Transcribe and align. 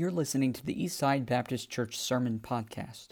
You're 0.00 0.10
listening 0.10 0.54
to 0.54 0.64
the 0.64 0.74
Eastside 0.74 1.26
Baptist 1.26 1.68
Church 1.68 1.98
Sermon 1.98 2.40
Podcast. 2.42 3.08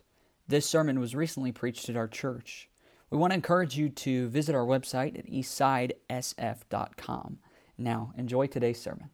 This 0.47 0.65
sermon 0.65 0.99
was 0.99 1.15
recently 1.15 1.53
preached 1.53 1.91
at 1.91 1.99
our 1.99 2.09
church. 2.09 2.71
We 3.11 3.19
want 3.19 3.33
to 3.33 3.35
encourage 3.35 3.77
you 3.77 3.91
to 3.91 4.29
visit 4.29 4.55
our 4.55 4.65
website 4.65 5.19
at 5.19 5.27
eastsidesf.com. 5.27 7.41
Now, 7.77 8.15
enjoy 8.17 8.47
today's 8.47 8.81
sermon. 8.81 9.11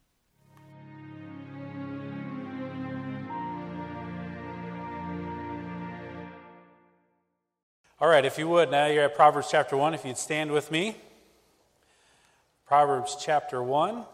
All 8.00 8.06
right, 8.06 8.24
if 8.24 8.38
you 8.38 8.46
would, 8.46 8.70
now 8.70 8.86
you're 8.86 9.02
at 9.02 9.16
Proverbs 9.16 9.48
chapter 9.50 9.76
1, 9.76 9.94
if 9.94 10.04
you'd 10.04 10.16
stand 10.16 10.52
with 10.52 10.70
me. 10.70 10.96
Proverbs 12.68 13.16
chapter 13.18 13.64
1. 13.64 14.04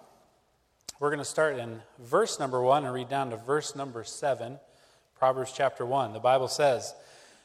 We're 1.00 1.08
going 1.08 1.20
to 1.20 1.24
start 1.24 1.58
in 1.58 1.80
verse 1.98 2.38
number 2.38 2.60
1 2.60 2.84
and 2.84 2.92
read 2.92 3.08
down 3.08 3.30
to 3.30 3.38
verse 3.38 3.74
number 3.74 4.04
7. 4.04 4.58
Proverbs 5.18 5.50
chapter 5.50 5.86
1. 5.86 6.12
The 6.12 6.20
Bible 6.20 6.46
says, 6.46 6.94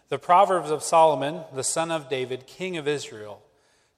The 0.10 0.20
Proverbs 0.20 0.72
of 0.72 0.84
Solomon, 0.84 1.40
the 1.54 1.64
son 1.64 1.90
of 1.90 2.10
David, 2.10 2.48
king 2.48 2.76
of 2.76 2.86
Israel, 2.86 3.42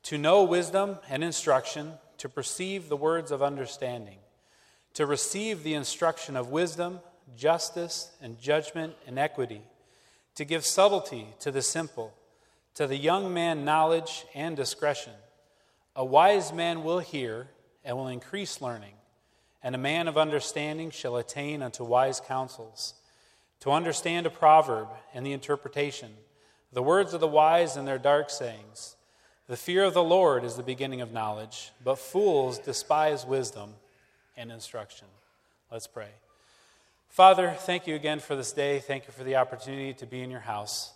to 0.04 0.20
know 0.20 0.44
wisdom 0.44 1.00
and 1.10 1.24
instruction, 1.24 1.94
to 2.20 2.30
perceive 2.30 2.88
the 2.88 2.96
words 2.96 3.32
of 3.32 3.42
understanding, 3.42 4.20
to 4.94 5.08
receive 5.08 5.64
the 5.64 5.74
instruction 5.74 6.36
of 6.36 6.52
wisdom, 6.52 7.00
justice, 7.36 8.12
and 8.22 8.40
judgment 8.40 8.94
and 9.08 9.18
equity, 9.18 9.64
to 10.36 10.46
give 10.46 10.68
subtlety 10.68 11.30
to 11.40 11.50
the 11.50 11.64
simple, 11.64 12.14
to 12.76 12.86
the 12.86 12.96
young 12.96 13.34
man 13.34 13.66
knowledge 13.66 14.24
and 14.36 14.56
discretion. 14.56 15.14
A 15.96 16.06
wise 16.06 16.54
man 16.54 16.84
will 16.84 17.00
hear 17.00 17.48
and 17.84 17.98
will 17.98 18.08
increase 18.08 18.62
learning 18.62 18.94
and 19.64 19.76
a 19.76 19.80
man 19.80 20.08
of 20.08 20.18
understanding 20.18 20.92
shall 20.92 21.18
attain 21.18 21.62
unto 21.62 21.84
wise 21.84 22.20
counsels. 22.20 22.94
To 23.62 23.72
understand 23.72 24.26
a 24.26 24.30
proverb 24.30 24.88
and 25.14 25.26
the 25.26 25.34
interpretation, 25.34 26.12
the 26.72 26.84
words 26.84 27.14
of 27.14 27.22
the 27.22 27.28
wise 27.28 27.76
and 27.76 27.88
their 27.88 27.98
dark 27.98 28.30
sayings. 28.30 28.96
The 29.48 29.58
fear 29.58 29.84
of 29.84 29.94
the 29.94 30.04
Lord 30.04 30.44
is 30.44 30.56
the 30.56 30.64
beginning 30.64 31.02
of 31.02 31.12
knowledge, 31.12 31.72
but 31.84 31.98
fools 31.98 32.60
despise 32.60 33.26
wisdom 33.26 33.74
and 34.36 34.52
instruction. 34.52 35.08
Let's 35.72 35.88
pray. 35.88 36.10
Father, 37.10 37.56
thank 37.58 37.88
you 37.88 37.96
again 37.96 38.20
for 38.20 38.36
this 38.36 38.52
day. 38.52 38.80
Thank 38.80 39.08
you 39.08 39.14
for 39.14 39.24
the 39.24 39.38
opportunity 39.38 39.94
to 39.94 40.06
be 40.06 40.22
in 40.22 40.30
your 40.30 40.42
house. 40.42 40.92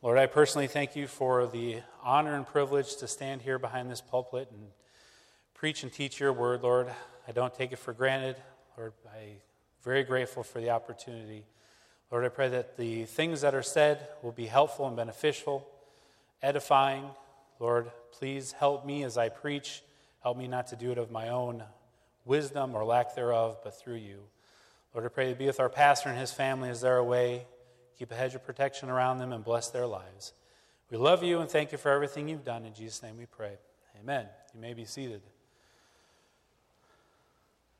Lord, 0.00 0.18
I 0.18 0.26
personally 0.26 0.68
thank 0.68 0.94
you 0.94 1.08
for 1.08 1.46
the 1.46 1.80
honor 2.04 2.36
and 2.36 2.46
privilege 2.46 2.96
to 2.96 3.08
stand 3.08 3.42
here 3.42 3.58
behind 3.58 3.90
this 3.90 4.00
pulpit 4.00 4.48
and 4.52 4.68
preach 5.54 5.82
and 5.82 5.92
teach 5.92 6.20
your 6.20 6.32
word, 6.32 6.62
Lord. 6.62 6.88
I 7.28 7.32
don't 7.32 7.54
take 7.54 7.72
it 7.72 7.78
for 7.78 7.92
granted. 7.92 8.36
Lord, 8.76 8.92
I'm 9.12 9.36
very 9.82 10.04
grateful 10.04 10.42
for 10.42 10.60
the 10.60 10.70
opportunity. 10.70 11.44
Lord, 12.10 12.24
I 12.24 12.28
pray 12.28 12.48
that 12.50 12.76
the 12.76 13.04
things 13.04 13.40
that 13.40 13.54
are 13.54 13.62
said 13.62 14.06
will 14.22 14.32
be 14.32 14.46
helpful 14.46 14.86
and 14.86 14.96
beneficial, 14.96 15.66
edifying. 16.40 17.04
Lord, 17.58 17.90
please 18.12 18.52
help 18.52 18.86
me 18.86 19.02
as 19.02 19.18
I 19.18 19.28
preach. 19.28 19.82
Help 20.22 20.36
me 20.36 20.46
not 20.46 20.68
to 20.68 20.76
do 20.76 20.92
it 20.92 20.98
of 20.98 21.10
my 21.10 21.28
own 21.28 21.64
wisdom 22.24 22.74
or 22.74 22.84
lack 22.84 23.14
thereof, 23.14 23.58
but 23.64 23.78
through 23.78 23.96
you. 23.96 24.20
Lord, 24.94 25.04
I 25.04 25.08
pray 25.08 25.30
to 25.30 25.36
be 25.36 25.46
with 25.46 25.60
our 25.60 25.68
pastor 25.68 26.08
and 26.08 26.18
his 26.18 26.32
family 26.32 26.68
as 26.68 26.80
they're 26.80 26.96
away. 26.96 27.46
Keep 27.98 28.12
a 28.12 28.14
hedge 28.14 28.34
of 28.34 28.44
protection 28.44 28.88
around 28.88 29.18
them 29.18 29.32
and 29.32 29.42
bless 29.42 29.68
their 29.68 29.86
lives. 29.86 30.32
We 30.90 30.96
love 30.96 31.22
you 31.22 31.40
and 31.40 31.50
thank 31.50 31.72
you 31.72 31.78
for 31.78 31.90
everything 31.90 32.28
you've 32.28 32.44
done. 32.44 32.64
In 32.64 32.74
Jesus' 32.74 33.02
name 33.02 33.18
we 33.18 33.26
pray. 33.26 33.58
Amen. 34.00 34.26
You 34.54 34.60
may 34.60 34.74
be 34.74 34.84
seated. 34.84 35.22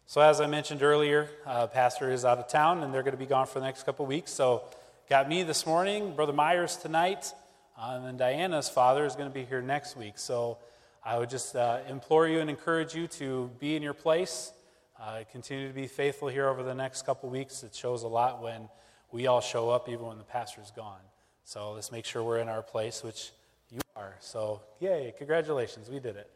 So, 0.09 0.21
as 0.21 0.41
I 0.41 0.47
mentioned 0.47 0.85
earlier, 0.85 1.29
uh, 1.45 1.67
Pastor 1.67 2.13
is 2.13 2.25
out 2.25 2.39
of 2.39 2.47
town 2.47 2.85
and 2.85 2.95
they're 2.95 3.03
going 3.03 3.15
to 3.15 3.19
be 3.19 3.27
gone 3.27 3.49
for 3.49 3.59
the 3.59 3.67
next 3.67 3.83
couple 3.83 4.07
weeks. 4.07 4.31
So, 4.31 4.63
got 5.11 5.29
me 5.29 5.43
this 5.43 5.67
morning, 5.67 6.15
Brother 6.15 6.33
Myers 6.33 6.77
tonight, 6.77 7.33
uh, 7.77 7.95
and 7.97 8.07
then 8.07 8.17
Diana's 8.17 8.69
father 8.69 9.05
is 9.05 9.17
going 9.17 9.29
to 9.29 9.35
be 9.35 9.45
here 9.45 9.61
next 9.61 9.97
week. 9.97 10.17
So, 10.17 10.59
I 11.05 11.19
would 11.19 11.29
just 11.29 11.57
uh, 11.57 11.81
implore 11.89 12.29
you 12.29 12.39
and 12.39 12.49
encourage 12.49 12.95
you 12.95 13.09
to 13.09 13.51
be 13.59 13.75
in 13.75 13.83
your 13.83 13.95
place. 13.95 14.53
Uh, 15.01 15.25
continue 15.33 15.67
to 15.67 15.75
be 15.75 15.89
faithful 15.89 16.29
here 16.29 16.47
over 16.47 16.63
the 16.63 16.75
next 16.75 17.03
couple 17.05 17.29
weeks. 17.29 17.65
It 17.65 17.75
shows 17.75 18.05
a 18.05 18.09
lot 18.09 18.41
when 18.41 18.69
we 19.11 19.27
all 19.27 19.41
show 19.41 19.71
up, 19.71 19.89
even 19.89 20.07
when 20.07 20.19
the 20.19 20.25
pastor's 20.25 20.71
gone. 20.71 21.01
So, 21.43 21.73
let's 21.73 21.91
make 21.91 22.05
sure 22.05 22.23
we're 22.23 22.39
in 22.39 22.49
our 22.49 22.63
place, 22.63 23.03
which 23.03 23.33
you 23.73 23.81
are. 23.97 24.15
So, 24.21 24.61
yay, 24.79 25.13
congratulations, 25.19 25.91
we 25.91 25.99
did 25.99 26.15
it. 26.15 26.31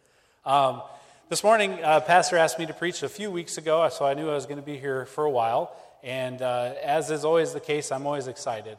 Um, 0.45 0.83
this 1.31 1.45
morning, 1.45 1.79
uh, 1.85 2.01
Pastor 2.01 2.37
asked 2.37 2.59
me 2.59 2.67
to 2.67 2.75
preach 2.75 3.05
a 3.05 3.09
few 3.09 3.31
weeks 3.31 3.57
ago, 3.57 3.89
so 3.89 4.05
I 4.05 4.15
knew 4.15 4.29
I 4.29 4.35
was 4.35 4.47
going 4.47 4.59
to 4.59 4.67
be 4.67 4.77
here 4.77 5.07
for 5.07 5.25
a 5.25 5.31
while. 5.31 5.77
And 6.03 6.43
uh, 6.43 6.75
as 6.83 7.09
is 7.13 7.25
always 7.25 7.53
the 7.53 7.61
case, 7.61 7.93
I'm 7.93 8.05
always 8.05 8.27
excited. 8.27 8.77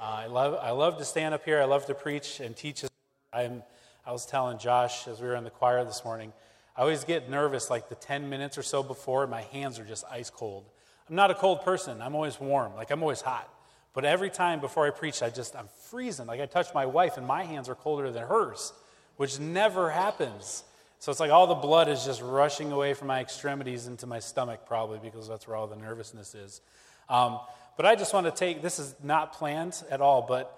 Uh, 0.00 0.04
I, 0.04 0.26
love, 0.26 0.58
I 0.62 0.70
love 0.70 0.96
to 0.96 1.04
stand 1.04 1.34
up 1.34 1.44
here, 1.44 1.60
I 1.60 1.66
love 1.66 1.84
to 1.86 1.94
preach 1.94 2.40
and 2.40 2.56
teach. 2.56 2.82
I'm, 3.30 3.62
I 4.06 4.12
was 4.12 4.24
telling 4.24 4.56
Josh 4.56 5.06
as 5.06 5.20
we 5.20 5.26
were 5.26 5.36
in 5.36 5.44
the 5.44 5.50
choir 5.50 5.84
this 5.84 6.02
morning, 6.02 6.32
I 6.78 6.80
always 6.80 7.04
get 7.04 7.28
nervous 7.28 7.68
like 7.68 7.90
the 7.90 7.94
10 7.94 8.30
minutes 8.30 8.56
or 8.56 8.62
so 8.62 8.82
before, 8.82 9.26
my 9.26 9.42
hands 9.42 9.78
are 9.78 9.84
just 9.84 10.06
ice 10.10 10.30
cold. 10.30 10.64
I'm 11.10 11.14
not 11.14 11.30
a 11.30 11.34
cold 11.34 11.60
person, 11.60 12.00
I'm 12.00 12.14
always 12.14 12.40
warm, 12.40 12.74
like 12.74 12.90
I'm 12.90 13.02
always 13.02 13.20
hot. 13.20 13.52
But 13.92 14.06
every 14.06 14.30
time 14.30 14.60
before 14.60 14.86
I 14.86 14.90
preach, 14.92 15.22
I 15.22 15.28
just, 15.28 15.54
I'm 15.54 15.68
freezing. 15.90 16.26
Like 16.26 16.40
I 16.40 16.46
touch 16.46 16.72
my 16.72 16.86
wife 16.86 17.18
and 17.18 17.26
my 17.26 17.44
hands 17.44 17.68
are 17.68 17.74
colder 17.74 18.10
than 18.10 18.26
hers, 18.26 18.72
which 19.18 19.38
never 19.38 19.90
happens. 19.90 20.64
So 21.02 21.10
it's 21.10 21.18
like 21.18 21.32
all 21.32 21.48
the 21.48 21.56
blood 21.56 21.88
is 21.88 22.04
just 22.04 22.22
rushing 22.22 22.70
away 22.70 22.94
from 22.94 23.08
my 23.08 23.20
extremities 23.20 23.88
into 23.88 24.06
my 24.06 24.20
stomach, 24.20 24.66
probably 24.66 25.00
because 25.02 25.26
that's 25.26 25.48
where 25.48 25.56
all 25.56 25.66
the 25.66 25.74
nervousness 25.74 26.32
is. 26.36 26.60
Um, 27.08 27.40
but 27.76 27.84
I 27.86 27.96
just 27.96 28.14
want 28.14 28.26
to 28.26 28.30
take 28.30 28.62
this 28.62 28.78
is 28.78 28.94
not 29.02 29.32
planned 29.32 29.82
at 29.90 30.00
all, 30.00 30.22
but 30.22 30.56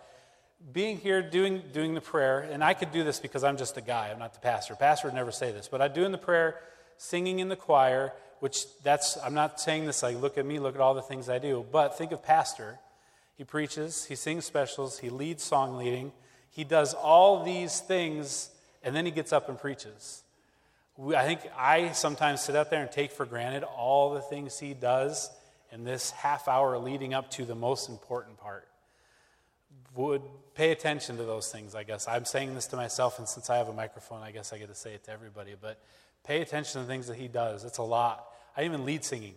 being 0.71 0.99
here 0.99 1.23
doing, 1.23 1.63
doing 1.73 1.95
the 1.95 2.03
prayer, 2.03 2.41
and 2.41 2.63
I 2.63 2.75
could 2.75 2.93
do 2.93 3.03
this 3.05 3.21
because 3.21 3.43
I'm 3.43 3.57
just 3.57 3.79
a 3.79 3.81
guy, 3.81 4.11
I'm 4.11 4.19
not 4.19 4.35
the 4.35 4.41
pastor. 4.41 4.75
Pastor 4.75 5.09
would 5.09 5.15
never 5.15 5.33
say 5.33 5.51
this, 5.51 5.67
but 5.67 5.81
I 5.81 5.89
do 5.89 6.05
in 6.05 6.13
the 6.13 6.19
prayer, 6.19 6.61
singing 6.99 7.39
in 7.39 7.49
the 7.49 7.57
choir, 7.57 8.13
which 8.41 8.67
that's, 8.83 9.17
I'm 9.25 9.33
not 9.33 9.59
saying 9.59 9.87
this 9.87 10.03
like, 10.03 10.21
look 10.21 10.37
at 10.37 10.45
me, 10.45 10.59
look 10.59 10.75
at 10.75 10.81
all 10.83 10.93
the 10.93 11.01
things 11.01 11.31
I 11.31 11.39
do, 11.39 11.65
but 11.73 11.97
think 11.97 12.13
of 12.13 12.23
pastor. 12.23 12.79
He 13.39 13.45
preaches, 13.45 14.05
he 14.05 14.15
sings 14.15 14.45
specials, 14.45 14.99
he 14.99 15.09
leads 15.09 15.43
song 15.43 15.79
leading, 15.79 16.13
he 16.51 16.65
does 16.65 16.93
all 16.93 17.43
these 17.45 17.81
things, 17.81 18.51
and 18.83 18.95
then 18.95 19.07
he 19.07 19.11
gets 19.11 19.33
up 19.33 19.49
and 19.49 19.59
preaches. 19.59 20.21
I 20.99 21.25
think 21.25 21.41
I 21.57 21.93
sometimes 21.93 22.41
sit 22.41 22.55
out 22.55 22.71
there 22.71 22.81
and 22.81 22.91
take 22.91 23.11
for 23.11 23.27
granted 23.27 23.65
all 23.65 24.15
the 24.15 24.21
things 24.21 24.59
he 24.59 24.75
does 24.75 25.31
in 25.73 25.85
this 25.85 26.13
half 26.13 26.47
hour 26.47 26.79
leading 26.79 27.15
up 27.15 27.31
to 27.33 27.45
the 27.45 27.55
most 27.55 27.89
important 27.89 28.39
part. 28.39 28.69
Would 29.97 30.23
pay 30.55 30.71
attention 30.71 31.17
to 31.17 31.25
those 31.25 31.51
things, 31.51 31.75
I 31.75 31.83
guess. 31.83 32.07
I'm 32.07 32.25
saying 32.25 32.55
this 32.55 32.67
to 32.69 32.77
myself, 32.77 33.19
and 33.19 33.29
since 33.29 33.51
I 33.51 33.57
have 33.57 33.69
a 33.69 33.73
microphone, 33.73 34.23
I 34.23 34.31
guess 34.31 34.53
I 34.53 34.59
get 34.59 34.69
to 34.69 34.75
say 34.75 34.95
it 34.95 35.05
to 35.05 35.11
everybody. 35.11 35.55
But 35.61 35.81
pay 36.25 36.43
attention 36.43 36.81
to 36.81 36.87
the 36.87 36.93
things 36.93 37.09
that 37.09 37.17
he 37.17 37.29
does. 37.29 37.65
It's 37.65 37.79
a 37.79 37.83
lot. 37.83 38.27
I 38.57 38.65
even 38.65 38.85
lead 38.85 39.05
singing. 39.05 39.35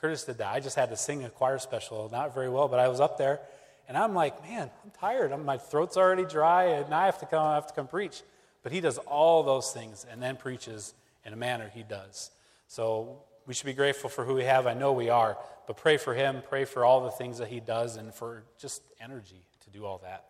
Curtis 0.00 0.24
did 0.24 0.38
that. 0.38 0.52
I 0.52 0.60
just 0.60 0.76
had 0.76 0.90
to 0.90 0.96
sing 0.96 1.24
a 1.24 1.28
choir 1.28 1.58
special, 1.58 2.08
not 2.10 2.34
very 2.34 2.48
well, 2.48 2.68
but 2.68 2.78
I 2.78 2.88
was 2.88 3.00
up 3.00 3.18
there, 3.18 3.40
and 3.88 3.98
I'm 3.98 4.14
like, 4.14 4.42
man, 4.48 4.70
I'm 4.84 4.90
tired. 4.98 5.32
I'm, 5.32 5.44
my 5.44 5.58
throat's 5.58 5.96
already 5.96 6.24
dry, 6.24 6.64
and 6.66 6.94
I 6.94 7.06
have 7.06 7.18
to 7.18 7.26
come. 7.26 7.44
I 7.44 7.56
have 7.56 7.66
to 7.66 7.74
come 7.74 7.88
preach. 7.88 8.22
But 8.62 8.72
he 8.72 8.80
does 8.80 8.98
all 8.98 9.42
those 9.42 9.72
things 9.72 10.06
and 10.10 10.22
then 10.22 10.36
preaches 10.36 10.94
in 11.24 11.32
a 11.32 11.36
manner 11.36 11.70
he 11.72 11.82
does. 11.82 12.30
So 12.68 13.22
we 13.46 13.54
should 13.54 13.66
be 13.66 13.72
grateful 13.72 14.08
for 14.10 14.24
who 14.24 14.34
we 14.34 14.44
have. 14.44 14.66
I 14.66 14.74
know 14.74 14.92
we 14.92 15.08
are, 15.08 15.36
but 15.66 15.76
pray 15.76 15.96
for 15.96 16.14
him, 16.14 16.42
pray 16.48 16.64
for 16.64 16.84
all 16.84 17.02
the 17.02 17.10
things 17.10 17.38
that 17.38 17.48
he 17.48 17.60
does, 17.60 17.96
and 17.96 18.14
for 18.14 18.44
just 18.58 18.82
energy 19.00 19.42
to 19.64 19.70
do 19.70 19.84
all 19.84 19.98
that. 20.04 20.24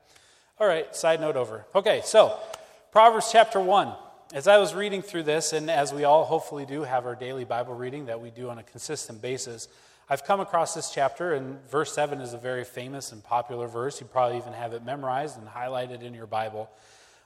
All 0.58 0.66
right, 0.66 0.94
side 0.94 1.20
note 1.20 1.36
over. 1.36 1.66
Okay, 1.74 2.02
so 2.04 2.38
Proverbs 2.92 3.30
chapter 3.32 3.60
1. 3.60 3.92
As 4.32 4.46
I 4.46 4.58
was 4.58 4.74
reading 4.74 5.02
through 5.02 5.24
this, 5.24 5.52
and 5.52 5.68
as 5.70 5.92
we 5.92 6.04
all 6.04 6.24
hopefully 6.24 6.64
do 6.64 6.82
have 6.82 7.04
our 7.04 7.16
daily 7.16 7.44
Bible 7.44 7.74
reading 7.74 8.06
that 8.06 8.20
we 8.20 8.30
do 8.30 8.48
on 8.48 8.58
a 8.58 8.62
consistent 8.62 9.20
basis, 9.20 9.68
I've 10.08 10.24
come 10.24 10.40
across 10.40 10.74
this 10.74 10.90
chapter, 10.90 11.34
and 11.34 11.58
verse 11.68 11.92
7 11.94 12.20
is 12.20 12.32
a 12.32 12.38
very 12.38 12.64
famous 12.64 13.12
and 13.12 13.22
popular 13.22 13.66
verse. 13.68 14.00
You 14.00 14.06
probably 14.06 14.38
even 14.38 14.52
have 14.52 14.72
it 14.72 14.84
memorized 14.84 15.38
and 15.38 15.48
highlighted 15.48 16.02
in 16.02 16.14
your 16.14 16.26
Bible. 16.26 16.68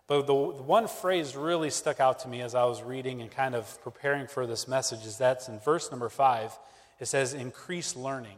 But 0.06 0.26
the, 0.26 0.34
the, 0.34 0.62
one 0.62 0.86
phrase 0.86 1.34
really 1.34 1.70
stuck 1.70 1.98
out 1.98 2.20
to 2.20 2.28
me 2.28 2.42
as 2.42 2.54
I 2.54 2.64
was 2.64 2.82
reading 2.82 3.22
and 3.22 3.30
kind 3.30 3.54
of 3.54 3.80
preparing 3.82 4.26
for 4.26 4.46
this 4.46 4.68
message 4.68 5.06
is 5.06 5.16
that's 5.16 5.48
in 5.48 5.58
verse 5.60 5.90
number 5.90 6.08
five. 6.10 6.56
It 7.00 7.06
says, 7.06 7.32
increase 7.32 7.96
learning. 7.96 8.36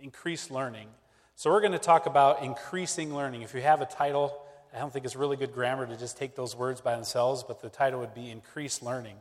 Increase 0.00 0.50
learning. 0.50 0.88
So 1.36 1.50
we're 1.50 1.60
going 1.60 1.72
to 1.72 1.78
talk 1.78 2.06
about 2.06 2.42
increasing 2.42 3.14
learning. 3.14 3.42
If 3.42 3.54
you 3.54 3.62
have 3.62 3.80
a 3.80 3.86
title, 3.86 4.36
I 4.74 4.78
don't 4.78 4.92
think 4.92 5.04
it's 5.04 5.16
really 5.16 5.36
good 5.36 5.52
grammar 5.52 5.86
to 5.86 5.96
just 5.96 6.18
take 6.18 6.34
those 6.34 6.56
words 6.56 6.80
by 6.80 6.94
themselves, 6.94 7.44
but 7.46 7.60
the 7.60 7.68
title 7.68 8.00
would 8.00 8.14
be 8.14 8.30
Increase 8.30 8.82
Learning. 8.82 9.16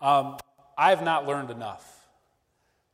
Um, 0.00 0.38
I 0.78 0.90
have 0.90 1.02
not 1.02 1.26
learned 1.26 1.50
enough. 1.50 1.92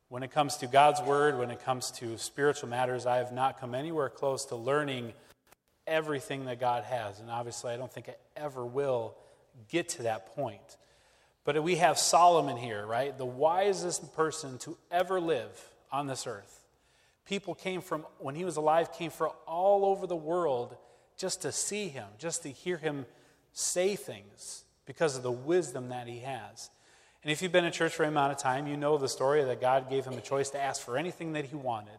When 0.09 0.23
it 0.23 0.31
comes 0.31 0.57
to 0.57 0.67
God's 0.67 1.01
Word, 1.01 1.37
when 1.37 1.51
it 1.51 1.63
comes 1.63 1.91
to 1.91 2.17
spiritual 2.17 2.69
matters, 2.69 3.05
I 3.05 3.17
have 3.17 3.31
not 3.31 3.59
come 3.59 3.73
anywhere 3.73 4.09
close 4.09 4.45
to 4.45 4.55
learning 4.55 5.13
everything 5.87 6.45
that 6.45 6.59
God 6.59 6.83
has. 6.83 7.19
And 7.19 7.29
obviously, 7.29 7.73
I 7.73 7.77
don't 7.77 7.91
think 7.91 8.09
I 8.09 8.15
ever 8.35 8.65
will 8.65 9.15
get 9.69 9.89
to 9.89 10.03
that 10.03 10.35
point. 10.35 10.77
But 11.45 11.61
we 11.63 11.75
have 11.75 11.97
Solomon 11.97 12.57
here, 12.57 12.85
right? 12.85 13.17
The 13.17 13.25
wisest 13.25 14.13
person 14.15 14.57
to 14.59 14.77
ever 14.91 15.19
live 15.19 15.69
on 15.91 16.07
this 16.07 16.25
earth. 16.25 16.65
People 17.25 17.55
came 17.55 17.81
from, 17.81 18.05
when 18.19 18.35
he 18.35 18.45
was 18.45 18.57
alive, 18.57 18.93
came 18.93 19.11
from 19.11 19.31
all 19.45 19.85
over 19.85 20.07
the 20.07 20.15
world 20.15 20.75
just 21.17 21.41
to 21.43 21.51
see 21.51 21.87
him, 21.87 22.07
just 22.17 22.43
to 22.43 22.49
hear 22.49 22.77
him 22.77 23.05
say 23.53 23.95
things 23.95 24.63
because 24.85 25.15
of 25.15 25.23
the 25.23 25.31
wisdom 25.31 25.89
that 25.89 26.07
he 26.07 26.19
has. 26.19 26.69
And 27.23 27.31
if 27.31 27.41
you've 27.41 27.51
been 27.51 27.65
in 27.65 27.71
church 27.71 27.93
for 27.93 28.03
any 28.03 28.11
amount 28.11 28.33
of 28.33 28.37
time, 28.37 28.67
you 28.67 28.75
know 28.75 28.97
the 28.97 29.07
story 29.07 29.43
that 29.43 29.61
God 29.61 29.89
gave 29.89 30.05
him 30.05 30.13
a 30.13 30.21
choice 30.21 30.49
to 30.51 30.61
ask 30.61 30.81
for 30.81 30.97
anything 30.97 31.33
that 31.33 31.45
he 31.45 31.55
wanted. 31.55 31.97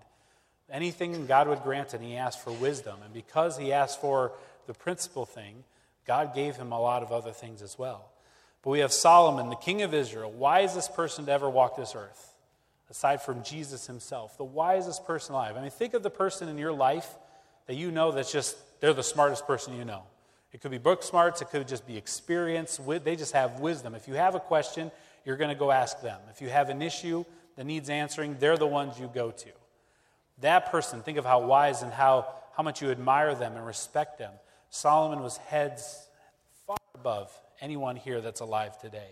Anything 0.74 1.24
God 1.26 1.46
would 1.46 1.62
grant, 1.62 1.94
and 1.94 2.04
he 2.04 2.16
asked 2.16 2.42
for 2.42 2.50
wisdom. 2.50 2.96
And 3.04 3.14
because 3.14 3.56
he 3.56 3.72
asked 3.72 4.00
for 4.00 4.32
the 4.66 4.74
principal 4.74 5.24
thing, 5.24 5.62
God 6.04 6.34
gave 6.34 6.56
him 6.56 6.72
a 6.72 6.80
lot 6.80 7.04
of 7.04 7.12
other 7.12 7.30
things 7.30 7.62
as 7.62 7.78
well. 7.78 8.10
But 8.62 8.70
we 8.70 8.80
have 8.80 8.92
Solomon, 8.92 9.50
the 9.50 9.56
king 9.56 9.82
of 9.82 9.94
Israel, 9.94 10.32
wisest 10.32 10.94
person 10.94 11.26
to 11.26 11.32
ever 11.32 11.48
walk 11.48 11.76
this 11.76 11.94
earth 11.94 12.34
aside 12.90 13.22
from 13.22 13.42
Jesus 13.42 13.86
himself, 13.86 14.36
the 14.36 14.44
wisest 14.44 15.04
person 15.04 15.34
alive. 15.34 15.56
I 15.56 15.60
mean, 15.60 15.70
think 15.70 15.94
of 15.94 16.02
the 16.02 16.10
person 16.10 16.48
in 16.48 16.58
your 16.58 16.72
life 16.72 17.08
that 17.66 17.74
you 17.76 17.90
know 17.90 18.12
that's 18.12 18.32
just, 18.32 18.56
they're 18.80 18.92
the 18.92 19.02
smartest 19.02 19.46
person 19.46 19.76
you 19.76 19.84
know. 19.84 20.02
It 20.52 20.60
could 20.60 20.70
be 20.70 20.78
book 20.78 21.02
smarts, 21.02 21.40
it 21.40 21.50
could 21.50 21.66
just 21.66 21.86
be 21.86 21.96
experience. 21.96 22.80
They 23.04 23.16
just 23.16 23.32
have 23.32 23.60
wisdom. 23.60 23.94
If 23.94 24.06
you 24.06 24.14
have 24.14 24.34
a 24.34 24.40
question, 24.40 24.90
you're 25.24 25.36
going 25.36 25.50
to 25.50 25.56
go 25.58 25.70
ask 25.70 26.00
them. 26.02 26.20
If 26.30 26.40
you 26.40 26.48
have 26.48 26.68
an 26.68 26.82
issue 26.82 27.24
that 27.56 27.64
needs 27.64 27.88
answering, 27.88 28.36
they're 28.38 28.56
the 28.56 28.66
ones 28.66 28.98
you 29.00 29.10
go 29.12 29.30
to. 29.30 29.48
That 30.38 30.70
person, 30.70 31.02
think 31.02 31.18
of 31.18 31.24
how 31.24 31.46
wise 31.46 31.82
and 31.82 31.92
how, 31.92 32.26
how 32.56 32.62
much 32.62 32.82
you 32.82 32.90
admire 32.90 33.34
them 33.34 33.56
and 33.56 33.64
respect 33.64 34.18
them. 34.18 34.32
Solomon 34.70 35.22
was 35.22 35.36
heads 35.36 36.08
far 36.66 36.76
above 36.94 37.32
anyone 37.60 37.96
here 37.96 38.20
that's 38.20 38.40
alive 38.40 38.78
today. 38.80 39.10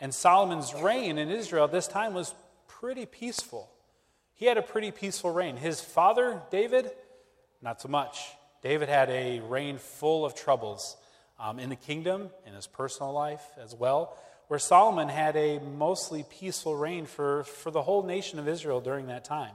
And 0.00 0.14
Solomon's 0.14 0.72
reign 0.74 1.18
in 1.18 1.30
Israel 1.30 1.64
at 1.64 1.72
this 1.72 1.86
time 1.86 2.14
was 2.14 2.34
pretty 2.66 3.04
peaceful. 3.04 3.70
He 4.34 4.46
had 4.46 4.56
a 4.56 4.62
pretty 4.62 4.90
peaceful 4.90 5.30
reign. 5.30 5.56
His 5.56 5.82
father, 5.82 6.40
David, 6.50 6.90
not 7.60 7.82
so 7.82 7.88
much. 7.88 8.18
David 8.62 8.88
had 8.88 9.10
a 9.10 9.40
reign 9.40 9.76
full 9.76 10.24
of 10.24 10.34
troubles 10.34 10.96
um, 11.38 11.58
in 11.58 11.68
the 11.68 11.76
kingdom, 11.76 12.30
in 12.46 12.54
his 12.54 12.66
personal 12.66 13.12
life 13.12 13.44
as 13.62 13.74
well, 13.74 14.16
where 14.48 14.58
Solomon 14.58 15.08
had 15.08 15.36
a 15.36 15.58
mostly 15.58 16.24
peaceful 16.28 16.76
reign 16.76 17.06
for, 17.06 17.44
for 17.44 17.70
the 17.70 17.82
whole 17.82 18.02
nation 18.02 18.38
of 18.38 18.48
Israel 18.48 18.80
during 18.80 19.06
that 19.06 19.24
time. 19.24 19.54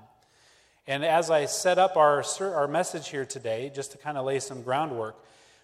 And 0.87 1.03
as 1.03 1.31
I 1.31 1.45
set 1.45 1.79
up 1.79 1.97
our, 1.97 2.23
our 2.41 2.67
message 2.67 3.09
here 3.09 3.25
today, 3.25 3.71
just 3.73 3.91
to 3.93 3.97
kind 3.97 4.17
of 4.17 4.25
lay 4.25 4.39
some 4.39 4.61
groundwork, 4.61 5.15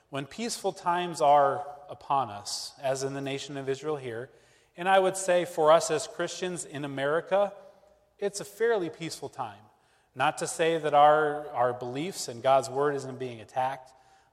when 0.10 0.26
peaceful 0.26 0.74
times 0.74 1.22
are 1.22 1.66
upon 1.90 2.30
us, 2.30 2.74
as 2.82 3.04
in 3.04 3.14
the 3.14 3.22
nation 3.22 3.56
of 3.56 3.70
Israel 3.70 3.98
here, 3.98 4.30
and 4.76 4.90
I 4.90 4.98
would 4.98 5.16
say 5.16 5.46
for 5.46 5.72
us 5.72 5.92
as 5.92 6.08
Christians 6.08 6.66
in 6.66 6.86
America, 6.86 7.54
it's 8.18 8.40
a 8.40 8.46
fairly 8.46 8.90
peaceful 8.90 9.30
time. 9.30 9.60
Not 10.16 10.40
to 10.40 10.48
say 10.48 10.78
that 10.80 10.94
our, 10.94 11.48
our 11.52 11.74
beliefs 11.74 12.28
and 12.28 12.42
God's 12.42 12.70
word 12.70 12.96
isn't 12.96 13.20
being 13.20 13.42
attacked, 13.42 13.92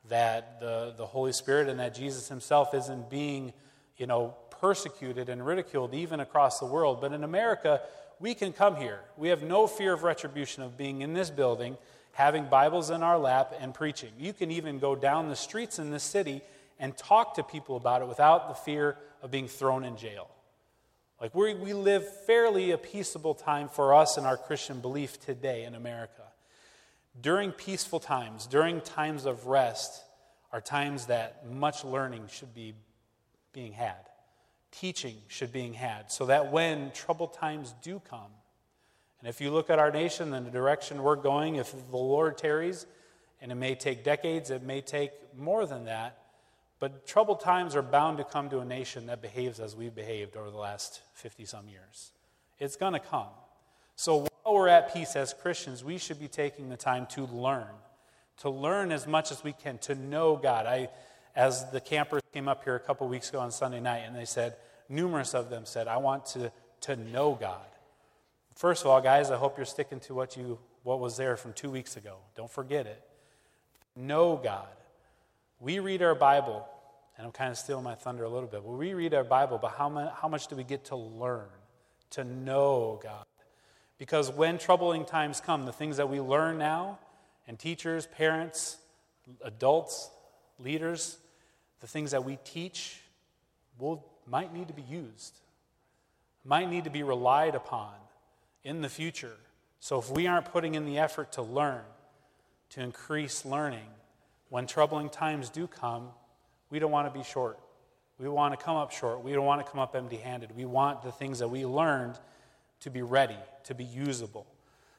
that 0.08 0.58
the, 0.58 0.94
the 0.96 1.06
Holy 1.06 1.32
Spirit 1.32 1.68
and 1.68 1.78
that 1.80 1.94
Jesus 1.94 2.28
himself 2.28 2.72
isn't 2.72 3.10
being, 3.10 3.52
you 3.98 4.06
know, 4.06 4.34
persecuted 4.50 5.28
and 5.28 5.44
ridiculed 5.44 5.92
even 5.92 6.18
across 6.20 6.58
the 6.58 6.66
world. 6.66 7.00
But 7.00 7.12
in 7.12 7.24
America, 7.24 7.82
we 8.20 8.34
can 8.34 8.52
come 8.52 8.76
here. 8.76 9.00
We 9.16 9.28
have 9.28 9.42
no 9.42 9.66
fear 9.66 9.92
of 9.92 10.02
retribution 10.02 10.62
of 10.62 10.76
being 10.76 11.02
in 11.02 11.14
this 11.14 11.30
building, 11.30 11.76
having 12.12 12.46
Bibles 12.46 12.90
in 12.90 13.02
our 13.02 13.18
lap, 13.18 13.54
and 13.60 13.72
preaching. 13.72 14.10
You 14.18 14.32
can 14.32 14.50
even 14.50 14.78
go 14.78 14.94
down 14.94 15.28
the 15.28 15.36
streets 15.36 15.78
in 15.78 15.90
this 15.90 16.02
city 16.02 16.42
and 16.78 16.96
talk 16.96 17.34
to 17.34 17.42
people 17.42 17.76
about 17.76 18.02
it 18.02 18.08
without 18.08 18.48
the 18.48 18.54
fear 18.54 18.96
of 19.22 19.30
being 19.30 19.48
thrown 19.48 19.84
in 19.84 19.96
jail. 19.96 20.28
Like 21.20 21.34
we, 21.34 21.54
we 21.54 21.72
live 21.72 22.08
fairly 22.26 22.70
a 22.70 22.78
peaceable 22.78 23.34
time 23.34 23.68
for 23.68 23.94
us 23.94 24.16
and 24.16 24.26
our 24.26 24.36
Christian 24.36 24.80
belief 24.80 25.20
today 25.20 25.64
in 25.64 25.74
America. 25.74 26.22
During 27.20 27.50
peaceful 27.50 27.98
times, 27.98 28.46
during 28.46 28.80
times 28.80 29.26
of 29.26 29.46
rest, 29.46 30.04
are 30.52 30.60
times 30.60 31.06
that 31.06 31.50
much 31.50 31.84
learning 31.84 32.28
should 32.30 32.54
be 32.54 32.74
being 33.52 33.72
had. 33.72 34.07
Teaching 34.70 35.16
should 35.28 35.52
be 35.52 35.60
being 35.60 35.74
had, 35.74 36.12
so 36.12 36.26
that 36.26 36.52
when 36.52 36.90
troubled 36.92 37.34
times 37.34 37.74
do 37.82 38.00
come, 38.00 38.30
and 39.20 39.28
if 39.28 39.40
you 39.40 39.50
look 39.50 39.70
at 39.70 39.78
our 39.78 39.90
nation 39.90 40.32
and 40.34 40.46
the 40.46 40.50
direction 40.50 41.02
we're 41.02 41.16
going, 41.16 41.56
if 41.56 41.72
the 41.90 41.96
Lord 41.96 42.38
tarries, 42.38 42.86
and 43.40 43.50
it 43.50 43.56
may 43.56 43.74
take 43.74 44.04
decades, 44.04 44.50
it 44.50 44.62
may 44.62 44.80
take 44.80 45.10
more 45.36 45.66
than 45.66 45.84
that, 45.86 46.18
but 46.80 47.06
troubled 47.06 47.40
times 47.40 47.74
are 47.74 47.82
bound 47.82 48.18
to 48.18 48.24
come 48.24 48.48
to 48.50 48.60
a 48.60 48.64
nation 48.64 49.06
that 49.06 49.20
behaves 49.20 49.58
as 49.58 49.74
we've 49.74 49.94
behaved 49.94 50.36
over 50.36 50.50
the 50.50 50.58
last 50.58 51.00
50 51.14 51.44
some 51.44 51.68
years. 51.68 52.12
It's 52.60 52.76
going 52.76 52.92
to 52.92 53.00
come. 53.00 53.28
So 53.96 54.28
while 54.42 54.54
we're 54.54 54.68
at 54.68 54.94
peace 54.94 55.16
as 55.16 55.34
Christians, 55.34 55.82
we 55.82 55.98
should 55.98 56.20
be 56.20 56.28
taking 56.28 56.68
the 56.68 56.76
time 56.76 57.06
to 57.06 57.24
learn, 57.24 57.66
to 58.38 58.50
learn 58.50 58.92
as 58.92 59.08
much 59.08 59.32
as 59.32 59.42
we 59.42 59.52
can, 59.52 59.78
to 59.78 59.96
know 59.96 60.36
God. 60.36 60.66
I, 60.66 60.88
as 61.38 61.70
the 61.70 61.80
campers 61.80 62.22
came 62.34 62.48
up 62.48 62.64
here 62.64 62.74
a 62.74 62.80
couple 62.80 63.06
weeks 63.06 63.28
ago 63.28 63.38
on 63.38 63.52
Sunday 63.52 63.78
night, 63.78 64.02
and 64.04 64.14
they 64.14 64.24
said, 64.24 64.56
numerous 64.88 65.34
of 65.34 65.50
them 65.50 65.64
said, 65.64 65.86
I 65.86 65.98
want 65.98 66.26
to, 66.26 66.50
to 66.80 66.96
know 66.96 67.38
God. 67.40 67.64
First 68.56 68.84
of 68.84 68.90
all, 68.90 69.00
guys, 69.00 69.30
I 69.30 69.36
hope 69.36 69.56
you're 69.56 69.64
sticking 69.64 70.00
to 70.00 70.14
what, 70.14 70.36
you, 70.36 70.58
what 70.82 70.98
was 70.98 71.16
there 71.16 71.36
from 71.36 71.52
two 71.52 71.70
weeks 71.70 71.96
ago. 71.96 72.16
Don't 72.36 72.50
forget 72.50 72.86
it. 72.86 73.00
Know 73.94 74.34
God. 74.36 74.66
We 75.60 75.78
read 75.78 76.02
our 76.02 76.16
Bible, 76.16 76.66
and 77.16 77.24
I'm 77.24 77.32
kind 77.32 77.52
of 77.52 77.56
stealing 77.56 77.84
my 77.84 77.94
thunder 77.94 78.24
a 78.24 78.28
little 78.28 78.48
bit, 78.48 78.64
but 78.64 78.72
we 78.72 78.94
read 78.94 79.14
our 79.14 79.22
Bible, 79.22 79.58
but 79.62 79.74
how, 79.78 79.88
much, 79.88 80.12
how 80.20 80.26
much 80.26 80.48
do 80.48 80.56
we 80.56 80.64
get 80.64 80.86
to 80.86 80.96
learn, 80.96 81.46
to 82.10 82.24
know 82.24 82.98
God? 83.00 83.26
Because 83.96 84.32
when 84.32 84.58
troubling 84.58 85.04
times 85.04 85.40
come, 85.40 85.66
the 85.66 85.72
things 85.72 85.98
that 85.98 86.08
we 86.08 86.20
learn 86.20 86.58
now, 86.58 86.98
and 87.46 87.56
teachers, 87.56 88.08
parents, 88.08 88.78
adults, 89.44 90.10
leaders, 90.58 91.18
the 91.80 91.86
things 91.86 92.10
that 92.10 92.24
we 92.24 92.38
teach 92.44 93.00
will, 93.78 94.04
might 94.26 94.52
need 94.52 94.68
to 94.68 94.74
be 94.74 94.82
used, 94.82 95.38
might 96.44 96.68
need 96.68 96.84
to 96.84 96.90
be 96.90 97.02
relied 97.02 97.54
upon 97.54 97.92
in 98.64 98.82
the 98.82 98.88
future. 98.88 99.36
So 99.80 99.98
if 99.98 100.10
we 100.10 100.26
aren't 100.26 100.46
putting 100.46 100.74
in 100.74 100.86
the 100.86 100.98
effort 100.98 101.32
to 101.32 101.42
learn, 101.42 101.82
to 102.70 102.82
increase 102.82 103.44
learning, 103.44 103.86
when 104.48 104.66
troubling 104.66 105.08
times 105.08 105.50
do 105.50 105.66
come, 105.66 106.08
we 106.70 106.78
don't 106.78 106.90
want 106.90 107.12
to 107.12 107.18
be 107.18 107.24
short. 107.24 107.58
We 108.18 108.28
want 108.28 108.58
to 108.58 108.62
come 108.62 108.76
up 108.76 108.90
short. 108.90 109.22
We 109.22 109.32
don't 109.32 109.44
want 109.44 109.64
to 109.64 109.70
come 109.70 109.80
up 109.80 109.94
empty 109.94 110.16
handed. 110.16 110.56
We 110.56 110.64
want 110.64 111.02
the 111.02 111.12
things 111.12 111.38
that 111.38 111.48
we 111.48 111.64
learned 111.64 112.18
to 112.80 112.90
be 112.90 113.02
ready, 113.02 113.36
to 113.64 113.74
be 113.74 113.84
usable. 113.84 114.46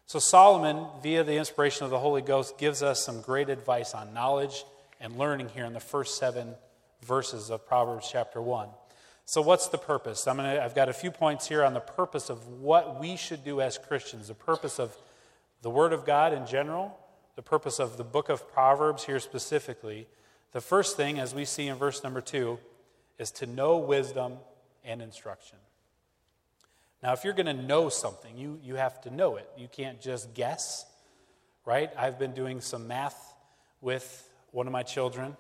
So, 0.06 0.20
Solomon, 0.20 0.88
via 1.04 1.24
the 1.24 1.36
inspiration 1.36 1.84
of 1.84 1.92
the 1.92 2.00
Holy 2.00 2.22
Ghost, 2.22 2.58
gives 2.58 2.82
us 2.82 3.04
some 3.04 3.22
great 3.22 3.50
advice 3.50 3.94
on 3.94 4.14
knowledge 4.14 4.64
and 5.00 5.18
learning 5.18 5.50
here 5.50 5.66
in 5.66 5.74
the 5.74 5.80
first 5.80 6.18
seven 6.18 6.56
verses 7.02 7.50
of 7.50 7.66
Proverbs 7.68 8.10
chapter 8.12 8.42
1. 8.42 8.70
So, 9.26 9.42
what's 9.42 9.68
the 9.68 9.78
purpose? 9.78 10.28
I'm 10.28 10.38
gonna, 10.38 10.60
I've 10.60 10.74
got 10.74 10.90
a 10.90 10.94
few 10.94 11.12
points 11.12 11.48
here 11.48 11.64
on 11.64 11.74
the 11.74 11.80
purpose 11.80 12.30
of 12.30 12.48
what 12.48 13.00
we 13.00 13.16
should 13.16 13.44
do 13.44 13.62
as 13.62 13.78
Christians, 13.78 14.28
the 14.28 14.34
purpose 14.34 14.80
of 14.80 14.98
the 15.62 15.70
Word 15.70 15.94
of 15.94 16.06
God 16.06 16.34
in 16.34 16.48
general, 16.48 16.98
the 17.36 17.42
purpose 17.42 17.80
of 17.80 17.98
the 17.98 18.04
book 18.04 18.30
of 18.30 18.52
Proverbs 18.52 19.06
here 19.06 19.20
specifically, 19.20 20.08
the 20.52 20.62
first 20.62 20.98
thing, 20.98 21.20
as 21.20 21.36
we 21.36 21.46
see 21.46 21.68
in 21.68 21.78
verse 21.78 22.04
number 22.04 22.22
two, 22.22 22.58
is 23.20 23.32
to 23.32 23.46
know 23.46 23.78
wisdom 23.78 24.34
and 24.84 25.02
instruction. 25.02 25.58
Now, 27.04 27.14
if 27.14 27.24
you're 27.24 27.34
going 27.34 27.46
to 27.46 27.54
know 27.54 27.90
something, 27.90 28.36
you, 28.36 28.60
you 28.64 28.76
have 28.76 29.00
to 29.02 29.12
know 29.12 29.36
it. 29.38 29.50
You 29.58 29.68
can't 29.72 30.02
just 30.02 30.34
guess, 30.34 30.86
right? 31.66 31.92
I've 31.98 32.18
been 32.18 32.34
doing 32.34 32.62
some 32.62 32.88
math 32.88 33.36
with 33.80 34.28
one 34.52 34.66
of 34.66 34.74
my 34.74 34.84
children 34.84 35.38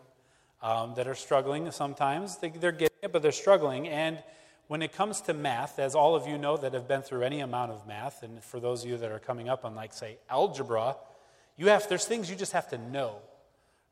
um, 0.61 0.93
that 0.95 1.07
are 1.07 1.15
struggling 1.15 1.69
sometimes. 1.71 2.37
They, 2.37 2.49
they're 2.49 2.71
getting 2.71 2.97
it, 3.01 3.11
but 3.11 3.21
they're 3.21 3.31
struggling. 3.31 3.87
And 3.87 4.21
when 4.67 4.81
it 4.81 4.93
comes 4.93 5.21
to 5.21 5.33
math, 5.33 5.79
as 5.79 5.95
all 5.95 6.15
of 6.15 6.27
you 6.27 6.37
know 6.37 6.57
that 6.57 6.73
have 6.73 6.87
been 6.87 7.01
through 7.01 7.23
any 7.23 7.39
amount 7.39 7.71
of 7.71 7.87
math, 7.87 8.23
and 8.23 8.43
for 8.43 8.59
those 8.59 8.83
of 8.83 8.89
you 8.89 8.97
that 8.97 9.11
are 9.11 9.19
coming 9.19 9.49
up 9.49 9.65
on, 9.65 9.75
like, 9.75 9.93
say, 9.93 10.17
algebra, 10.29 10.95
you 11.57 11.67
have, 11.67 11.87
there's 11.89 12.05
things 12.05 12.29
you 12.29 12.35
just 12.35 12.53
have 12.53 12.69
to 12.69 12.77
know, 12.77 13.17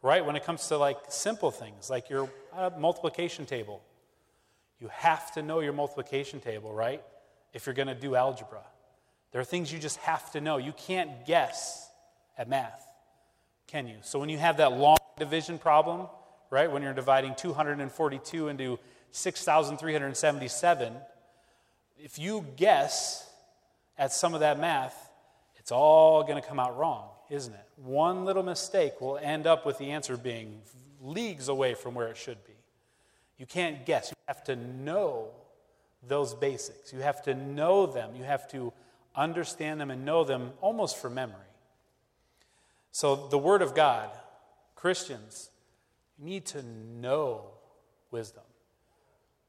right? 0.01 0.25
When 0.25 0.36
it 0.36 0.43
comes 0.43 0.67
to 0.67 0.77
like 0.77 0.97
simple 1.09 1.51
things, 1.51 1.89
like 1.89 2.09
your 2.09 2.29
uh, 2.55 2.69
multiplication 2.77 3.45
table. 3.45 3.81
You 4.79 4.89
have 4.93 5.33
to 5.33 5.41
know 5.41 5.59
your 5.59 5.74
multiplication 5.74 6.39
table, 6.39 6.71
right? 6.71 7.01
If 7.53 7.65
you're 7.65 7.75
going 7.75 7.88
to 7.88 7.95
do 7.95 8.15
algebra. 8.15 8.62
There 9.31 9.41
are 9.41 9.45
things 9.45 9.74
you 9.74 9.79
just 9.79 9.97
have 9.97 10.31
to 10.31 10.41
know. 10.41 10.57
You 10.57 10.74
can't 10.74 11.25
guess 11.25 11.89
at 12.38 12.47
math, 12.47 12.88
can 13.67 13.88
you? 13.88 13.97
So 14.01 14.19
when 14.19 14.29
you 14.29 14.38
have 14.38 14.57
that 14.57 14.74
long 14.74 14.97
division 15.17 15.57
problem, 15.57 16.07
right, 16.49 16.71
when 16.71 16.81
you're 16.83 16.93
dividing 16.93 17.35
242 17.35 18.47
into 18.47 18.79
6,377, 19.11 20.93
if 21.99 22.19
you 22.19 22.45
guess 22.55 23.29
at 23.97 24.11
some 24.11 24.33
of 24.33 24.41
that 24.41 24.59
math, 24.59 25.09
it's 25.55 25.71
all 25.71 26.23
going 26.23 26.41
to 26.41 26.47
come 26.47 26.59
out 26.59 26.77
wrong 26.77 27.09
isn't 27.29 27.53
it? 27.53 27.65
One 27.75 28.25
little 28.25 28.43
mistake 28.43 29.01
will 29.01 29.17
end 29.17 29.47
up 29.47 29.65
with 29.65 29.77
the 29.77 29.91
answer 29.91 30.17
being 30.17 30.61
leagues 31.01 31.47
away 31.47 31.73
from 31.73 31.93
where 31.93 32.07
it 32.07 32.17
should 32.17 32.43
be. 32.45 32.53
You 33.37 33.45
can't 33.45 33.85
guess. 33.85 34.09
You 34.09 34.15
have 34.27 34.43
to 34.45 34.55
know 34.55 35.29
those 36.07 36.33
basics. 36.33 36.93
You 36.93 36.99
have 36.99 37.21
to 37.23 37.35
know 37.35 37.85
them. 37.85 38.15
You 38.15 38.23
have 38.23 38.49
to 38.51 38.73
understand 39.15 39.81
them, 39.81 39.89
and 39.89 40.05
know 40.05 40.23
them 40.23 40.51
almost 40.61 40.97
from 40.97 41.15
memory. 41.15 41.35
So, 42.91 43.15
the 43.15 43.37
Word 43.37 43.63
of 43.63 43.73
God, 43.73 44.09
Christians, 44.75 45.49
need 46.19 46.45
to 46.47 46.63
know 46.63 47.45
wisdom. 48.12 48.43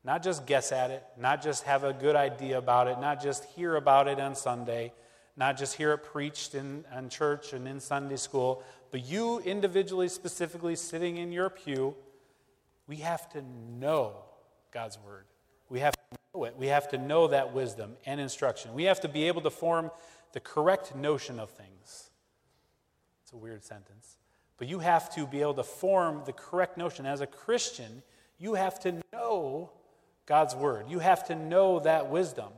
Not 0.05 0.23
just 0.23 0.47
guess 0.47 0.73
at 0.73 0.91
it, 0.91 1.05
not 1.19 1.43
just 1.43 1.65
have 1.65 1.85
a 1.85 1.93
good 1.93 2.17
idea 2.17 2.59
about 2.59 2.89
it, 2.89 3.01
not 3.01 3.23
just 3.23 3.45
hear 3.45 3.77
about 3.77 4.09
it 4.09 4.21
on 4.21 4.35
Sunday, 4.35 4.93
not 5.37 5.57
just 5.57 5.75
hear 5.75 5.93
it 5.93 5.99
preached 5.99 6.55
in, 6.55 6.85
in 6.97 7.09
church 7.09 7.53
and 7.53 7.67
in 7.69 7.81
Sunday 7.81 8.17
school, 8.17 8.63
but 8.91 9.05
you 9.05 9.41
individually, 9.41 10.09
specifically 10.09 10.77
sitting 10.77 11.17
in 11.17 11.31
your 11.33 11.51
pew, 11.51 11.95
we 12.87 12.97
have 12.97 13.29
to 13.31 13.43
know 13.79 14.15
God's 14.73 14.99
Word. 14.99 15.25
We 15.69 15.81
have 15.81 15.95
to 15.95 16.19
know 16.35 16.45
it. 16.45 16.57
We 16.57 16.69
have 16.69 16.89
to 16.91 16.99
know 16.99 17.29
that 17.29 17.53
wisdom 17.53 17.97
and 18.07 18.21
instruction. 18.21 18.75
We 18.75 18.85
have 18.85 19.01
to 19.03 19.09
be 19.09 19.25
able 19.25 19.43
to 19.43 19.51
form 19.51 19.91
the 20.33 20.41
correct 20.41 20.95
notion 20.95 21.39
of 21.39 21.51
things. 21.51 22.11
It's 23.23 23.33
a 23.33 23.37
weird 23.37 23.65
sentence. 23.65 24.18
But 24.59 24.69
you 24.69 24.81
have 24.81 25.15
to 25.15 25.27
be 25.27 25.41
able 25.41 25.55
to 25.55 25.63
form 25.63 26.23
the 26.27 26.33
correct 26.33 26.77
notion. 26.77 27.07
As 27.07 27.21
a 27.21 27.27
Christian, 27.27 28.03
you 28.39 28.55
have 28.55 28.79
to 28.81 28.97
know 29.13 29.71
God's 30.27 30.55
word. 30.55 30.87
You 30.89 30.99
have 30.99 31.27
to 31.29 31.35
know 31.35 31.81
that 31.81 32.11
wisdom. 32.11 32.49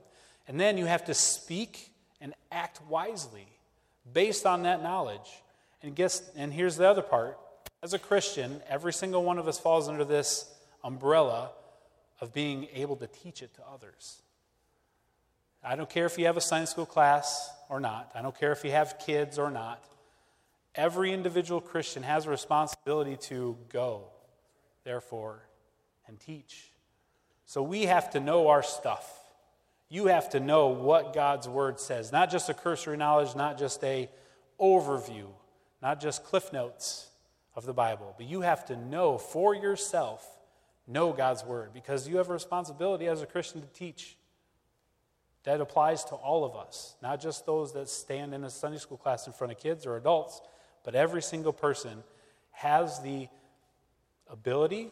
And 0.49 0.59
then 0.59 0.79
you 0.79 0.87
have 0.87 1.05
to 1.05 1.15
speak 1.15 1.93
and 2.21 2.35
act 2.51 2.81
wisely 2.89 3.47
based 4.13 4.47
on 4.47 4.65
that 4.65 4.83
knowledge. 4.83 5.43
And 5.83 5.95
guess 5.95 6.23
and 6.35 6.53
here's 6.53 6.77
the 6.77 6.89
other 6.89 7.03
part. 7.03 7.39
As 7.83 7.95
a 7.95 7.99
Christian, 7.99 8.61
every 8.69 8.93
single 8.93 9.23
one 9.23 9.39
of 9.39 9.47
us 9.47 9.59
falls 9.59 9.89
under 9.89 10.05
this 10.05 10.53
umbrella 10.83 11.51
of 12.21 12.33
being 12.33 12.67
able 12.75 12.97
to 12.97 13.07
teach 13.07 13.43
it 13.43 13.55
to 13.55 13.63
others. 13.73 14.21
I 15.63 15.77
don't 15.77 15.89
care 15.89 16.07
if 16.07 16.19
you 16.19 16.27
have 16.27 16.37
a 16.37 16.41
Sunday 16.43 16.67
school 16.67 16.87
class 16.87 17.51
or 17.69 17.81
not. 17.81 18.11
I 18.15 18.23
don't 18.23 18.39
care 18.39 18.53
if 18.53 18.65
you 18.65 18.71
have 18.71 18.99
kids 18.99 19.39
or 19.39 19.51
not. 19.51 19.85
Every 20.75 21.13
individual 21.13 21.61
Christian 21.61 22.03
has 22.03 22.27
a 22.27 22.31
responsibility 22.31 23.17
to 23.29 23.57
go, 23.71 24.05
therefore, 24.85 25.43
and 26.07 26.19
teach. 26.19 26.71
So 27.45 27.63
we 27.63 27.83
have 27.85 28.11
to 28.11 28.21
know 28.21 28.49
our 28.49 28.63
stuff. 28.63 29.13
You 29.89 30.07
have 30.07 30.31
to 30.31 30.41
know 30.41 30.69
what 30.69 31.13
God's 31.13 31.49
word 31.49 31.81
says, 31.81 32.13
not 32.13 32.31
just 32.31 32.49
a 32.49 32.55
cursory 32.55 32.97
knowledge, 32.97 33.35
not 33.35 33.59
just 33.59 33.83
a 33.83 34.09
overview, 34.61 35.27
not 35.83 36.01
just 36.01 36.25
cliff 36.25 36.53
notes 36.53 37.09
of 37.57 37.67
the 37.67 37.73
Bible, 37.73 38.15
but 38.17 38.27
you 38.27 38.43
have 38.43 38.65
to 38.67 38.77
know 38.77 39.19
for 39.19 39.55
yourself, 39.55 40.25
know 40.87 41.13
God's 41.13 41.45
word 41.45 41.73
because 41.73 42.09
you 42.09 42.19
have 42.19 42.31
a 42.31 42.33
responsibility 42.33 43.09
as 43.09 43.23
a 43.23 43.27
Christian 43.27 43.61
to 43.61 43.67
teach. 43.69 44.17
That 45.45 45.61
applies 45.61 46.05
to 46.05 46.15
all 46.15 46.45
of 46.45 46.55
us, 46.55 46.95
not 47.03 47.21
just 47.21 47.47
those 47.47 47.73
that 47.73 47.89
stand 47.89 48.35
in 48.35 48.45
a 48.45 48.51
Sunday 48.51 48.79
school 48.79 48.99
class 48.99 49.27
in 49.27 49.33
front 49.33 49.53
of 49.53 49.59
kids 49.59 49.87
or 49.87 49.97
adults, 49.97 50.41
but 50.85 50.95
every 50.95 51.23
single 51.23 51.53
person 51.53 52.03
has 52.53 53.01
the 53.03 53.29
ability 54.29 54.91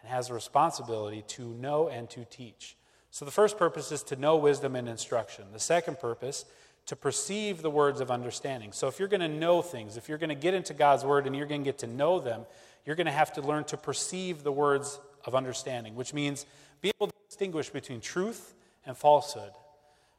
and 0.00 0.10
has 0.10 0.30
a 0.30 0.34
responsibility 0.34 1.22
to 1.28 1.42
know 1.54 1.88
and 1.88 2.08
to 2.10 2.24
teach. 2.24 2.76
So 3.10 3.24
the 3.24 3.30
first 3.30 3.58
purpose 3.58 3.92
is 3.92 4.02
to 4.04 4.16
know 4.16 4.36
wisdom 4.36 4.76
and 4.76 4.88
instruction. 4.88 5.44
The 5.52 5.60
second 5.60 5.98
purpose, 5.98 6.44
to 6.86 6.96
perceive 6.96 7.62
the 7.62 7.70
words 7.70 8.00
of 8.00 8.10
understanding. 8.10 8.72
So 8.72 8.86
if 8.86 8.98
you're 8.98 9.08
going 9.08 9.20
to 9.20 9.28
know 9.28 9.60
things, 9.60 9.96
if 9.96 10.08
you're 10.08 10.18
going 10.18 10.28
to 10.28 10.34
get 10.34 10.54
into 10.54 10.72
God's 10.72 11.04
word 11.04 11.26
and 11.26 11.34
you're 11.34 11.46
going 11.46 11.62
to 11.62 11.64
get 11.64 11.78
to 11.78 11.86
know 11.86 12.20
them, 12.20 12.46
you're 12.84 12.96
going 12.96 13.06
to 13.06 13.12
have 13.12 13.32
to 13.34 13.42
learn 13.42 13.64
to 13.64 13.76
perceive 13.76 14.44
the 14.44 14.52
words 14.52 15.00
of 15.24 15.34
understanding, 15.34 15.96
which 15.96 16.14
means 16.14 16.46
be 16.80 16.92
able 16.96 17.08
to 17.08 17.14
distinguish 17.28 17.70
between 17.70 18.00
truth 18.00 18.54
and 18.84 18.96
falsehood. 18.96 19.50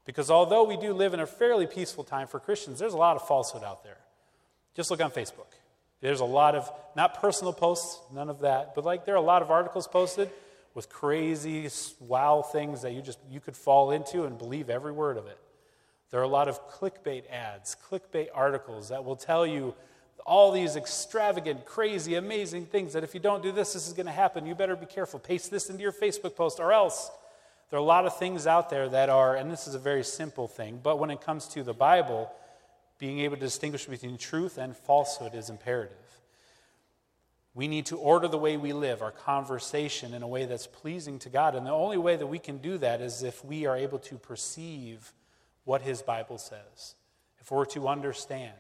Because 0.06 0.30
although 0.30 0.63
we 0.63 0.75
do 0.75 0.94
live 0.94 1.13
in 1.13 1.22
a 1.22 1.25
fairly 1.25 1.68
peaceful 1.68 2.04
time 2.04 2.27
for 2.27 2.39
Christians, 2.39 2.80
there's 2.80 2.94
a 2.94 2.98
lot 2.98 3.16
of 3.16 3.25
falsehood 3.27 3.63
out 3.63 3.84
there. 3.84 3.98
Just 4.77 4.91
look 4.91 5.01
on 5.01 5.10
Facebook. 5.10 5.48
There's 6.01 6.19
a 6.19 6.25
lot 6.25 6.53
of, 6.53 6.72
not 6.96 7.19
personal 7.19 7.51
posts, 7.51 8.00
none 8.13 8.29
of 8.29 8.41
that, 8.41 8.75
but 8.75 8.86
like 8.86 9.05
there 9.05 9.15
are 9.15 9.17
a 9.17 9.22
lot 9.22 9.41
of 9.41 9.50
articles 9.50 9.88
posted 9.88 10.29
with 10.75 10.88
crazy, 10.88 11.67
wow 12.00 12.43
things 12.43 12.84
that 12.84 12.93
you 12.93 13.01
just, 13.01 13.17
you 13.31 13.39
could 13.39 13.57
fall 13.57 13.89
into 13.89 14.25
and 14.25 14.38
believe 14.38 14.69
every 14.69 14.91
word 14.91 15.17
of 15.17 15.25
it. 15.25 15.39
There 16.12 16.19
are 16.19 16.24
a 16.24 16.27
lot 16.27 16.48
of 16.48 16.69
clickbait 16.69 17.24
ads, 17.31 17.75
clickbait 17.89 18.27
articles 18.36 18.89
that 18.89 19.03
will 19.03 19.15
tell 19.15 19.48
you 19.48 19.74
all 20.27 20.51
these 20.51 20.75
extravagant, 20.75 21.65
crazy, 21.65 22.13
amazing 22.13 22.67
things 22.67 22.93
that 22.93 23.03
if 23.03 23.15
you 23.15 23.19
don't 23.19 23.41
do 23.41 23.51
this, 23.51 23.74
this 23.74 23.88
is 23.88 23.93
going 23.93 24.05
to 24.05 24.12
happen. 24.12 24.46
You 24.46 24.53
better 24.53 24.75
be 24.75 24.86
careful. 24.86 25.19
Paste 25.19 25.50
this 25.50 25.72
into 25.72 25.81
your 25.81 25.91
Facebook 25.91 26.36
post 26.36 26.60
or 26.60 26.72
else. 26.72 27.10
There 27.72 27.79
are 27.79 27.81
a 27.81 27.86
lot 27.86 28.05
of 28.05 28.15
things 28.19 28.46
out 28.46 28.69
there 28.69 28.88
that 28.89 29.10
are, 29.10 29.36
and 29.36 29.50
this 29.50 29.65
is 29.67 29.74
a 29.74 29.79
very 29.79 30.03
simple 30.03 30.48
thing, 30.48 30.79
but 30.84 31.00
when 31.00 31.10
it 31.10 31.22
comes 31.22 31.48
to 31.50 31.63
the 31.63 31.74
Bible, 31.74 32.31
being 32.98 33.20
able 33.20 33.36
to 33.36 33.42
distinguish 33.42 33.86
between 33.86 34.18
truth 34.18 34.58
and 34.58 34.75
falsehood 34.75 35.36
is 35.36 35.50
imperative. 35.50 35.98
We 37.54 37.68
need 37.68 37.88
to 37.88 37.98
order 37.98 38.27
the 38.27 38.38
way 38.38 38.56
we 38.56 38.72
live, 38.72 39.01
our 39.01 39.12
conversation, 39.12 40.13
in 40.13 40.22
a 40.22 40.27
way 40.27 40.46
that's 40.46 40.68
pleasing 40.68 41.18
to 41.20 41.30
God. 41.30 41.56
And 41.56 41.66
the 41.66 41.72
only 41.72 41.98
way 41.98 42.16
that 42.16 42.27
we 42.27 42.38
can 42.38 42.60
do 42.60 42.77
that 42.77 43.01
is 43.01 43.24
if 43.24 43.44
we 43.44 43.66
are 43.66 43.75
able 43.75 44.00
to 44.00 44.18
perceive 44.18 45.12
what 45.63 45.82
His 45.82 46.01
Bible 46.01 46.38
says, 46.38 46.96
if 47.39 47.50
we're 47.51 47.66
to 47.66 47.88
understand. 47.88 48.54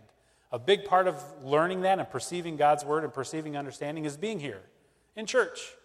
A 0.51 0.57
big 0.57 0.85
part 0.85 1.07
of 1.07 1.23
learning 1.43 1.81
that 1.81 1.99
and 1.99 2.09
perceiving 2.09 2.57
God's 2.57 2.83
Word 2.85 3.03
and 3.03 3.13
perceiving 3.13 3.55
understanding 3.55 4.05
is 4.05 4.17
being 4.17 4.39
here 4.39 4.61
in 5.15 5.25
church. 5.25 5.75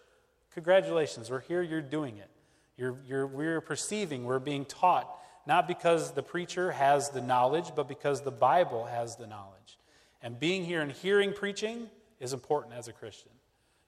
Congratulations, 0.53 1.29
we're 1.29 1.41
here, 1.41 1.61
you're 1.61 1.81
doing 1.81 2.17
it. 2.17 2.29
You're, 2.77 2.97
you're, 3.07 3.27
we're 3.27 3.61
perceiving, 3.61 4.23
we're 4.23 4.39
being 4.39 4.65
taught 4.65 5.07
not 5.45 5.67
because 5.67 6.11
the 6.11 6.23
preacher 6.23 6.71
has 6.71 7.09
the 7.09 7.21
knowledge, 7.21 7.71
but 7.75 7.87
because 7.87 8.21
the 8.21 8.31
Bible 8.31 8.85
has 8.85 9.15
the 9.15 9.27
knowledge. 9.27 9.77
And 10.21 10.39
being 10.39 10.63
here 10.63 10.81
and 10.81 10.91
hearing 10.91 11.33
preaching 11.33 11.89
is 12.19 12.33
important 12.33 12.75
as 12.75 12.87
a 12.87 12.93
Christian. 12.93 13.31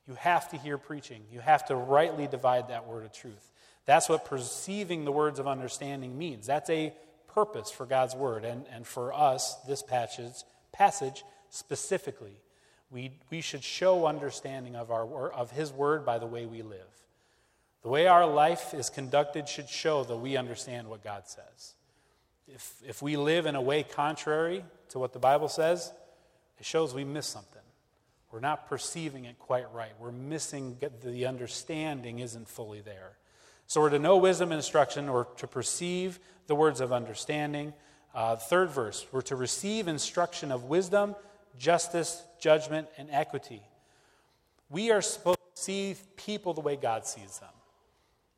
You 0.07 0.15
have 0.15 0.49
to 0.49 0.57
hear 0.57 0.77
preaching, 0.77 1.23
you 1.31 1.39
have 1.39 1.65
to 1.67 1.75
rightly 1.75 2.27
divide 2.27 2.67
that 2.67 2.87
word 2.87 3.05
of 3.05 3.13
truth. 3.13 3.51
That's 3.85 4.09
what 4.09 4.25
perceiving 4.25 5.05
the 5.05 5.11
words 5.11 5.39
of 5.39 5.47
understanding 5.47 6.17
means. 6.17 6.47
That's 6.47 6.69
a 6.69 6.93
purpose 7.33 7.69
for 7.71 7.85
God's 7.85 8.15
word. 8.15 8.43
And, 8.43 8.65
and 8.71 8.85
for 8.85 9.13
us, 9.13 9.55
this 9.67 9.83
passage, 9.83 10.43
passage 10.71 11.23
specifically, 11.49 12.37
we, 12.89 13.11
we 13.29 13.41
should 13.41 13.63
show 13.63 14.05
understanding 14.07 14.75
of, 14.75 14.91
our, 14.91 15.31
of 15.31 15.51
His 15.51 15.71
word 15.71 16.05
by 16.05 16.17
the 16.17 16.25
way 16.25 16.45
we 16.45 16.61
live. 16.61 17.04
The 17.85 17.91
way 17.91 18.07
our 18.07 18.25
life 18.25 18.73
is 18.73 18.89
conducted 18.89 19.47
should 19.47 19.69
show 19.69 20.03
that 20.05 20.17
we 20.17 20.37
understand 20.37 20.87
what 20.87 21.03
God 21.03 21.27
says. 21.27 21.75
If, 22.47 22.73
if 22.83 23.03
we 23.03 23.15
live 23.15 23.45
in 23.45 23.53
a 23.53 23.61
way 23.61 23.83
contrary 23.83 24.65
to 24.89 24.97
what 24.97 25.13
the 25.13 25.19
Bible 25.19 25.47
says, 25.47 25.93
it 26.57 26.65
shows 26.65 26.95
we 26.95 27.03
miss 27.03 27.27
something. 27.27 27.61
We're 28.31 28.39
not 28.39 28.67
perceiving 28.67 29.25
it 29.25 29.37
quite 29.37 29.71
right. 29.71 29.91
We're 29.99 30.11
missing 30.11 30.77
the 31.03 31.27
understanding 31.27 32.17
isn't 32.17 32.47
fully 32.47 32.81
there. 32.81 33.17
So 33.67 33.81
we're 33.81 33.91
to 33.91 33.99
know 33.99 34.17
wisdom 34.17 34.51
and 34.51 34.57
instruction 34.57 35.07
or 35.07 35.25
to 35.37 35.45
perceive 35.45 36.17
the 36.47 36.55
words 36.55 36.81
of 36.81 36.91
understanding. 36.91 37.71
Uh, 38.15 38.35
third 38.35 38.71
verse, 38.71 39.05
we're 39.11 39.21
to 39.21 39.35
receive 39.35 39.87
instruction 39.87 40.51
of 40.51 40.63
wisdom, 40.63 41.15
justice, 41.59 42.23
judgment, 42.39 42.87
and 42.97 43.09
equity. 43.11 43.61
We 44.71 44.89
are 44.89 45.03
supposed 45.03 45.37
to 45.55 45.61
see 45.61 45.95
people 46.17 46.55
the 46.55 46.61
way 46.61 46.77
God 46.77 47.05
sees 47.05 47.37
them. 47.37 47.49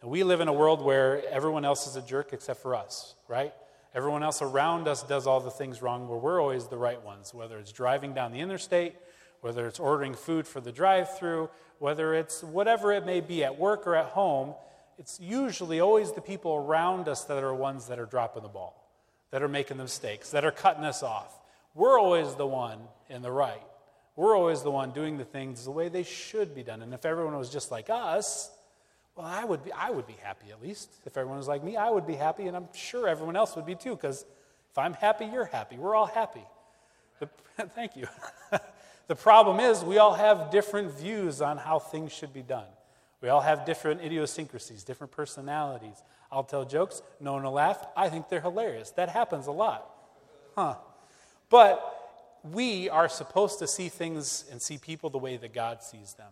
We 0.08 0.24
live 0.24 0.40
in 0.40 0.48
a 0.48 0.54
world 0.54 0.82
where 0.82 1.22
everyone 1.30 1.66
else 1.66 1.86
is 1.86 1.98
a 1.98 2.02
jerk 2.02 2.32
except 2.32 2.62
for 2.62 2.76
us, 2.76 3.14
right? 3.28 3.54
Everyone 3.94 4.24
else 4.24 4.42
around 4.42 4.88
us 4.88 5.04
does 5.04 5.28
all 5.28 5.42
the 5.42 5.52
things 5.52 5.82
wrong 5.82 6.08
where 6.08 6.18
we're 6.18 6.42
always 6.42 6.68
the 6.68 6.78
right 6.78 7.04
ones, 7.04 7.34
whether 7.34 7.60
it's 7.60 7.74
driving 7.74 8.14
down 8.14 8.32
the 8.32 8.40
interstate, 8.40 8.96
whether 9.42 9.68
it's 9.68 9.82
ordering 9.82 10.14
food 10.14 10.48
for 10.48 10.62
the 10.62 10.72
drive 10.72 11.18
through, 11.18 11.50
whether 11.80 12.14
it's 12.14 12.42
whatever 12.42 12.94
it 12.94 13.06
may 13.06 13.20
be 13.20 13.44
at 13.44 13.60
work 13.60 13.86
or 13.86 13.98
at 13.98 14.06
home. 14.06 14.56
It's 14.98 15.20
usually 15.20 15.82
always 15.82 16.14
the 16.14 16.22
people 16.22 16.56
around 16.56 17.10
us 17.10 17.26
that 17.26 17.44
are 17.44 17.54
ones 17.54 17.90
that 17.90 18.00
are 18.00 18.06
dropping 18.06 18.44
the 18.44 18.50
ball, 18.50 18.90
that 19.32 19.44
are 19.44 19.50
making 19.50 19.76
the 19.76 19.84
mistakes, 19.84 20.30
that 20.30 20.46
are 20.46 20.52
cutting 20.52 20.86
us 20.86 21.04
off. 21.04 21.38
We're 21.76 22.00
always 22.00 22.34
the 22.36 22.48
one 22.48 22.80
in 23.10 23.22
the 23.22 23.32
right. 23.32 23.62
We're 24.16 24.38
always 24.38 24.64
the 24.64 24.72
one 24.72 24.92
doing 24.92 25.18
the 25.18 25.26
things 25.26 25.66
the 25.66 25.72
way 25.72 25.90
they 25.90 26.04
should 26.04 26.56
be 26.56 26.64
done. 26.64 26.82
And 26.82 26.94
if 26.94 27.06
everyone 27.06 27.38
was 27.38 27.50
just 27.50 27.72
like 27.72 27.90
us, 27.90 28.52
well, 29.18 29.26
I 29.26 29.44
would 29.44 29.66
be, 29.66 29.72
I 29.72 29.90
would 29.90 30.06
be 30.06 30.16
happy 30.22 30.52
at 30.52 30.62
least. 30.62 30.92
If 31.06 31.18
everyone 31.18 31.40
was 31.40 31.48
like 31.48 31.64
me, 31.64 31.76
I 31.76 31.90
would 31.90 32.06
be 32.06 32.14
happy, 32.14 32.46
and 32.46 32.56
I'm 32.56 32.68
sure 32.74 33.08
everyone 33.08 33.36
else 33.36 33.56
would 33.56 33.66
be 33.66 33.74
too, 33.74 33.96
because 33.96 34.26
if 34.72 34.78
I'm 34.78 34.94
happy, 34.94 35.26
you're 35.26 35.46
happy. 35.46 35.78
We're 35.78 35.96
all 35.96 36.06
happy. 36.06 36.44
But, 37.20 37.30
thank 37.74 37.96
you. 37.96 38.08
the 39.08 39.16
problem 39.16 39.60
is, 39.60 39.84
we 39.84 39.98
all 39.98 40.14
have 40.14 40.52
different 40.52 40.92
views 40.92 41.42
on 41.42 41.58
how 41.58 41.80
things 41.80 42.14
should 42.14 42.32
be 42.32 42.44
done. 42.44 42.68
We 43.20 43.30
all 43.30 43.42
have 43.42 43.66
different 43.66 44.02
idiosyncrasies, 44.02 44.84
different 44.84 45.12
personalities. 45.12 46.04
I'll 46.32 46.44
tell 46.44 46.64
jokes, 46.64 47.02
no 47.20 47.34
one 47.34 47.42
will 47.42 47.54
laugh. 47.54 47.84
I 47.96 48.10
think 48.10 48.30
they're 48.30 48.42
hilarious. 48.42 48.92
That 48.92 49.10
happens 49.10 49.48
a 49.48 49.52
lot. 49.52 49.90
Huh. 50.56 50.76
But 51.50 51.94
we 52.44 52.88
are 52.90 53.10
supposed 53.10 53.58
to 53.60 53.68
see 53.68 53.90
things 53.90 54.46
and 54.52 54.62
see 54.62 54.78
people 54.78 55.10
the 55.10 55.18
way 55.18 55.38
that 55.38 55.54
God 55.54 55.82
sees 55.82 56.14
them. 56.14 56.32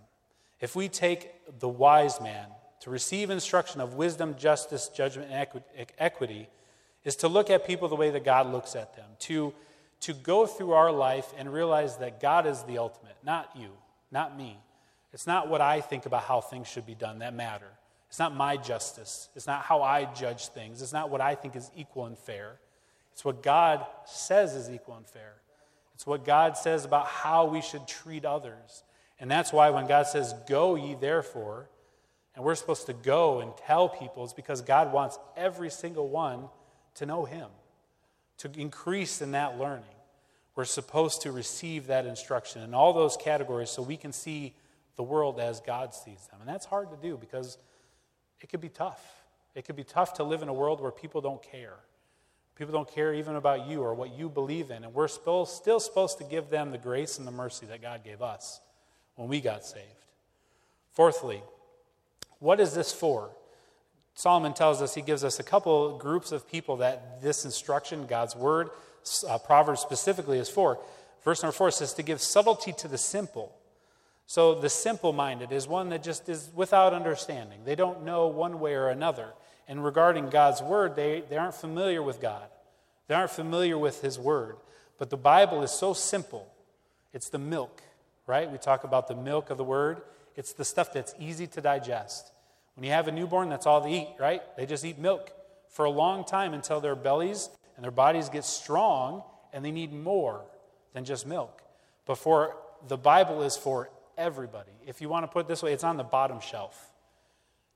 If 0.62 0.76
we 0.76 0.88
take 0.88 1.60
the 1.60 1.68
wise 1.68 2.22
man 2.22 2.48
to 2.86 2.92
receive 2.92 3.32
instruction 3.32 3.82
of 3.82 3.96
wisdom, 3.96 4.36
justice, 4.38 4.90
judgment, 4.90 5.32
and 5.32 5.88
equity 5.98 6.48
is 7.04 7.16
to 7.16 7.28
look 7.28 7.50
at 7.50 7.66
people 7.66 7.88
the 7.88 7.96
way 7.96 8.12
that 8.12 8.24
God 8.24 8.52
looks 8.52 8.76
at 8.76 8.96
them, 8.96 9.08
to, 9.22 9.56
to 10.02 10.14
go 10.14 10.46
through 10.46 10.74
our 10.74 10.92
life 10.92 11.34
and 11.36 11.52
realize 11.52 11.98
that 11.98 12.22
God 12.22 12.46
is 12.46 12.62
the 12.62 12.78
ultimate, 12.78 13.18
not 13.24 13.50
you, 13.56 13.70
not 14.12 14.38
me. 14.38 14.60
It's 15.14 15.26
not 15.26 15.50
what 15.50 15.62
I 15.62 15.82
think 15.82 16.06
about 16.06 16.26
how 16.26 16.42
things 16.42 16.68
should 16.68 16.86
be 16.86 16.94
done 16.94 17.20
that 17.20 17.34
matter. 17.34 17.72
It's 18.08 18.20
not 18.20 18.36
my 18.36 18.56
justice. 18.56 19.30
It's 19.36 19.48
not 19.48 19.64
how 19.64 19.82
I 19.82 20.06
judge 20.06 20.50
things. 20.50 20.84
It's 20.84 20.94
not 20.94 21.10
what 21.10 21.22
I 21.22 21.34
think 21.34 21.56
is 21.56 21.72
equal 21.76 22.06
and 22.06 22.16
fair. 22.16 22.60
It's 23.14 23.26
what 23.26 23.42
God 23.42 23.84
says 24.06 24.54
is 24.54 24.70
equal 24.70 24.98
and 24.98 25.08
fair. 25.08 25.34
It's 25.96 26.06
what 26.06 26.24
God 26.24 26.56
says 26.56 26.86
about 26.86 27.08
how 27.08 27.46
we 27.46 27.64
should 27.64 27.88
treat 27.88 28.26
others. 28.26 28.84
And 29.20 29.32
that's 29.32 29.52
why 29.52 29.72
when 29.72 29.88
God 29.88 30.06
says, 30.06 30.36
Go 30.48 30.76
ye 30.76 30.94
therefore, 30.94 31.68
and 32.36 32.44
we're 32.44 32.56
supposed 32.56 32.86
to 32.88 32.94
go 32.94 33.40
and 33.40 33.56
tell 33.66 33.88
people, 33.88 34.24
it's 34.24 34.34
because 34.34 34.62
God 34.62 34.92
wants 34.92 35.18
every 35.38 35.70
single 35.70 36.10
one 36.10 36.50
to 36.96 37.06
know 37.06 37.26
Him, 37.26 37.48
to 38.40 38.52
increase 38.58 39.22
in 39.22 39.32
that 39.32 39.58
learning. 39.58 39.86
We're 40.56 40.66
supposed 40.66 41.22
to 41.22 41.32
receive 41.32 41.88
that 41.88 42.06
instruction 42.06 42.62
in 42.62 42.74
all 42.74 42.94
those 42.94 43.18
categories 43.18 43.70
so 43.70 43.82
we 43.82 43.98
can 43.98 44.14
see 44.14 44.54
the 44.96 45.04
world 45.04 45.40
as 45.40 45.60
God 45.60 45.94
sees 45.94 46.28
them. 46.28 46.40
And 46.40 46.48
that's 46.48 46.66
hard 46.66 46.90
to 46.92 46.98
do 46.98 47.18
because 47.18 47.58
it 48.42 48.48
could 48.48 48.62
be 48.62 48.70
tough. 48.70 49.04
It 49.54 49.66
could 49.66 49.76
be 49.76 49.84
tough 49.84 50.16
to 50.16 50.24
live 50.24 50.42
in 50.42 50.50
a 50.50 50.54
world 50.54 50.82
where 50.82 50.92
people 50.92 51.22
don't 51.22 51.42
care. 51.42 51.76
People 52.56 52.74
don't 52.74 52.90
care 52.90 53.14
even 53.14 53.36
about 53.36 53.68
you 53.68 53.82
or 53.82 53.94
what 53.94 54.18
you 54.18 54.30
believe 54.30 54.72
in. 54.72 54.84
And 54.86 54.94
we're 54.94 55.10
still, 55.10 55.46
still 55.46 55.80
supposed 55.80 56.18
to 56.20 56.24
give 56.24 56.50
them 56.50 56.72
the 56.72 56.78
grace 56.78 57.18
and 57.18 57.28
the 57.28 57.32
mercy 57.32 57.66
that 57.66 57.82
God 57.82 58.04
gave 58.04 58.22
us 58.22 58.62
when 59.16 59.28
we 59.28 59.42
got 59.42 59.66
saved. 59.66 59.84
Fourthly, 60.92 61.42
what 62.40 62.60
is 62.60 62.74
this 62.74 62.92
for? 62.92 63.32
Solomon 64.14 64.54
tells 64.54 64.82
us, 64.82 64.96
he 64.96 65.02
gives 65.02 65.24
us 65.24 65.40
a 65.40 65.44
couple 65.44 65.98
groups 65.98 66.32
of 66.32 66.50
people 66.50 66.78
that 66.78 67.22
this 67.22 67.44
instruction, 67.44 68.06
God's 68.06 68.36
word, 68.36 68.70
uh, 69.28 69.38
Proverbs 69.38 69.82
specifically, 69.82 70.40
is 70.40 70.50
for. 70.50 70.80
Verse 71.24 71.44
number 71.44 71.54
four 71.54 71.72
says, 71.72 71.94
to 71.94 72.04
give 72.04 72.22
subtlety 72.22 72.72
to 72.74 72.88
the 72.88 72.98
simple. 72.98 73.54
So 74.26 74.56
the 74.56 74.70
simple 74.70 75.12
minded 75.12 75.52
is 75.52 75.68
one 75.68 75.90
that 75.90 76.02
just 76.02 76.30
is 76.30 76.50
without 76.56 76.94
understanding. 76.94 77.60
They 77.66 77.76
don't 77.76 78.04
know 78.04 78.28
one 78.28 78.60
way 78.60 78.74
or 78.74 78.88
another. 78.88 79.34
And 79.68 79.84
regarding 79.84 80.30
God's 80.30 80.62
word, 80.62 80.96
they, 80.96 81.24
they 81.30 81.38
aren't 81.38 81.56
familiar 81.56 82.02
with 82.02 82.22
God, 82.22 82.48
they 83.08 83.16
aren't 83.16 83.32
familiar 83.32 83.78
with 83.78 84.02
his 84.02 84.18
word. 84.18 84.58
But 84.98 85.10
the 85.10 85.18
Bible 85.18 85.62
is 85.62 85.72
so 85.72 85.94
simple. 85.94 86.48
It's 87.14 87.30
the 87.30 87.38
milk, 87.38 87.82
right? 88.28 88.50
We 88.50 88.58
talk 88.58 88.84
about 88.84 89.08
the 89.08 89.16
milk 89.16 89.50
of 89.50 89.58
the 89.58 89.64
word. 89.64 90.02
It's 90.36 90.54
the 90.54 90.66
stuff 90.66 90.94
that's 90.94 91.14
easy 91.20 91.48
to 91.48 91.62
digest. 91.62 92.32
When 92.76 92.84
you 92.84 92.92
have 92.92 93.08
a 93.08 93.12
newborn, 93.12 93.50
that's 93.50 93.66
all 93.66 93.82
they 93.82 94.02
eat, 94.02 94.10
right? 94.20 94.42
They 94.58 94.66
just 94.66 94.84
eat 94.84 95.00
milk 95.00 95.32
for 95.70 95.86
a 95.86 95.90
long 95.90 96.26
time 96.26 96.54
until 96.54 96.82
their 96.82 96.96
bellies 96.96 97.50
and 97.76 97.84
their 97.84 97.92
bodies 97.92 98.30
get 98.30 98.44
strong 98.44 99.24
and 99.54 99.64
they 99.64 99.72
need 99.72 99.94
more 99.94 100.42
than 100.94 101.06
just 101.06 101.26
milk. 101.26 101.62
Before 102.06 102.56
the 102.88 102.98
Bible 102.98 103.42
is 103.44 103.56
for 103.56 103.90
everybody. 104.18 104.72
If 104.86 105.02
you 105.02 105.10
want 105.10 105.24
to 105.24 105.28
put 105.28 105.46
it 105.46 105.48
this 105.48 105.64
way, 105.64 105.74
it's 105.74 105.84
on 105.84 105.98
the 105.98 106.04
bottom 106.04 106.40
shelf. 106.40 106.92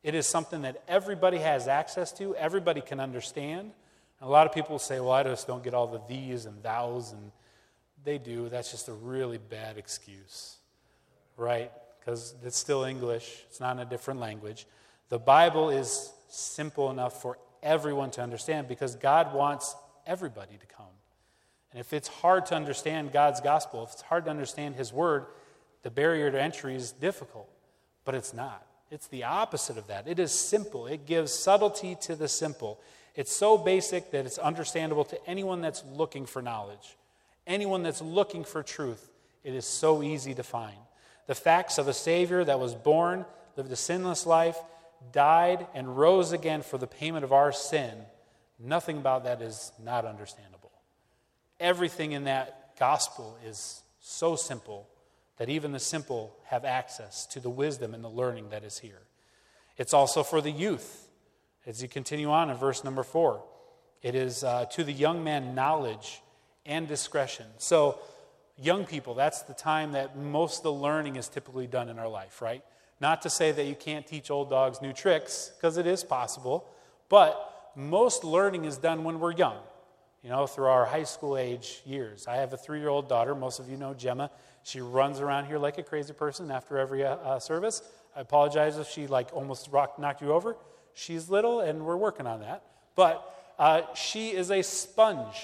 It 0.04 0.16
is 0.16 0.28
something 0.28 0.62
that 0.62 0.82
everybody 0.88 1.38
has 1.38 1.68
access 1.68 2.12
to, 2.14 2.36
everybody 2.36 2.82
can 2.82 3.00
understand. 3.00 3.72
And 4.20 4.28
a 4.28 4.32
lot 4.32 4.48
of 4.48 4.54
people 4.54 4.80
say, 4.80 5.00
well, 5.00 5.12
I 5.12 5.24
just 5.24 5.48
don't 5.48 5.64
get 5.64 5.74
all 5.74 5.88
the 5.88 6.02
these 6.08 6.46
and 6.46 6.62
thous, 6.64 7.12
and 7.12 7.32
they 8.04 8.18
do. 8.18 8.50
That's 8.50 8.72
just 8.72 8.88
a 8.88 8.94
really 8.94 9.38
bad 9.38 9.78
excuse, 9.78 10.58
right? 11.36 11.72
Because 12.00 12.36
it's 12.44 12.58
still 12.58 12.84
English, 12.84 13.44
it's 13.48 13.60
not 13.60 13.76
in 13.76 13.80
a 13.80 13.86
different 13.86 14.20
language. 14.20 14.66
The 15.10 15.20
Bible 15.20 15.70
is 15.70 16.12
simple 16.30 16.90
enough 16.92 17.22
for 17.22 17.38
everyone 17.62 18.12
to 18.12 18.22
understand 18.22 18.68
because 18.68 18.96
God 18.96 19.34
wants 19.34 19.76
everybody 20.06 20.58
to 20.58 20.66
come. 20.66 20.86
And 21.72 21.80
if 21.80 21.94
it's 21.94 22.08
hard 22.08 22.46
to 22.48 22.56
understand 22.56 23.12
God's 23.12 23.42
gospel, 23.42 23.84
if 23.84 23.94
it's 23.94 24.02
hard 24.02 24.26
to 24.26 24.32
understand 24.32 24.76
His 24.76 24.92
word, 24.92 25.26
the 25.84 25.92
barrier 25.92 26.32
to 26.32 26.42
entry 26.42 26.76
is 26.76 26.92
difficult. 26.92 27.50
But 28.06 28.16
it's 28.16 28.34
not. 28.34 28.66
It's 28.92 29.08
the 29.08 29.26
opposite 29.26 29.78
of 29.78 29.88
that. 29.88 30.08
It 30.08 30.20
is 30.20 30.32
simple, 30.32 30.88
it 30.88 31.06
gives 31.06 31.32
subtlety 31.32 31.96
to 32.02 32.16
the 32.16 32.28
simple. 32.28 32.80
It's 33.16 33.32
so 33.32 33.58
basic 33.58 34.12
that 34.12 34.26
it's 34.26 34.38
understandable 34.38 35.04
to 35.06 35.28
anyone 35.28 35.62
that's 35.62 35.84
looking 35.94 36.26
for 36.26 36.42
knowledge, 36.42 36.98
anyone 37.46 37.84
that's 37.84 38.02
looking 38.02 38.44
for 38.44 38.64
truth. 38.64 39.10
It 39.44 39.54
is 39.54 39.66
so 39.66 40.02
easy 40.02 40.34
to 40.36 40.44
find. 40.44 40.78
The 41.30 41.36
facts 41.36 41.78
of 41.78 41.88
a 41.88 41.94
Savior 41.94 42.44
that 42.44 42.60
was 42.60 42.74
born, 42.74 43.24
lived 43.56 43.72
a 43.72 43.76
sinless 43.76 44.26
life, 44.26 44.58
died, 45.12 45.68
and 45.76 45.96
rose 45.96 46.32
again 46.32 46.64
for 46.64 46.80
the 46.80 46.88
payment 46.88 47.24
of 47.24 47.32
our 47.32 47.52
sin, 47.52 47.94
nothing 48.58 48.98
about 48.98 49.26
that 49.26 49.40
is 49.40 49.72
not 49.80 50.06
understandable. 50.06 50.72
Everything 51.60 52.14
in 52.14 52.24
that 52.24 52.76
gospel 52.80 53.38
is 53.46 53.84
so 54.00 54.36
simple 54.36 54.90
that 55.38 55.50
even 55.50 55.72
the 55.72 55.80
simple 55.80 56.36
have 56.46 56.66
access 56.66 57.28
to 57.28 57.40
the 57.40 57.48
wisdom 57.48 57.94
and 57.94 58.04
the 58.04 58.10
learning 58.10 58.50
that 58.50 58.64
is 58.64 58.80
here. 58.80 59.02
It's 59.78 59.94
also 59.94 60.24
for 60.24 60.42
the 60.42 60.50
youth. 60.50 61.10
As 61.68 61.84
you 61.84 61.88
continue 61.88 62.32
on 62.32 62.50
in 62.50 62.58
verse 62.58 62.84
number 62.84 63.04
four, 63.04 63.44
it 64.02 64.16
is 64.16 64.44
uh, 64.44 64.66
to 64.72 64.84
the 64.84 64.94
young 64.94 65.24
man 65.24 65.54
knowledge 65.54 66.24
and 66.66 66.88
discretion. 66.88 67.46
So, 67.60 68.00
young 68.62 68.86
people, 68.86 69.14
that's 69.14 69.44
the 69.44 69.54
time 69.54 69.94
that 69.94 70.18
most 70.18 70.58
of 70.58 70.64
the 70.64 70.74
learning 70.74 71.16
is 71.16 71.28
typically 71.28 71.68
done 71.68 71.90
in 71.90 72.00
our 72.00 72.10
life, 72.10 72.42
right? 72.42 72.64
Not 73.02 73.22
to 73.22 73.30
say 73.30 73.52
that 73.52 73.66
you 73.66 73.76
can't 73.76 74.06
teach 74.06 74.30
old 74.30 74.50
dogs 74.50 74.82
new 74.82 74.94
tricks, 74.94 75.52
because 75.56 75.78
it 75.78 75.88
is 75.88 76.04
possible, 76.04 76.68
but 77.08 77.72
most 77.76 78.24
learning 78.24 78.66
is 78.66 78.78
done 78.78 79.04
when 79.04 79.20
we're 79.20 79.32
young, 79.32 79.58
you 80.24 80.30
know, 80.30 80.46
through 80.48 80.66
our 80.66 80.86
high 80.86 81.04
school 81.04 81.38
age 81.38 81.82
years. 81.86 82.28
I 82.28 82.36
have 82.36 82.52
a 82.52 82.58
three 82.58 82.80
year 82.80 82.90
old 82.90 83.08
daughter. 83.08 83.34
Most 83.34 83.60
of 83.60 83.70
you 83.70 83.78
know 83.78 83.94
Gemma. 83.94 84.30
She 84.64 84.82
runs 84.82 85.22
around 85.22 85.46
here 85.46 85.58
like 85.58 85.78
a 85.78 85.84
crazy 85.84 86.14
person 86.14 86.52
after 86.52 86.78
every 86.78 87.06
uh, 87.06 87.16
uh, 87.16 87.40
service. 87.40 87.82
I 88.16 88.22
apologize 88.22 88.78
if 88.78 88.90
she 88.90 89.08
like 89.08 89.30
almost 89.34 89.72
knocked 89.72 90.22
you 90.22 90.34
over. 90.34 90.58
She's 90.94 91.30
little, 91.30 91.62
and 91.62 91.86
we're 91.86 91.96
working 91.96 92.28
on 92.28 92.42
that. 92.42 92.64
But 92.96 93.54
uh, 93.58 93.82
she 93.94 94.32
is 94.32 94.52
a 94.52 94.62
sponge. 94.62 95.38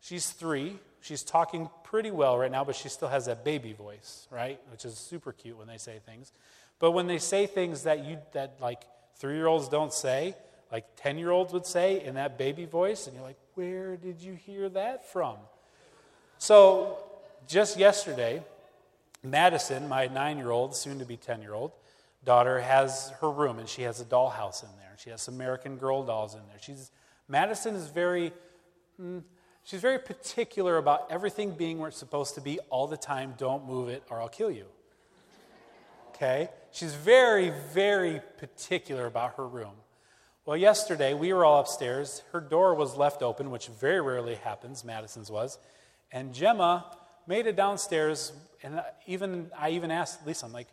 She's 0.00 0.30
three. 0.30 0.78
She's 1.00 1.22
talking 1.22 1.68
pretty 1.94 2.10
well 2.10 2.36
right 2.36 2.50
now, 2.50 2.64
but 2.64 2.74
she 2.74 2.88
still 2.88 3.06
has 3.06 3.26
that 3.26 3.44
baby 3.44 3.72
voice, 3.72 4.26
right? 4.28 4.58
Which 4.72 4.84
is 4.84 4.98
super 4.98 5.30
cute 5.30 5.56
when 5.56 5.68
they 5.68 5.78
say 5.78 6.00
things. 6.04 6.32
But 6.80 6.90
when 6.90 7.06
they 7.06 7.18
say 7.18 7.46
things 7.46 7.84
that 7.84 8.04
you 8.04 8.18
that 8.32 8.56
like 8.60 8.82
three 9.14 9.36
year 9.36 9.46
olds 9.46 9.68
don't 9.68 9.92
say, 9.92 10.34
like 10.72 10.86
10 10.96 11.18
year 11.18 11.30
olds 11.30 11.52
would 11.52 11.64
say 11.64 12.04
in 12.04 12.16
that 12.16 12.36
baby 12.36 12.64
voice, 12.64 13.06
and 13.06 13.14
you're 13.14 13.24
like, 13.24 13.38
where 13.54 13.96
did 13.96 14.20
you 14.20 14.34
hear 14.34 14.68
that 14.70 15.08
from? 15.12 15.36
So 16.38 16.98
just 17.46 17.78
yesterday, 17.78 18.42
Madison, 19.22 19.88
my 19.88 20.08
nine 20.08 20.36
year 20.36 20.50
old, 20.50 20.74
soon 20.74 20.98
to 20.98 21.04
be 21.04 21.16
10 21.16 21.42
year 21.42 21.54
old 21.54 21.70
daughter, 22.24 22.60
has 22.60 23.12
her 23.20 23.30
room 23.30 23.60
and 23.60 23.68
she 23.68 23.82
has 23.82 24.00
a 24.00 24.04
dollhouse 24.04 24.64
in 24.64 24.70
there. 24.80 24.96
She 24.98 25.10
has 25.10 25.22
some 25.22 25.36
American 25.36 25.76
Girl 25.76 26.02
dolls 26.02 26.34
in 26.34 26.40
there. 26.48 26.58
She's, 26.60 26.90
Madison 27.28 27.76
is 27.76 27.86
very, 27.86 28.32
mm, 29.00 29.22
she's 29.64 29.80
very 29.80 29.98
particular 29.98 30.76
about 30.76 31.10
everything 31.10 31.50
being 31.52 31.78
where 31.78 31.88
it's 31.88 31.98
supposed 31.98 32.34
to 32.36 32.40
be 32.40 32.60
all 32.70 32.86
the 32.86 32.96
time. 32.96 33.34
Don't 33.36 33.66
move 33.66 33.88
it 33.88 34.04
or 34.10 34.20
I'll 34.20 34.28
kill 34.28 34.50
you. 34.50 34.66
Okay? 36.10 36.48
She's 36.70 36.94
very, 36.94 37.52
very 37.72 38.20
particular 38.38 39.06
about 39.06 39.34
her 39.36 39.46
room. 39.46 39.72
Well, 40.46 40.56
yesterday 40.56 41.14
we 41.14 41.32
were 41.32 41.44
all 41.44 41.58
upstairs. 41.58 42.22
Her 42.32 42.40
door 42.40 42.74
was 42.74 42.96
left 42.96 43.22
open, 43.22 43.50
which 43.50 43.68
very 43.68 44.00
rarely 44.00 44.36
happens, 44.36 44.84
Madison's 44.84 45.30
was. 45.30 45.58
And 46.12 46.34
Gemma 46.34 46.84
made 47.26 47.46
it 47.46 47.56
downstairs, 47.56 48.32
and 48.62 48.82
even 49.06 49.50
I 49.58 49.70
even 49.70 49.90
asked 49.90 50.26
Lisa, 50.26 50.44
I'm 50.44 50.52
like, 50.52 50.68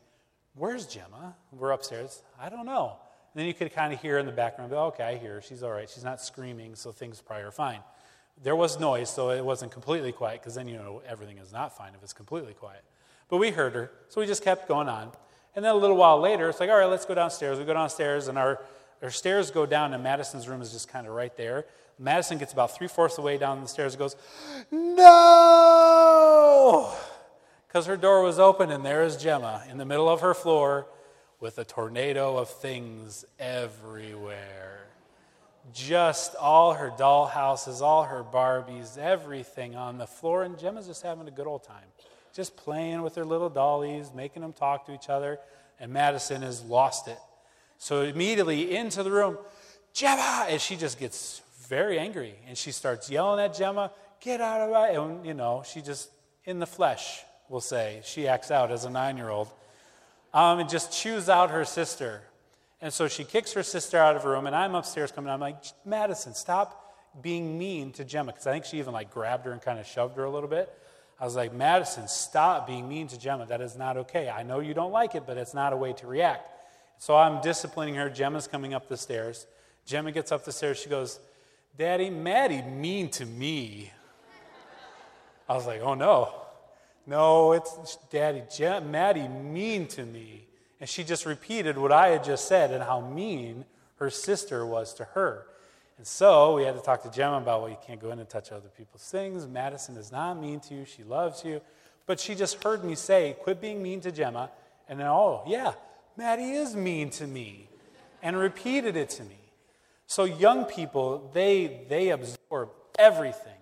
"Where's 0.56 0.86
Gemma?" 0.86 1.36
We're 1.52 1.72
upstairs. 1.72 2.22
I 2.38 2.50
don't 2.50 2.66
know. 2.66 2.98
And 3.34 3.40
then 3.40 3.48
you 3.48 3.54
could 3.54 3.74
kind 3.74 3.94
of 3.94 4.02
hear 4.02 4.18
in 4.18 4.26
the 4.26 4.32
background, 4.34 4.74
"Okay, 4.74 5.04
I 5.04 5.16
hear 5.16 5.36
her. 5.36 5.42
She's 5.42 5.64
all 5.64 5.72
right. 5.72 5.90
She's 5.90 6.04
not 6.04 6.20
screaming, 6.20 6.76
so 6.76 6.92
things 6.92 7.22
probably 7.22 7.46
are 7.46 7.52
fine." 7.52 7.82
There 8.44 8.56
was 8.56 8.80
noise, 8.80 9.10
so 9.10 9.30
it 9.30 9.46
wasn't 9.46 9.72
completely 9.72 10.12
quiet, 10.12 10.42
because 10.42 10.56
then 10.56 10.68
you 10.68 10.76
know 10.76 11.02
everything 11.08 11.38
is 11.38 11.54
not 11.54 11.78
fine 11.78 11.94
if 11.96 12.02
it's 12.02 12.14
completely 12.14 12.54
quiet. 12.54 12.84
But 13.30 13.38
we 13.38 13.52
heard 13.52 13.74
her, 13.74 13.92
so 14.10 14.20
we 14.20 14.28
just 14.28 14.44
kept 14.44 14.68
going 14.68 14.90
on. 14.90 15.12
And 15.56 15.64
then 15.64 15.74
a 15.74 15.78
little 15.78 15.96
while 15.96 16.20
later, 16.20 16.50
it's 16.50 16.60
like, 16.60 16.70
all 16.70 16.78
right, 16.78 16.88
let's 16.88 17.06
go 17.06 17.14
downstairs. 17.14 17.60
We 17.60 17.66
go 17.66 17.74
downstairs, 17.74 18.28
and 18.28 18.38
our, 18.38 18.62
our 19.02 19.12
stairs 19.12 19.52
go 19.52 19.66
down, 19.66 19.94
and 19.94 20.04
Madison's 20.04 20.48
room 20.48 20.62
is 20.62 20.72
just 20.72 20.88
kind 20.90 21.06
of 21.06 21.14
right 21.14 21.36
there. 21.38 21.66
Madison 22.00 22.40
gets 22.40 22.52
about 22.52 22.76
three 22.76 22.88
fourths 22.88 23.18
of 23.18 23.24
the 23.24 23.28
way 23.28 23.38
down 23.38 23.62
the 23.62 23.68
stairs 23.68 23.94
and 23.94 24.00
goes, 24.00 24.16
No! 24.72 26.12
Because 27.68 27.86
her 27.86 27.98
door 27.98 28.24
was 28.24 28.40
open, 28.40 28.72
and 28.72 28.84
there 28.84 29.04
is 29.04 29.18
Gemma 29.18 29.64
in 29.70 29.78
the 29.78 29.86
middle 29.86 30.10
of 30.10 30.22
her 30.22 30.34
floor 30.34 30.88
with 31.40 31.58
a 31.60 31.66
tornado 31.66 32.38
of 32.38 32.50
things 32.50 33.24
everywhere. 33.40 34.91
Just 35.74 36.36
all 36.36 36.74
her 36.74 36.92
doll 36.98 37.28
houses, 37.28 37.82
all 37.82 38.04
her 38.04 38.24
Barbies, 38.24 38.98
everything 38.98 39.76
on 39.76 39.98
the 39.98 40.08
floor, 40.08 40.44
and 40.44 40.58
Gemma's 40.58 40.88
just 40.88 41.04
having 41.04 41.28
a 41.28 41.32
good 41.32 41.48
old 41.48 41.64
time. 41.64 41.86
Just 42.34 42.56
playing 42.56 43.02
with 43.02 43.16
her 43.16 43.26
little 43.26 43.50
dollies, 43.50 44.12
making 44.16 44.42
them 44.42 44.54
talk 44.54 44.86
to 44.88 44.94
each 44.94 45.10
other, 45.10 45.40
and 45.80 45.92
Madison 45.92 46.42
has 46.42 46.62
lost 46.64 47.08
it. 47.08 47.20
So 47.78 48.02
immediately 48.02 48.76
into 48.76 49.04
the 49.04 49.12
room, 49.12 49.38
Gemma, 49.94 50.46
and 50.50 50.60
she 50.60 50.76
just 50.76 51.00
gets 51.00 51.42
very 51.68 51.98
angry. 52.00 52.36
And 52.48 52.58
she 52.58 52.72
starts 52.72 53.10
yelling 53.10 53.44
at 53.44 53.56
Gemma, 53.56 53.92
Get 54.22 54.40
out 54.40 54.62
of 54.62 54.70
my. 54.70 54.90
And, 54.90 55.26
you 55.26 55.34
know, 55.34 55.64
she 55.66 55.82
just, 55.82 56.10
in 56.46 56.60
the 56.60 56.68
flesh, 56.68 57.24
we'll 57.50 57.60
say, 57.60 58.02
she 58.04 58.28
acts 58.28 58.52
out 58.52 58.72
as 58.72 58.86
a 58.86 58.90
nine 58.90 59.18
year 59.18 59.30
old, 59.30 59.50
um, 60.34 60.60
and 60.60 60.70
just 60.70 60.94
chews 60.94 61.28
out 61.28 61.50
her 61.50 61.66
sister. 61.66 62.22
And 62.82 62.92
so 62.92 63.08
she 63.08 63.24
kicks 63.24 63.54
her 63.54 63.64
sister 63.64 63.98
out 63.98 64.16
of 64.16 64.24
her 64.24 64.32
room, 64.32 64.48
and 64.48 64.56
I'm 64.56 64.74
upstairs 64.74 65.12
coming. 65.12 65.32
I'm 65.32 65.40
like, 65.40 65.58
Madison, 65.86 66.34
stop 66.34 66.96
being 67.22 67.58
mean 67.58 67.92
to 67.94 68.04
Gemma, 68.04 68.32
because 68.32 68.48
I 68.48 68.52
think 68.52 68.66
she 68.66 68.80
even 68.80 68.94
like 68.94 69.12
grabbed 69.12 69.46
her 69.46 69.52
and 69.52 69.62
kind 69.62 69.80
of 69.80 69.86
shoved 69.86 70.18
her 70.18 70.24
a 70.24 70.32
little 70.32 70.50
bit. 70.50 70.74
I 71.20 71.26
was 71.26 71.36
like, 71.36 71.54
Madison, 71.54 72.08
stop 72.08 72.66
being 72.66 72.90
mean 72.90 73.08
to 73.10 73.20
Gemma. 73.20 73.46
That 73.46 73.62
is 73.62 73.78
not 73.78 73.98
okay. 73.98 74.30
I 74.30 74.42
know 74.42 74.60
you 74.60 74.74
don't 74.74 74.92
like 74.92 75.14
it, 75.14 75.28
but 75.28 75.38
it's 75.38 75.54
not 75.54 75.72
a 75.72 75.78
way 75.78 75.94
to 75.94 76.08
react. 76.08 76.50
So 76.98 77.16
I'm 77.16 77.42
disciplining 77.42 77.96
her. 77.96 78.10
Gemma's 78.10 78.48
coming 78.48 78.74
up 78.74 78.90
the 78.90 78.98
stairs. 78.98 79.46
Gemma 79.86 80.12
gets 80.12 80.32
up 80.32 80.46
the 80.46 80.52
stairs. 80.52 80.80
She 80.80 80.90
goes, 80.90 81.20
Daddy, 81.78 82.10
Maddie 82.10 82.64
mean 82.64 83.10
to 83.12 83.26
me. 83.26 83.92
I 85.48 85.54
was 85.54 85.68
like, 85.68 85.82
oh 85.82 85.94
no. 85.94 86.34
No, 87.06 87.54
it's 87.54 87.98
Daddy, 88.10 88.44
Gem- 88.56 88.90
Maddie 88.90 89.28
mean 89.28 89.88
to 89.90 90.04
me. 90.04 90.46
And 90.82 90.90
she 90.90 91.04
just 91.04 91.28
repeated 91.28 91.78
what 91.78 91.92
I 91.92 92.08
had 92.08 92.24
just 92.24 92.48
said 92.48 92.72
and 92.72 92.84
how 92.84 93.00
mean 93.00 93.66
her 93.98 94.10
sister 94.10 94.66
was 94.66 94.96
to 94.96 95.06
her. 95.06 95.46
And 95.98 96.08
so 96.08 96.56
we 96.56 96.64
had 96.64 96.74
to 96.74 96.82
talk 96.82 97.04
to 97.04 97.12
Gemma 97.12 97.38
about, 97.38 97.62
well, 97.62 97.70
you 97.70 97.78
can't 97.86 98.02
go 98.02 98.10
in 98.10 98.18
and 98.18 98.28
touch 98.28 98.52
other 98.52 98.70
people's 98.76 99.04
things. 99.04 99.48
Madison 99.48 99.96
is 99.96 100.12
not 100.12 100.42
mean 100.42 100.60
to 100.62 100.74
you. 100.74 100.86
She 100.86 101.04
loves 101.04 101.46
you. 101.46 101.62
But 102.08 102.20
she 102.20 102.34
just 102.34 102.64
heard 102.64 102.84
me 102.84 102.96
say, 102.96 103.36
quit 103.42 103.62
being 103.62 103.84
mean 103.84 104.02
to 104.02 104.12
Gemma. 104.12 104.50
And 104.90 105.00
then, 105.00 105.06
oh, 105.06 105.44
yeah, 105.46 105.74
Maddie 106.18 106.54
is 106.54 106.76
mean 106.76 107.12
to 107.12 107.28
me. 107.28 107.70
And 108.24 108.36
repeated 108.36 108.96
it 108.96 109.12
to 109.12 109.24
me. 109.24 109.38
So 110.08 110.24
young 110.24 110.66
people, 110.66 111.30
they, 111.32 111.86
they 111.90 112.10
absorb 112.10 112.72
everything. 112.98 113.54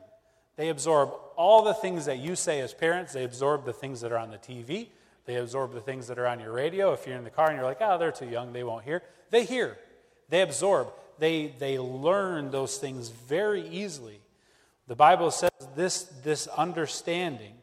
They 0.55 0.69
absorb 0.69 1.12
all 1.36 1.63
the 1.63 1.73
things 1.73 2.05
that 2.05 2.19
you 2.19 2.38
say 2.38 2.62
as 2.62 2.73
parents. 2.73 3.12
They 3.12 3.25
absorb 3.25 3.65
the 3.65 3.73
things 3.73 3.99
that 4.01 4.13
are 4.13 4.17
on 4.17 4.32
the 4.32 4.38
TV. 4.38 4.88
They 5.25 5.36
absorb 5.36 5.73
the 5.73 5.82
things 5.82 6.08
that 6.08 6.17
are 6.17 6.27
on 6.27 6.39
your 6.39 6.51
radio. 6.51 6.93
If 6.93 7.05
you're 7.05 7.15
in 7.15 7.23
the 7.23 7.29
car 7.29 7.47
and 7.47 7.55
you're 7.55 7.65
like, 7.65 7.82
oh, 7.82 7.97
they're 7.97 8.12
too 8.12 8.27
young, 8.27 8.53
they 8.53 8.63
won't 8.63 8.84
hear. 8.84 9.03
They 9.29 9.45
hear. 9.45 9.77
They 10.29 10.41
absorb 10.41 10.89
they, 11.19 11.53
they 11.60 11.77
learn 11.77 12.49
those 12.49 12.77
things 12.77 13.10
very 13.10 13.67
easily. 13.67 14.19
The 14.88 14.95
Bible 14.95 15.32
says 15.32 15.51
this, 15.75 16.03
this 16.23 16.47
understanding 16.47 17.53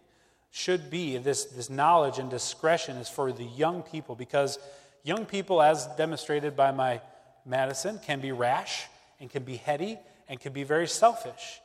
should 0.50 0.90
be, 0.90 1.16
this, 1.18 1.44
this 1.44 1.68
knowledge 1.68 2.18
and 2.18 2.30
discretion 2.30 2.96
is 2.96 3.08
for 3.08 3.32
the 3.32 3.44
young 3.44 3.82
people 3.82 4.14
because 4.14 4.58
young 5.02 5.24
people, 5.26 5.60
as 5.60 5.86
demonstrated 5.98 6.56
by 6.56 6.70
my 6.70 7.00
Madison, 7.44 7.98
can 7.98 8.20
be 8.20 8.32
rash 8.32 8.86
and 9.20 9.28
can 9.28 9.42
be 9.42 9.56
heady 9.56 9.98
and 10.28 10.38
can 10.38 10.52
be 10.52 10.62
very 10.62 10.86
selfish. 10.86 11.60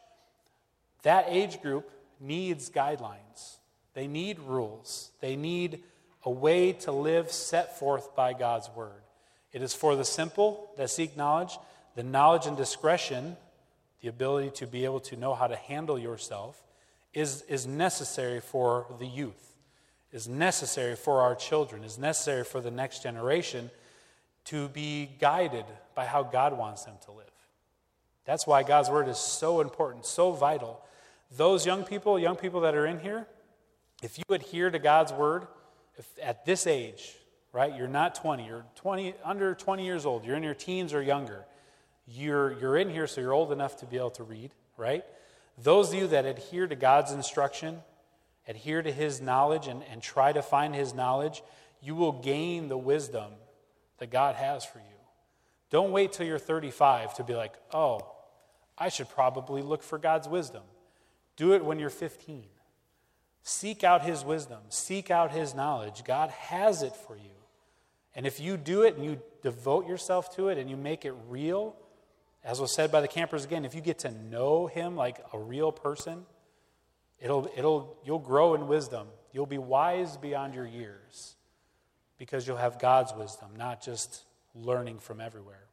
That 1.04 1.26
age 1.28 1.62
group 1.62 1.90
needs 2.20 2.70
guidelines, 2.70 3.58
they 3.94 4.08
need 4.08 4.40
rules, 4.40 5.12
they 5.22 5.36
need 5.36 5.84
a 6.24 6.32
way 6.32 6.74
to 6.74 6.92
live 6.92 7.32
set 7.32 7.80
forth 7.80 8.16
by 8.16 8.34
God's 8.34 8.70
word. 8.76 9.02
It 9.52 9.62
is 9.62 9.74
for 9.74 9.96
the 9.96 10.06
simple 10.06 10.72
that 10.78 10.90
seek 10.90 11.18
knowledge 11.18 11.58
the 11.96 12.04
knowledge 12.04 12.46
and 12.46 12.56
discretion, 12.56 13.36
the 14.02 14.08
ability 14.08 14.52
to 14.52 14.68
be 14.68 14.86
able 14.86 15.00
to 15.02 15.16
know 15.16 15.34
how 15.34 15.48
to 15.48 15.56
handle 15.56 16.00
yourself, 16.00 16.62
is, 17.14 17.42
is 17.44 17.68
necessary 17.68 18.40
for 18.40 18.86
the 19.00 19.06
youth, 19.06 19.56
is 20.12 20.28
necessary 20.28 20.96
for 20.96 21.22
our 21.22 21.36
children, 21.36 21.84
is 21.84 21.98
necessary 21.98 22.44
for 22.44 22.62
the 22.62 22.72
next 22.72 23.04
generation 23.04 23.70
to 24.46 24.70
be 24.70 25.10
guided 25.20 25.66
by 25.94 26.06
how 26.06 26.24
God 26.24 26.58
wants 26.58 26.86
them 26.86 26.96
to 27.06 27.12
live. 27.12 27.26
That's 28.26 28.48
why 28.48 28.64
God's 28.64 28.90
word 28.90 29.08
is 29.08 29.18
so 29.18 29.62
important, 29.62 30.06
so 30.06 30.32
vital. 30.32 30.82
Those 31.36 31.66
young 31.66 31.84
people, 31.84 32.18
young 32.18 32.36
people 32.36 32.62
that 32.62 32.76
are 32.76 32.86
in 32.86 33.00
here, 33.00 33.28
if 34.02 34.18
you 34.18 34.24
adhere 34.30 34.70
to 34.70 34.80
God's 34.80 35.14
word 35.14 35.48
at 36.22 36.46
this 36.46 36.68
age, 36.68 37.14
right? 37.54 37.76
You're 37.76 37.88
not 37.88 38.16
20, 38.16 38.46
you're 38.46 38.66
20 38.76 39.14
under 39.24 39.54
20 39.54 39.86
years 39.86 40.06
old, 40.06 40.26
you're 40.26 40.36
in 40.36 40.44
your 40.44 40.54
teens 40.54 40.94
or 40.94 41.02
younger. 41.02 41.46
You're, 42.08 42.60
you're 42.60 42.78
in 42.78 42.90
here, 42.90 43.08
so 43.08 43.22
you're 43.22 43.34
old 43.34 43.52
enough 43.52 43.78
to 43.78 43.86
be 43.86 43.98
able 43.98 44.10
to 44.12 44.24
read, 44.24 44.52
right? 44.76 45.06
Those 45.58 45.90
of 45.90 46.00
you 46.00 46.08
that 46.08 46.26
adhere 46.26 46.68
to 46.68 46.76
God's 46.76 47.12
instruction, 47.12 47.80
adhere 48.48 48.82
to 48.82 48.92
His 48.92 49.22
knowledge, 49.22 49.68
and, 49.68 49.84
and 49.90 50.02
try 50.02 50.34
to 50.34 50.42
find 50.42 50.76
His 50.76 50.94
knowledge, 50.94 51.44
you 51.82 51.96
will 51.96 52.12
gain 52.12 52.68
the 52.68 52.78
wisdom 52.78 53.32
that 54.00 54.10
God 54.10 54.36
has 54.36 54.66
for 54.66 54.80
you. 54.80 54.86
Don't 55.70 55.92
wait 55.92 56.12
till 56.12 56.26
you're 56.26 56.40
35 56.40 57.16
to 57.16 57.24
be 57.24 57.34
like, 57.34 57.54
oh, 57.74 58.02
I 58.78 58.90
should 58.90 59.10
probably 59.10 59.62
look 59.62 59.84
for 59.84 59.98
God's 59.98 60.28
wisdom. 60.28 60.64
Do 61.38 61.54
it 61.54 61.64
when 61.64 61.80
you're 61.80 61.90
15. 61.90 62.44
Seek 63.44 63.84
out 63.84 64.04
His 64.04 64.24
wisdom, 64.24 64.60
seek 64.70 65.10
out 65.10 65.32
His 65.32 65.56
knowledge. 65.56 66.04
God 66.04 66.30
has 66.30 66.84
it 66.84 66.96
for 66.96 67.16
you. 67.16 67.32
And 68.16 68.26
if 68.28 68.40
you 68.40 68.58
do 68.58 68.84
it 68.84 68.96
and 68.96 69.06
you 69.06 69.22
devote 69.42 69.88
yourself 69.88 70.36
to 70.36 70.50
it 70.50 70.58
and 70.58 70.70
you 70.70 70.78
make 70.78 71.06
it 71.06 71.14
real, 71.30 71.76
as 72.44 72.60
was 72.60 72.74
said 72.74 72.92
by 72.92 73.02
the 73.02 73.08
campers 73.08 73.46
again, 73.46 73.66
if 73.66 73.74
you 73.74 73.82
get 73.82 74.00
to 74.00 74.12
know 74.12 74.68
him 74.68 74.96
like 74.96 75.24
a 75.34 75.40
real 75.40 75.72
person, 75.72 76.26
it'll, 77.20 77.50
it'll, 77.56 77.98
you'll 78.04 78.20
grow 78.20 78.54
in 78.54 78.68
wisdom. 78.68 79.08
You'll 79.32 79.46
be 79.46 79.58
wise 79.58 80.18
beyond 80.18 80.54
your 80.54 80.66
years 80.66 81.36
because 82.18 82.48
you'll 82.48 82.58
have 82.58 82.80
God's 82.80 83.14
wisdom, 83.14 83.50
not 83.58 83.82
just 83.82 84.24
learning 84.54 85.00
from 85.00 85.22
everywhere. 85.22 85.66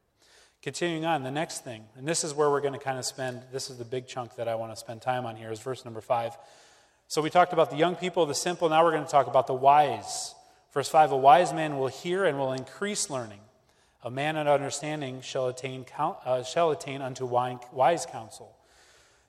Continuing 0.62 1.04
on, 1.04 1.22
the 1.22 1.30
next 1.30 1.64
thing, 1.64 1.84
and 1.96 2.06
this 2.06 2.24
is 2.24 2.34
where 2.34 2.50
we're 2.50 2.60
going 2.60 2.72
to 2.72 2.78
kind 2.78 2.98
of 2.98 3.04
spend, 3.04 3.42
this 3.52 3.70
is 3.70 3.78
the 3.78 3.84
big 3.84 4.06
chunk 4.06 4.36
that 4.36 4.48
I 4.48 4.54
want 4.56 4.72
to 4.72 4.76
spend 4.76 5.02
time 5.02 5.24
on 5.24 5.36
here, 5.36 5.52
is 5.52 5.60
verse 5.60 5.84
number 5.84 6.00
five. 6.00 6.36
So 7.10 7.22
we 7.22 7.30
talked 7.30 7.54
about 7.54 7.70
the 7.70 7.76
young 7.76 7.96
people, 7.96 8.26
the 8.26 8.34
simple, 8.34 8.68
now 8.68 8.84
we're 8.84 8.90
going 8.90 9.06
to 9.06 9.10
talk 9.10 9.28
about 9.28 9.46
the 9.46 9.54
wise. 9.54 10.34
Verse 10.74 10.90
5 10.90 11.12
A 11.12 11.16
wise 11.16 11.54
man 11.54 11.78
will 11.78 11.88
hear 11.88 12.26
and 12.26 12.38
will 12.38 12.52
increase 12.52 13.08
learning. 13.08 13.40
A 14.02 14.10
man 14.10 14.36
of 14.36 14.46
understanding 14.46 15.22
shall 15.22 15.48
attain, 15.48 15.86
uh, 15.98 16.42
shall 16.42 16.70
attain 16.70 17.00
unto 17.00 17.24
wise 17.24 18.04
counsel. 18.04 18.54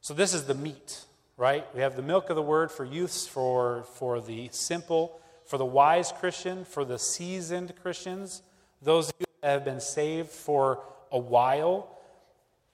So 0.01 0.13
this 0.13 0.33
is 0.33 0.43
the 0.43 0.55
meat, 0.55 1.05
right? 1.37 1.65
We 1.73 1.79
have 1.79 1.95
the 1.95 2.01
milk 2.01 2.29
of 2.29 2.35
the 2.35 2.41
word 2.41 2.69
for 2.69 2.83
youths, 2.83 3.25
for, 3.25 3.83
for 3.95 4.19
the 4.19 4.49
simple, 4.51 5.21
for 5.45 5.57
the 5.57 5.65
wise 5.65 6.11
Christian, 6.11 6.65
for 6.65 6.83
the 6.83 6.99
seasoned 6.99 7.73
Christians, 7.81 8.41
those 8.81 9.07
that 9.07 9.29
have 9.41 9.63
been 9.63 9.79
saved 9.79 10.29
for 10.29 10.83
a 11.13 11.17
while. 11.17 11.97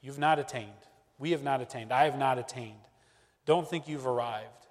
You've 0.01 0.19
not 0.19 0.39
attained. 0.39 0.71
We 1.19 1.29
have 1.29 1.43
not 1.43 1.61
attained. 1.61 1.91
I 1.91 2.05
have 2.05 2.17
not 2.17 2.39
attained. 2.39 2.73
Don't 3.45 3.69
think 3.69 3.87
you've 3.87 4.07
arrived. 4.07 4.64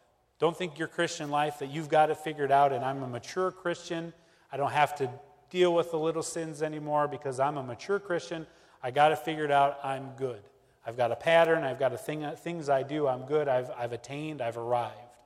Don't 0.45 0.55
think 0.55 0.79
your 0.79 0.89
Christian 0.89 1.31
life 1.31 1.61
that 1.61 1.71
you've 1.71 1.89
got 1.89 2.11
it 2.11 2.19
figured 2.19 2.53
out 2.53 2.71
and 2.71 2.85
I'm 2.85 3.03
a 3.03 3.07
mature 3.07 3.51
Christian. 3.51 4.13
I 4.53 4.59
don't 4.59 4.73
have 4.73 4.95
to 4.97 5.09
deal 5.49 5.73
with 5.73 5.91
the 5.91 5.99
little 5.99 6.23
sins 6.23 6.63
anymore 6.63 7.09
because 7.09 7.41
I'm 7.41 7.57
a 7.57 7.63
mature 7.63 7.99
Christian. 7.99 8.47
I 8.83 8.91
got 8.91 9.11
it 9.11 9.21
figured 9.21 9.51
out. 9.51 9.79
I'm 9.83 10.11
good. 10.19 10.43
I've 10.87 10.99
got 10.99 11.13
a 11.13 11.17
pattern. 11.17 11.65
I've 11.65 11.79
got 11.79 11.95
a 11.95 11.97
thing, 11.97 12.31
things 12.37 12.69
I 12.69 12.83
do. 12.83 13.09
I'm 13.09 13.25
good. 13.25 13.49
I've, 13.49 13.71
I've 13.71 13.95
attained. 13.95 14.43
I've 14.43 14.59
arrived 14.59 15.17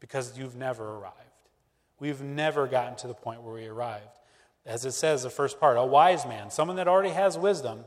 because 0.00 0.36
you've 0.36 0.54
never 0.54 0.96
arrived. 0.96 1.14
We've 1.98 2.20
never 2.20 2.66
gotten 2.66 2.94
to 2.96 3.06
the 3.06 3.14
point 3.14 3.40
where 3.40 3.54
we 3.54 3.68
arrived. 3.68 4.18
As 4.66 4.84
it 4.84 4.92
says, 4.92 5.22
the 5.22 5.30
first 5.30 5.58
part, 5.58 5.78
a 5.78 5.82
wise 5.82 6.26
man, 6.26 6.50
someone 6.50 6.76
that 6.76 6.88
already 6.88 7.14
has 7.14 7.38
wisdom, 7.38 7.86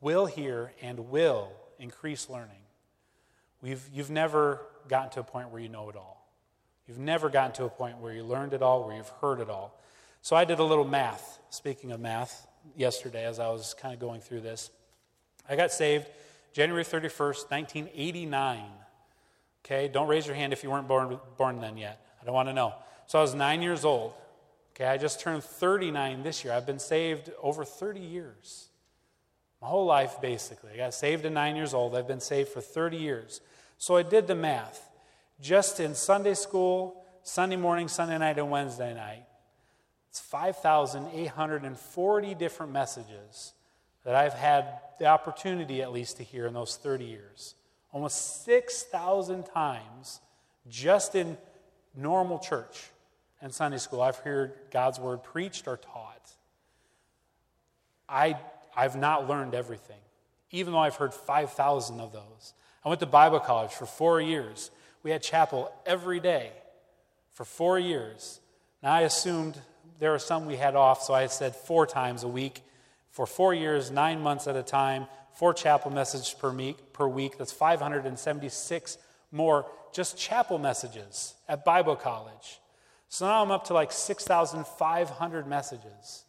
will 0.00 0.26
hear 0.26 0.72
and 0.82 1.08
will 1.08 1.52
increase 1.78 2.28
learning. 2.28 2.64
We've, 3.62 3.88
you've 3.92 4.10
never 4.10 4.62
gotten 4.90 5.10
to 5.12 5.20
a 5.20 5.24
point 5.24 5.50
where 5.50 5.60
you 5.62 5.70
know 5.70 5.88
it 5.88 5.96
all. 5.96 6.28
You've 6.86 6.98
never 6.98 7.30
gotten 7.30 7.52
to 7.52 7.64
a 7.64 7.70
point 7.70 7.98
where 7.98 8.12
you 8.12 8.24
learned 8.24 8.52
it 8.52 8.62
all, 8.62 8.84
where 8.84 8.96
you've 8.96 9.12
heard 9.20 9.40
it 9.40 9.48
all. 9.48 9.80
So 10.22 10.36
I 10.36 10.44
did 10.44 10.58
a 10.58 10.64
little 10.64 10.84
math, 10.84 11.38
speaking 11.48 11.92
of 11.92 12.00
math, 12.00 12.46
yesterday 12.76 13.24
as 13.24 13.38
I 13.38 13.48
was 13.48 13.74
kind 13.80 13.94
of 13.94 14.00
going 14.00 14.20
through 14.20 14.40
this. 14.40 14.70
I 15.48 15.56
got 15.56 15.72
saved 15.72 16.06
January 16.52 16.84
31st, 16.84 17.50
1989. 17.50 18.64
Okay, 19.64 19.88
don't 19.88 20.08
raise 20.08 20.26
your 20.26 20.34
hand 20.34 20.52
if 20.52 20.62
you 20.62 20.70
weren't 20.70 20.88
born, 20.88 21.18
born 21.38 21.60
then 21.60 21.76
yet. 21.76 22.04
I 22.20 22.24
don't 22.24 22.34
want 22.34 22.48
to 22.48 22.52
know. 22.52 22.74
So 23.06 23.18
I 23.18 23.22
was 23.22 23.34
nine 23.34 23.62
years 23.62 23.84
old. 23.84 24.12
Okay, 24.74 24.86
I 24.86 24.96
just 24.96 25.20
turned 25.20 25.44
39 25.44 26.22
this 26.22 26.44
year. 26.44 26.52
I've 26.52 26.66
been 26.66 26.78
saved 26.78 27.30
over 27.40 27.64
30 27.64 28.00
years. 28.00 28.68
My 29.62 29.68
whole 29.68 29.84
life, 29.84 30.20
basically. 30.20 30.72
I 30.72 30.76
got 30.76 30.94
saved 30.94 31.24
at 31.26 31.32
nine 31.32 31.54
years 31.54 31.74
old. 31.74 31.94
I've 31.94 32.08
been 32.08 32.20
saved 32.20 32.48
for 32.48 32.60
30 32.60 32.96
years. 32.96 33.40
So 33.80 33.96
I 33.96 34.02
did 34.02 34.26
the 34.26 34.34
math. 34.34 34.90
Just 35.40 35.80
in 35.80 35.94
Sunday 35.94 36.34
school, 36.34 37.02
Sunday 37.22 37.56
morning, 37.56 37.88
Sunday 37.88 38.18
night, 38.18 38.38
and 38.38 38.50
Wednesday 38.50 38.92
night, 38.92 39.24
it's 40.10 40.20
5,840 40.20 42.34
different 42.34 42.72
messages 42.72 43.54
that 44.04 44.14
I've 44.14 44.34
had 44.34 44.80
the 44.98 45.06
opportunity 45.06 45.80
at 45.80 45.92
least 45.92 46.18
to 46.18 46.22
hear 46.22 46.46
in 46.46 46.52
those 46.52 46.76
30 46.76 47.06
years. 47.06 47.54
Almost 47.90 48.44
6,000 48.44 49.46
times 49.46 50.20
just 50.68 51.14
in 51.14 51.38
normal 51.96 52.38
church 52.38 52.90
and 53.40 53.50
Sunday 53.50 53.78
school, 53.78 54.02
I've 54.02 54.18
heard 54.18 54.52
God's 54.70 55.00
word 55.00 55.22
preached 55.22 55.66
or 55.66 55.78
taught. 55.78 56.32
I, 58.06 58.36
I've 58.76 58.96
not 58.96 59.26
learned 59.26 59.54
everything. 59.54 59.96
even 60.50 60.74
though 60.74 60.80
I've 60.80 60.96
heard 60.96 61.14
5,000 61.14 61.98
of 61.98 62.12
those. 62.12 62.52
I 62.84 62.88
went 62.88 63.00
to 63.00 63.06
Bible 63.06 63.40
college 63.40 63.72
for 63.72 63.86
four 63.86 64.20
years. 64.20 64.70
We 65.02 65.10
had 65.10 65.22
chapel 65.22 65.72
every 65.84 66.20
day 66.20 66.52
for 67.32 67.44
four 67.44 67.78
years. 67.78 68.40
Now, 68.82 68.92
I 68.92 69.00
assumed 69.02 69.58
there 69.98 70.12
were 70.12 70.18
some 70.18 70.46
we 70.46 70.56
had 70.56 70.74
off, 70.74 71.02
so 71.02 71.12
I 71.12 71.26
said 71.26 71.54
four 71.54 71.86
times 71.86 72.22
a 72.22 72.28
week 72.28 72.62
for 73.10 73.26
four 73.26 73.52
years, 73.52 73.90
nine 73.90 74.20
months 74.20 74.46
at 74.46 74.56
a 74.56 74.62
time, 74.62 75.06
four 75.34 75.52
chapel 75.52 75.90
messages 75.90 76.32
per 76.32 76.50
week. 76.50 76.92
Per 76.92 77.08
week. 77.08 77.38
That's 77.38 77.52
576 77.52 78.98
more 79.32 79.66
just 79.92 80.16
chapel 80.16 80.58
messages 80.58 81.34
at 81.48 81.64
Bible 81.64 81.96
college. 81.96 82.60
So 83.08 83.26
now 83.26 83.42
I'm 83.42 83.50
up 83.50 83.64
to 83.66 83.74
like 83.74 83.90
6,500 83.90 85.46
messages. 85.46 86.24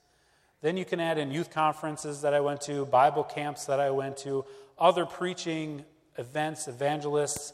Then 0.62 0.78
you 0.78 0.86
can 0.86 1.00
add 1.00 1.18
in 1.18 1.32
youth 1.32 1.52
conferences 1.52 2.22
that 2.22 2.34
I 2.34 2.40
went 2.40 2.62
to, 2.62 2.86
Bible 2.86 3.24
camps 3.24 3.66
that 3.66 3.80
I 3.80 3.92
went 3.92 4.18
to, 4.18 4.46
other 4.80 5.06
preaching 5.06 5.86
events, 6.18 6.68
evangelists, 6.68 7.54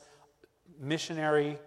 missionary, 0.80 1.58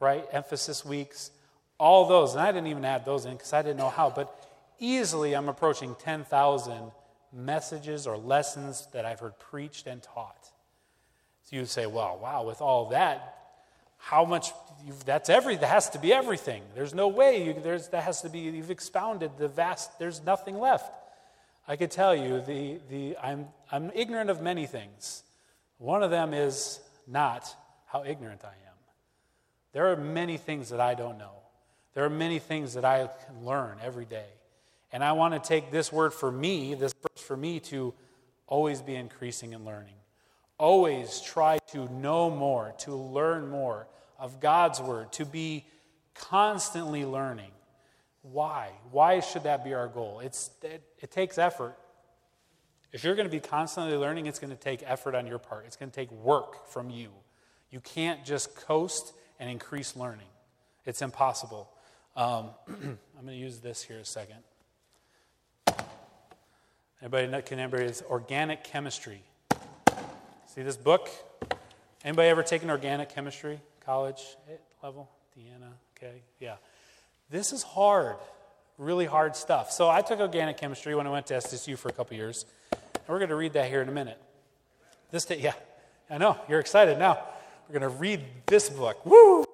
right, 0.00 0.24
emphasis 0.32 0.84
weeks, 0.84 1.30
all 1.78 2.06
those. 2.06 2.32
And 2.32 2.40
I 2.40 2.52
didn't 2.52 2.68
even 2.68 2.84
add 2.84 3.04
those 3.04 3.24
in 3.24 3.32
because 3.32 3.52
I 3.52 3.62
didn't 3.62 3.78
know 3.78 3.90
how, 3.90 4.10
but 4.10 4.48
easily 4.78 5.34
I'm 5.34 5.48
approaching 5.48 5.94
10,000 5.98 6.90
messages 7.32 8.06
or 8.06 8.16
lessons 8.16 8.88
that 8.92 9.04
I've 9.04 9.20
heard 9.20 9.38
preached 9.38 9.86
and 9.86 10.02
taught. 10.02 10.50
So 11.44 11.56
you 11.56 11.64
say, 11.66 11.86
well, 11.86 12.18
wow, 12.20 12.44
with 12.44 12.60
all 12.60 12.90
that, 12.90 13.36
how 13.98 14.24
much 14.24 14.52
that's 15.04 15.28
every 15.28 15.56
that 15.56 15.66
has 15.66 15.90
to 15.90 15.98
be 15.98 16.12
everything 16.12 16.62
there's 16.74 16.94
no 16.94 17.08
way 17.08 17.44
you, 17.44 17.56
there's 17.62 17.88
that 17.88 18.04
has 18.04 18.22
to 18.22 18.28
be 18.28 18.38
you've 18.40 18.70
expounded 18.70 19.30
the 19.38 19.48
vast 19.48 19.98
there's 19.98 20.22
nothing 20.22 20.58
left 20.60 20.94
i 21.66 21.74
could 21.74 21.90
tell 21.90 22.14
you 22.14 22.40
the, 22.42 22.78
the 22.88 23.16
I'm, 23.20 23.48
I'm 23.72 23.90
ignorant 23.94 24.30
of 24.30 24.40
many 24.40 24.66
things 24.66 25.24
one 25.78 26.02
of 26.02 26.10
them 26.10 26.34
is 26.34 26.80
not 27.06 27.54
how 27.86 28.04
ignorant 28.04 28.42
i 28.44 28.48
am 28.48 28.74
there 29.72 29.90
are 29.92 29.96
many 29.96 30.36
things 30.36 30.70
that 30.70 30.80
i 30.80 30.94
don't 30.94 31.18
know 31.18 31.32
there 31.94 32.04
are 32.04 32.10
many 32.10 32.38
things 32.38 32.74
that 32.74 32.84
i 32.84 33.08
can 33.26 33.44
learn 33.44 33.78
every 33.82 34.04
day 34.04 34.28
and 34.92 35.02
i 35.04 35.12
want 35.12 35.34
to 35.34 35.40
take 35.40 35.70
this 35.70 35.92
word 35.92 36.12
for 36.12 36.30
me 36.30 36.74
this 36.74 36.94
verse 37.02 37.24
for 37.24 37.36
me 37.36 37.60
to 37.60 37.94
always 38.46 38.82
be 38.82 38.94
increasing 38.94 39.54
and 39.54 39.64
learning 39.64 39.94
always 40.58 41.20
try 41.20 41.58
to 41.68 41.92
know 41.92 42.30
more, 42.30 42.74
to 42.78 42.94
learn 42.94 43.48
more 43.48 43.86
of 44.18 44.40
God's 44.40 44.80
Word, 44.80 45.12
to 45.12 45.24
be 45.24 45.64
constantly 46.14 47.04
learning. 47.04 47.50
Why? 48.22 48.70
Why 48.90 49.20
should 49.20 49.44
that 49.44 49.64
be 49.64 49.74
our 49.74 49.88
goal? 49.88 50.20
It's, 50.20 50.50
it, 50.62 50.82
it 50.98 51.10
takes 51.10 51.38
effort. 51.38 51.76
If 52.96 53.04
you're 53.04 53.14
going 53.14 53.28
to 53.28 53.30
be 53.30 53.40
constantly 53.40 53.94
learning, 53.94 54.24
it's 54.24 54.38
going 54.38 54.56
to 54.56 54.56
take 54.56 54.82
effort 54.82 55.14
on 55.14 55.26
your 55.26 55.38
part. 55.38 55.64
It's 55.66 55.76
going 55.76 55.90
to 55.90 55.94
take 55.94 56.10
work 56.10 56.66
from 56.66 56.88
you. 56.88 57.10
You 57.70 57.78
can't 57.80 58.24
just 58.24 58.56
coast 58.56 59.12
and 59.38 59.50
increase 59.50 59.96
learning, 59.96 60.28
it's 60.86 61.02
impossible. 61.02 61.68
Um, 62.16 62.46
I'm 62.68 62.98
going 63.20 63.26
to 63.26 63.34
use 63.34 63.58
this 63.58 63.82
here 63.82 63.98
a 63.98 64.04
second. 64.06 64.38
Anybody 67.02 67.42
can 67.42 67.58
anybody 67.58 67.84
is 67.84 68.02
organic 68.08 68.64
chemistry? 68.64 69.22
See 70.46 70.62
this 70.62 70.78
book? 70.78 71.10
Anybody 72.02 72.30
ever 72.30 72.42
taken 72.42 72.70
organic 72.70 73.10
chemistry, 73.10 73.60
college 73.84 74.22
level? 74.82 75.10
Deanna, 75.38 75.72
okay, 75.98 76.22
yeah. 76.40 76.54
This 77.28 77.52
is 77.52 77.62
hard, 77.62 78.16
really 78.78 79.04
hard 79.04 79.36
stuff. 79.36 79.70
So 79.70 79.90
I 79.90 80.00
took 80.00 80.18
organic 80.18 80.56
chemistry 80.56 80.94
when 80.94 81.06
I 81.06 81.10
went 81.10 81.26
to 81.26 81.34
SSU 81.34 81.76
for 81.76 81.90
a 81.90 81.92
couple 81.92 82.16
years, 82.16 82.46
and 83.06 83.12
we're 83.12 83.18
going 83.18 83.30
to 83.30 83.36
read 83.36 83.52
that 83.52 83.68
here 83.68 83.80
in 83.82 83.88
a 83.88 83.92
minute. 83.92 84.20
This 85.10 85.24
day, 85.24 85.38
yeah, 85.38 85.54
I 86.10 86.18
know 86.18 86.38
you're 86.48 86.60
excited 86.60 86.98
now. 86.98 87.20
We're 87.68 87.78
going 87.78 87.92
to 87.92 87.98
read 87.98 88.20
this 88.46 88.68
book. 88.68 89.04
Woo! 89.06 89.44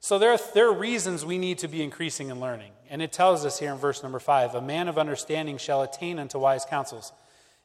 So 0.00 0.18
there 0.18 0.32
are, 0.32 0.38
there 0.54 0.68
are 0.68 0.74
reasons 0.74 1.24
we 1.24 1.38
need 1.38 1.58
to 1.58 1.68
be 1.68 1.82
increasing 1.82 2.30
and 2.30 2.40
learning. 2.40 2.72
And 2.88 3.02
it 3.02 3.12
tells 3.12 3.44
us 3.44 3.58
here 3.58 3.70
in 3.70 3.78
verse 3.78 4.02
number 4.02 4.18
five 4.18 4.54
a 4.54 4.62
man 4.62 4.88
of 4.88 4.98
understanding 4.98 5.58
shall 5.58 5.82
attain 5.82 6.18
unto 6.18 6.38
wise 6.38 6.64
counsels. 6.64 7.12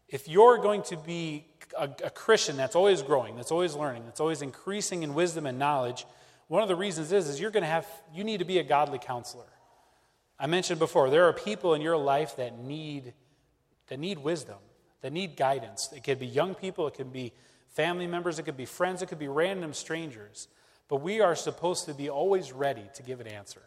If 0.07 0.27
you're 0.27 0.57
going 0.59 0.83
to 0.83 0.97
be 0.97 1.45
a, 1.77 1.89
a 2.03 2.09
Christian 2.09 2.57
that's 2.57 2.75
always 2.75 3.01
growing, 3.01 3.35
that's 3.35 3.51
always 3.51 3.73
learning, 3.73 4.03
that's 4.05 4.19
always 4.19 4.41
increasing 4.41 5.01
in 5.01 5.13
wisdom 5.15 5.45
and 5.45 5.57
knowledge, 5.57 6.05
one 6.47 6.61
of 6.61 6.67
the 6.67 6.75
reasons 6.75 7.11
is, 7.11 7.27
is 7.27 7.39
you're 7.39 7.51
going 7.51 7.63
to 7.63 7.69
have, 7.69 7.87
you 8.13 8.23
need 8.23 8.37
to 8.37 8.45
be 8.45 8.59
a 8.59 8.63
godly 8.63 8.99
counselor. 8.99 9.47
I 10.39 10.47
mentioned 10.47 10.79
before, 10.79 11.09
there 11.09 11.25
are 11.25 11.33
people 11.33 11.73
in 11.73 11.81
your 11.81 11.97
life 11.97 12.35
that 12.35 12.59
need, 12.59 13.13
that 13.87 13.99
need 13.99 14.19
wisdom, 14.19 14.57
that 15.01 15.13
need 15.13 15.35
guidance. 15.35 15.89
It 15.95 16.03
could 16.03 16.19
be 16.19 16.27
young 16.27 16.55
people, 16.55 16.87
it 16.87 16.95
could 16.95 17.13
be 17.13 17.33
family 17.69 18.07
members, 18.07 18.39
it 18.39 18.43
could 18.43 18.57
be 18.57 18.65
friends, 18.65 19.01
it 19.01 19.07
could 19.07 19.19
be 19.19 19.27
random 19.27 19.73
strangers. 19.73 20.47
But 20.87 20.97
we 20.97 21.21
are 21.21 21.35
supposed 21.35 21.85
to 21.85 21.93
be 21.93 22.09
always 22.09 22.51
ready 22.51 22.83
to 22.95 23.03
give 23.03 23.19
an 23.19 23.27
answer. 23.27 23.61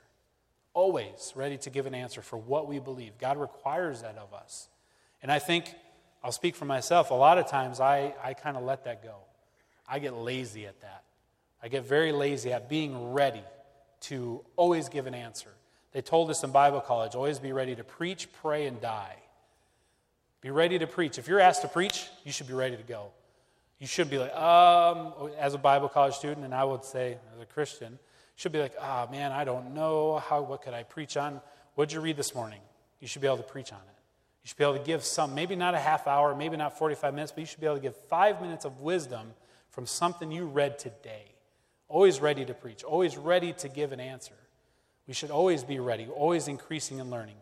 Always 0.74 1.32
ready 1.34 1.58
to 1.58 1.70
give 1.70 1.86
an 1.86 1.94
answer 1.94 2.22
for 2.22 2.36
what 2.36 2.68
we 2.68 2.78
believe. 2.78 3.18
God 3.18 3.36
requires 3.36 4.02
that 4.02 4.16
of 4.16 4.32
us. 4.32 4.68
And 5.22 5.32
I 5.32 5.38
think 5.38 5.74
I'll 6.22 6.32
speak 6.32 6.54
for 6.54 6.64
myself. 6.64 7.10
A 7.10 7.14
lot 7.14 7.38
of 7.38 7.48
times 7.48 7.80
I, 7.80 8.14
I 8.22 8.34
kind 8.34 8.56
of 8.56 8.62
let 8.62 8.84
that 8.84 9.02
go. 9.02 9.16
I 9.88 9.98
get 9.98 10.14
lazy 10.14 10.66
at 10.66 10.80
that. 10.82 11.02
I 11.62 11.68
get 11.68 11.84
very 11.84 12.12
lazy 12.12 12.52
at 12.52 12.68
being 12.68 13.12
ready 13.12 13.42
to 14.02 14.44
always 14.56 14.88
give 14.88 15.06
an 15.06 15.14
answer. 15.14 15.50
They 15.92 16.02
told 16.02 16.30
us 16.30 16.44
in 16.44 16.50
Bible 16.50 16.80
college 16.80 17.14
always 17.14 17.38
be 17.38 17.52
ready 17.52 17.74
to 17.74 17.84
preach, 17.84 18.28
pray, 18.42 18.66
and 18.66 18.80
die. 18.80 19.16
Be 20.40 20.50
ready 20.50 20.78
to 20.78 20.86
preach. 20.86 21.18
If 21.18 21.26
you're 21.26 21.40
asked 21.40 21.62
to 21.62 21.68
preach, 21.68 22.08
you 22.24 22.32
should 22.32 22.46
be 22.46 22.54
ready 22.54 22.76
to 22.76 22.82
go. 22.82 23.10
You 23.78 23.86
should 23.86 24.10
be 24.10 24.18
like, 24.18 24.34
um, 24.34 25.12
as 25.38 25.54
a 25.54 25.58
Bible 25.58 25.88
college 25.88 26.14
student, 26.14 26.44
and 26.44 26.54
I 26.54 26.64
would 26.64 26.84
say 26.84 27.18
as 27.34 27.40
a 27.40 27.46
Christian, 27.46 27.98
should 28.36 28.52
be 28.52 28.60
like, 28.60 28.74
ah, 28.80 29.06
oh, 29.06 29.10
man, 29.10 29.32
I 29.32 29.44
don't 29.44 29.74
know 29.74 30.18
how. 30.18 30.42
What 30.42 30.62
could 30.62 30.74
I 30.74 30.84
preach 30.84 31.16
on? 31.16 31.40
What'd 31.74 31.92
you 31.92 32.00
read 32.00 32.16
this 32.16 32.34
morning? 32.34 32.60
You 33.00 33.08
should 33.08 33.20
be 33.20 33.26
able 33.26 33.38
to 33.38 33.42
preach 33.42 33.72
on 33.72 33.78
it. 33.78 33.98
You 34.44 34.48
should 34.48 34.58
be 34.58 34.64
able 34.64 34.78
to 34.78 34.84
give 34.84 35.04
some, 35.04 35.34
maybe 35.34 35.56
not 35.56 35.74
a 35.74 35.78
half 35.78 36.06
hour, 36.06 36.34
maybe 36.36 36.56
not 36.56 36.78
45 36.78 37.14
minutes, 37.14 37.32
but 37.32 37.40
you 37.40 37.46
should 37.46 37.60
be 37.60 37.66
able 37.66 37.76
to 37.76 37.82
give 37.82 37.96
five 38.08 38.40
minutes 38.40 38.64
of 38.64 38.80
wisdom 38.80 39.32
from 39.70 39.86
something 39.86 40.30
you 40.30 40.46
read 40.46 40.78
today. 40.78 41.24
Always 41.88 42.20
ready 42.20 42.44
to 42.44 42.54
preach, 42.54 42.84
always 42.84 43.16
ready 43.16 43.52
to 43.54 43.68
give 43.68 43.92
an 43.92 44.00
answer. 44.00 44.34
We 45.06 45.14
should 45.14 45.30
always 45.30 45.64
be 45.64 45.80
ready, 45.80 46.06
always 46.06 46.46
increasing 46.46 47.00
and 47.00 47.10
learning. 47.10 47.36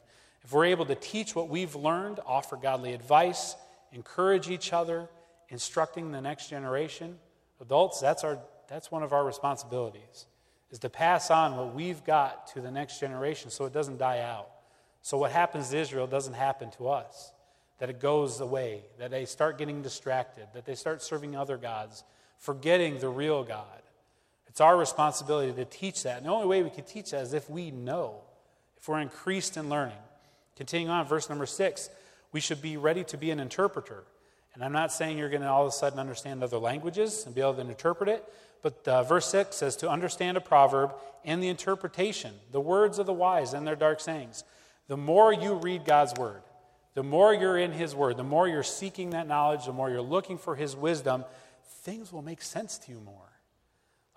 If 0.47 0.53
we're 0.53 0.67
able 0.67 0.87
to 0.87 0.95
teach 0.95 1.35
what 1.35 1.49
we've 1.49 1.75
learned, 1.75 2.21
offer 2.25 2.55
godly 2.55 2.93
advice, 2.93 3.57
encourage 3.91 4.49
each 4.49 4.73
other, 4.73 5.09
instructing 5.49 6.13
the 6.13 6.21
next 6.21 6.49
generation, 6.49 7.19
adults, 7.61 7.99
that's, 7.99 8.23
our, 8.23 8.39
that's 8.69 8.89
one 8.89 9.03
of 9.03 9.13
our 9.13 9.25
responsibilities, 9.25 10.27
is 10.71 10.79
to 10.79 10.89
pass 10.89 11.33
on 11.33 11.57
what 11.57 11.75
we've 11.75 12.05
got 12.05 12.47
to 12.55 12.61
the 12.61 12.71
next 12.71 13.01
generation 13.01 13.51
so 13.51 13.65
it 13.65 13.73
doesn't 13.73 13.99
die 13.99 14.21
out. 14.21 14.49
So, 15.03 15.19
what 15.19 15.33
happens 15.33 15.71
to 15.71 15.79
Israel 15.79 16.07
doesn't 16.07 16.35
happen 16.35 16.71
to 16.79 16.91
us. 16.91 17.33
That 17.79 17.91
it 17.91 18.01
goes 18.01 18.41
away, 18.41 18.85
that 19.01 19.11
they 19.11 19.25
start 19.25 19.59
getting 19.59 19.83
distracted, 19.83 20.47
that 20.55 20.65
they 20.65 20.77
start 20.77 21.03
serving 21.03 21.35
other 21.35 21.57
gods, 21.57 22.05
forgetting 22.39 23.01
the 23.01 23.09
real 23.09 23.43
God. 23.43 23.83
It's 24.47 24.61
our 24.61 24.77
responsibility 24.77 25.53
to 25.53 25.65
teach 25.65 26.05
that. 26.05 26.19
And 26.19 26.27
the 26.27 26.31
only 26.31 26.47
way 26.47 26.63
we 26.63 26.71
can 26.71 26.85
teach 26.85 27.11
that 27.11 27.23
is 27.23 27.35
if 27.35 27.51
we 27.51 27.73
know, 27.73 28.21
if 28.79 28.89
we're 28.89 29.01
increased 29.01 29.57
in 29.57 29.69
learning. 29.69 29.99
Continuing 30.57 30.91
on, 30.91 31.07
verse 31.07 31.29
number 31.29 31.47
six, 31.47 31.91
we 32.33 32.41
should 32.41 32.61
be 32.61 32.77
ready 32.77 33.05
to 33.05 33.17
be 33.17 33.31
an 33.31 33.41
interpreter. 33.41 34.05
And 34.55 34.65
I'm 34.65 34.73
not 34.73 34.91
saying 34.91 35.19
you're 35.19 35.29
going 35.29 35.43
to 35.43 35.49
all 35.49 35.67
of 35.67 35.69
a 35.69 35.73
sudden 35.73 35.99
understand 35.99 36.43
other 36.43 36.59
languages 36.59 37.27
and 37.27 37.35
be 37.35 37.43
able 37.43 37.55
to 37.55 37.61
interpret 37.61 38.09
it, 38.09 38.25
but 38.63 38.89
uh, 38.89 39.03
verse 39.03 39.27
6 39.27 39.55
says 39.55 39.77
to 39.77 39.91
understand 39.91 40.37
a 40.37 40.41
proverb 40.41 40.95
and 41.25 41.43
the 41.43 41.49
interpretation, 41.49 42.33
the 42.53 42.61
words 42.61 42.99
of 42.99 43.07
the 43.07 43.13
wise 43.13 43.53
and 43.53 43.67
their 43.67 43.77
dark 43.77 44.01
sayings. 44.01 44.45
The 44.89 44.97
more 44.97 45.33
you 45.33 45.55
read 45.55 45.85
God's 45.85 46.19
word, 46.19 46.43
the 46.95 47.03
more 47.03 47.35
you're 47.35 47.59
in 47.59 47.73
His 47.73 47.95
word, 47.95 48.17
the 48.17 48.25
more 48.25 48.49
you're 48.49 48.63
seeking 48.63 49.11
that 49.11 49.29
knowledge, 49.29 49.67
the 49.67 49.73
more 49.73 49.91
you're 49.91 50.01
looking 50.01 50.39
for 50.39 50.57
His 50.57 50.75
wisdom, 50.75 51.25
things 51.83 52.13
will 52.13 52.23
make 52.23 52.41
sense 52.41 52.79
to 52.79 52.93
you 52.93 53.01
more. 53.01 53.31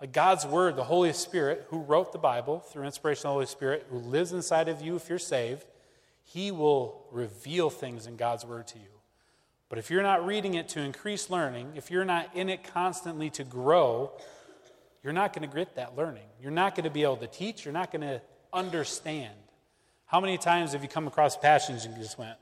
Like 0.00 0.12
God's 0.12 0.46
word, 0.46 0.76
the 0.76 0.84
Holy 0.84 1.12
Spirit, 1.12 1.66
who 1.68 1.80
wrote 1.82 2.12
the 2.12 2.18
Bible 2.18 2.60
through 2.60 2.84
inspiration 2.84 3.20
of 3.20 3.22
the 3.24 3.34
Holy 3.34 3.46
Spirit, 3.46 3.86
who 3.90 3.98
lives 3.98 4.32
inside 4.32 4.68
of 4.68 4.80
you 4.80 4.96
if 4.96 5.10
you're 5.10 5.18
saved, 5.18 5.66
He 6.32 6.52
will 6.52 7.06
reveal 7.10 7.70
things 7.70 8.06
in 8.06 8.16
God's 8.16 8.44
word 8.44 8.68
to 8.68 8.78
you. 8.78 8.84
But 9.68 9.80
if 9.80 9.90
you're 9.90 10.04
not 10.04 10.24
reading 10.24 10.54
it 10.54 10.68
to 10.70 10.80
increase 10.80 11.28
learning, 11.28 11.72
if 11.74 11.90
you're 11.90 12.04
not 12.04 12.36
in 12.36 12.48
it 12.48 12.72
constantly 12.72 13.30
to 13.30 13.42
grow, 13.42 14.12
you're 15.02 15.12
not 15.12 15.32
going 15.32 15.48
to 15.48 15.52
get 15.52 15.74
that 15.74 15.96
learning. 15.96 16.22
You're 16.40 16.52
not 16.52 16.76
going 16.76 16.84
to 16.84 16.90
be 16.90 17.02
able 17.02 17.16
to 17.16 17.26
teach. 17.26 17.64
You're 17.64 17.74
not 17.74 17.90
going 17.90 18.02
to 18.02 18.22
understand. 18.52 19.34
How 20.06 20.20
many 20.20 20.38
times 20.38 20.72
have 20.72 20.84
you 20.84 20.88
come 20.88 21.08
across 21.08 21.36
passions 21.36 21.84
and 21.84 21.96
just 21.96 22.16
went, 22.16 22.36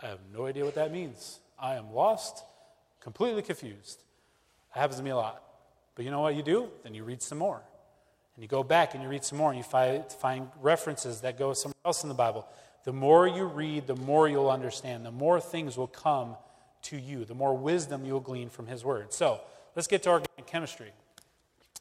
I 0.00 0.08
have 0.08 0.18
no 0.30 0.44
idea 0.44 0.66
what 0.66 0.74
that 0.74 0.92
means. 0.92 1.40
I 1.58 1.76
am 1.76 1.94
lost, 1.94 2.44
completely 3.00 3.40
confused. 3.40 4.02
That 4.74 4.80
happens 4.80 4.98
to 4.98 5.02
me 5.02 5.10
a 5.10 5.16
lot. 5.16 5.42
But 5.94 6.04
you 6.04 6.10
know 6.10 6.20
what 6.20 6.34
you 6.34 6.42
do? 6.42 6.68
Then 6.82 6.94
you 6.94 7.04
read 7.04 7.22
some 7.22 7.38
more. 7.38 7.62
And 8.36 8.42
you 8.42 8.48
go 8.48 8.62
back 8.62 8.92
and 8.92 9.02
you 9.02 9.08
read 9.08 9.24
some 9.24 9.38
more 9.38 9.50
and 9.50 9.56
you 9.56 9.64
find, 9.64 10.04
find 10.12 10.48
references 10.60 11.22
that 11.22 11.38
go 11.38 11.54
somewhere 11.54 11.74
else 11.86 12.02
in 12.02 12.10
the 12.10 12.14
Bible. 12.14 12.46
The 12.84 12.92
more 12.92 13.26
you 13.26 13.44
read, 13.44 13.86
the 13.86 13.96
more 13.96 14.28
you'll 14.28 14.50
understand. 14.50 15.04
The 15.04 15.10
more 15.10 15.40
things 15.40 15.76
will 15.76 15.86
come 15.86 16.36
to 16.82 16.98
you, 16.98 17.24
the 17.24 17.34
more 17.34 17.56
wisdom 17.56 18.04
you'll 18.04 18.20
glean 18.20 18.50
from 18.50 18.66
His 18.66 18.84
Word. 18.84 19.12
So 19.12 19.40
let's 19.74 19.88
get 19.88 20.02
to 20.04 20.10
organic 20.10 20.46
chemistry. 20.46 20.92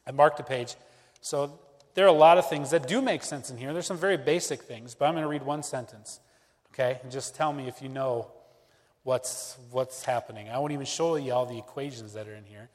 I 0.08 0.12
marked 0.12 0.40
a 0.40 0.44
page. 0.44 0.76
So 1.22 1.60
there 1.94 2.06
are 2.06 2.10
a 2.10 2.12
lot 2.12 2.38
of 2.38 2.50
things 2.50 2.72
that 2.72 2.88
do 2.88 3.02
make 3.02 3.24
sense 3.24 3.50
in 3.50 3.58
here. 3.58 3.74
There's 3.74 3.86
some 3.86 3.98
very 3.98 4.18
basic 4.18 4.62
things, 4.62 4.96
but 4.96 5.06
I'm 5.06 5.14
going 5.14 5.24
to 5.24 5.30
read 5.30 5.44
one 5.44 5.62
sentence, 5.62 6.20
okay? 6.74 7.00
And 7.04 7.12
just 7.12 7.36
tell 7.36 7.54
me 7.54 7.68
if 7.68 7.82
you 7.82 7.90
know 7.90 8.32
what's, 9.04 9.58
what's 9.72 10.04
happening. 10.04 10.50
I 10.50 10.58
won't 10.58 10.72
even 10.72 10.86
show 10.86 11.16
you 11.16 11.34
all 11.34 11.46
the 11.46 11.58
equations 11.58 12.14
that 12.14 12.28
are 12.28 12.36
in 12.36 12.46
here. 12.46 12.70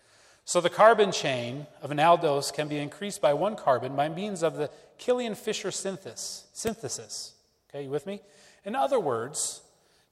So 0.45 0.61
the 0.61 0.71
carbon 0.71 1.13
chain 1.13 1.67
of 1.83 1.91
an 1.91 1.99
aldose 1.99 2.53
can 2.53 2.69
be 2.69 2.79
increased 2.79 3.21
by 3.21 3.35
one 3.35 3.57
carbon 3.57 3.97
by 3.97 4.09
means 4.09 4.43
of 4.43 4.57
the 4.57 4.71
Kiliani-Fischer 4.99 5.71
synthesis. 5.71 6.47
synthesis. 6.53 7.35
Okay, 7.69 7.85
you 7.85 7.91
with 7.91 8.07
me? 8.07 8.21
In 8.65 8.75
other 8.75 8.99
words, 8.99 9.63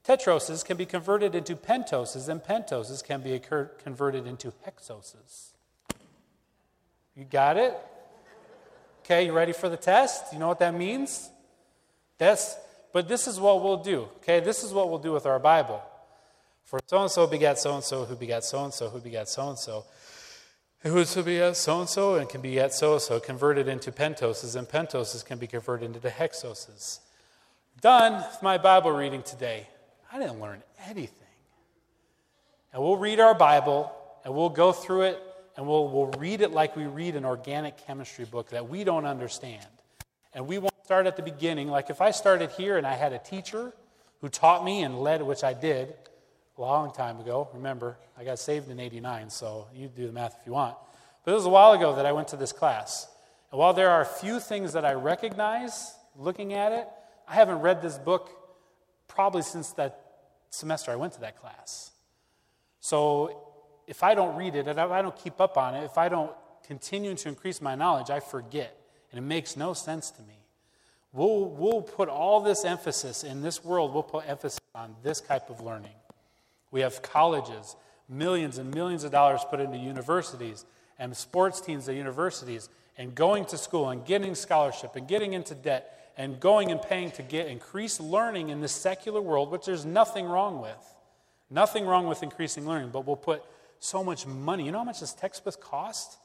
tetroses 0.07 0.65
can 0.65 0.77
be 0.77 0.87
converted 0.87 1.35
into 1.35 1.57
pentoses, 1.57 2.29
and 2.29 2.43
pentoses 2.43 3.03
can 3.03 3.23
be 3.23 3.41
converted 3.83 4.27
into 4.27 4.53
hexoses. 4.67 5.53
You 7.17 7.25
got 7.25 7.57
it? 7.57 7.75
Okay, 9.05 9.27
you 9.27 9.33
ready 9.33 9.53
for 9.53 9.69
the 9.69 9.77
test? 9.77 10.33
You 10.33 10.39
know 10.39 10.49
what 10.49 10.59
that 10.59 10.75
means? 10.75 11.31
That's 12.19 12.57
but 12.93 13.09
this 13.09 13.29
is 13.29 13.39
what 13.39 13.63
we'll 13.63 13.83
do. 13.83 14.09
Okay, 14.19 14.41
this 14.41 14.65
is 14.65 14.73
what 14.73 14.89
we'll 14.89 14.99
do 14.99 15.13
with 15.13 15.27
our 15.27 15.39
Bible. 15.39 15.83
For 16.65 16.81
so 16.87 17.03
and 17.03 17.11
so 17.11 17.27
begat 17.27 17.59
so 17.59 17.75
and 17.75 17.85
so, 17.85 18.05
who 18.05 18.17
begat 18.17 18.45
so 18.45 18.65
and 18.65 18.73
so, 18.73 18.89
who 18.89 19.01
begat 19.01 19.29
so 19.29 19.49
and 19.49 19.59
so. 19.59 19.85
Who's 20.81 21.15
to 21.15 21.23
be 21.23 21.41
at 21.41 21.57
so 21.57 21.81
and 21.81 21.89
so 21.89 22.15
and 22.15 22.29
can 22.29 22.41
be 22.41 22.59
at 22.61 22.73
so 22.73 22.95
and 22.95 23.03
so, 23.03 23.21
converted 23.21 23.69
into 23.69 23.93
pentoses, 23.93 24.57
and 24.57 24.69
pentoses 24.69 25.25
can 25.25 25.39
be 25.39 25.47
converted 25.47 25.95
into 25.95 26.09
hexoses. 26.09 27.01
Done 27.81 28.15
with 28.15 28.43
my 28.43 28.57
Bible 28.57 28.91
reading 28.91 29.23
today. 29.23 29.67
I 30.11 30.19
didn't 30.19 30.41
learn 30.41 30.63
anything. 30.89 31.13
And 32.73 32.83
we'll 32.83 32.97
read 32.97 33.21
our 33.21 33.35
Bible 33.35 33.93
and 34.25 34.35
we'll 34.35 34.49
go 34.49 34.73
through 34.73 35.03
it 35.03 35.23
and 35.57 35.67
we'll, 35.67 35.89
we'll 35.89 36.11
read 36.19 36.41
it 36.41 36.53
like 36.53 36.75
we 36.75 36.85
read 36.85 37.17
an 37.17 37.25
organic 37.25 37.87
chemistry 37.87 38.25
book 38.25 38.51
that 38.51 38.69
we 38.69 38.83
don't 38.83 39.05
understand. 39.05 39.67
And 40.35 40.47
we 40.47 40.59
won't 40.59 40.75
start 40.85 41.07
at 41.07 41.17
the 41.17 41.23
beginning. 41.23 41.69
Like 41.69 41.91
if 41.91 42.01
I 42.01 42.13
started 42.13 42.51
here 42.51 42.79
and 42.79 42.87
I 42.87 42.95
had 42.95 43.13
a 43.13 43.19
teacher 43.19 43.73
who 44.21 44.29
taught 44.31 44.65
me 44.65 44.83
and 44.83 44.99
led, 44.99 45.23
which 45.23 45.45
I 45.45 45.53
did, 45.53 45.95
a 46.57 46.61
long 46.61 46.93
time 46.93 47.21
ago. 47.21 47.49
Remember, 47.53 47.99
I 48.19 48.25
got 48.25 48.39
saved 48.39 48.71
in 48.71 48.81
89, 48.81 49.29
so 49.29 49.67
you 49.75 49.89
do 49.89 50.07
the 50.07 50.13
math 50.13 50.37
if 50.41 50.47
you 50.47 50.53
want. 50.53 50.77
But 51.25 51.33
it 51.33 51.35
was 51.35 51.45
a 51.45 51.51
while 51.51 51.73
ago 51.73 51.97
that 51.97 52.07
I 52.07 52.13
went 52.13 52.29
to 52.29 52.37
this 52.37 52.53
class. 52.53 53.09
And 53.51 53.59
while 53.59 53.75
there 53.75 53.91
are 53.91 54.01
a 54.01 54.07
few 54.07 54.41
things 54.41 54.73
that 54.73 54.85
I 54.85 54.95
recognize 54.95 55.95
looking 56.17 56.55
at 56.55 56.73
it, 56.73 56.89
I 57.29 57.35
haven't 57.35 57.61
read 57.61 57.83
this 57.83 57.99
book 57.99 58.31
probably 59.09 59.43
since 59.43 59.73
that 59.73 60.01
semester 60.51 60.91
I 60.91 60.97
went 60.97 61.15
to 61.15 61.21
that 61.21 61.41
class. 61.41 61.91
So 62.81 63.43
if 63.87 64.03
I 64.03 64.15
don't 64.15 64.37
read 64.37 64.55
it, 64.55 64.67
if 64.69 64.79
I 64.79 65.03
don't 65.03 65.17
keep 65.17 65.41
up 65.41 65.57
on 65.57 65.75
it, 65.75 65.85
if 65.85 65.99
I 65.99 66.09
don't 66.09 66.33
continue 66.67 67.15
to 67.15 67.29
increase 67.29 67.61
my 67.61 67.75
knowledge, 67.75 68.11
I 68.11 68.21
forget. 68.21 68.77
And 69.11 69.19
it 69.19 69.23
makes 69.23 69.57
no 69.57 69.73
sense 69.73 70.11
to 70.13 70.23
me. 70.23 70.35
We'll, 71.13 71.47
we'll 71.47 71.83
put 71.83 72.09
all 72.09 72.41
this 72.41 72.65
emphasis 72.65 73.25
in 73.25 73.41
this 73.41 73.65
world, 73.65 73.95
we'll 73.95 74.03
put 74.03 74.29
emphasis 74.29 74.61
on 74.75 74.95
this 75.03 75.21
type 75.21 75.49
of 75.49 75.61
learning. 75.61 75.95
We 76.71 76.81
have 76.81 77.01
colleges, 77.01 77.77
millions 78.09 78.59
and 78.59 78.75
millions 78.75 79.03
of 79.05 79.13
dollars 79.13 79.41
put 79.49 79.61
into 79.61 79.79
universities 79.79 80.67
and 80.99 81.17
sports 81.17 81.61
teams 81.61 81.89
at 81.89 81.95
universities, 81.95 82.69
and 82.99 83.15
going 83.15 83.45
to 83.47 83.59
school 83.59 83.91
and 83.91 84.05
getting 84.05 84.35
scholarship 84.35 84.97
and 84.97 85.07
getting 85.07 85.35
into 85.35 85.55
debt 85.55 85.96
and 86.17 86.41
going 86.41 86.71
and 86.71 86.81
paying 86.81 87.11
to 87.13 87.23
get 87.23 87.49
increased 87.49 88.01
learning 88.01 88.49
in 88.49 88.61
this 88.61 88.73
secular 88.73 89.21
world, 89.21 89.51
which 89.51 89.67
there's 89.67 89.85
nothing 89.85 90.27
wrong 90.27 90.61
with. 90.61 90.95
Nothing 91.51 91.87
wrong 91.87 92.07
with 92.07 92.23
increasing 92.23 92.67
learning, 92.67 92.91
but 92.91 93.07
we'll 93.07 93.17
put 93.17 93.43
so 93.79 94.03
much 94.03 94.27
money. 94.27 94.65
You 94.65 94.73
know 94.73 94.79
how 94.79 94.85
much 94.85 95.01
this 95.01 95.13
textbook 95.13 95.61
cost? 95.61 96.19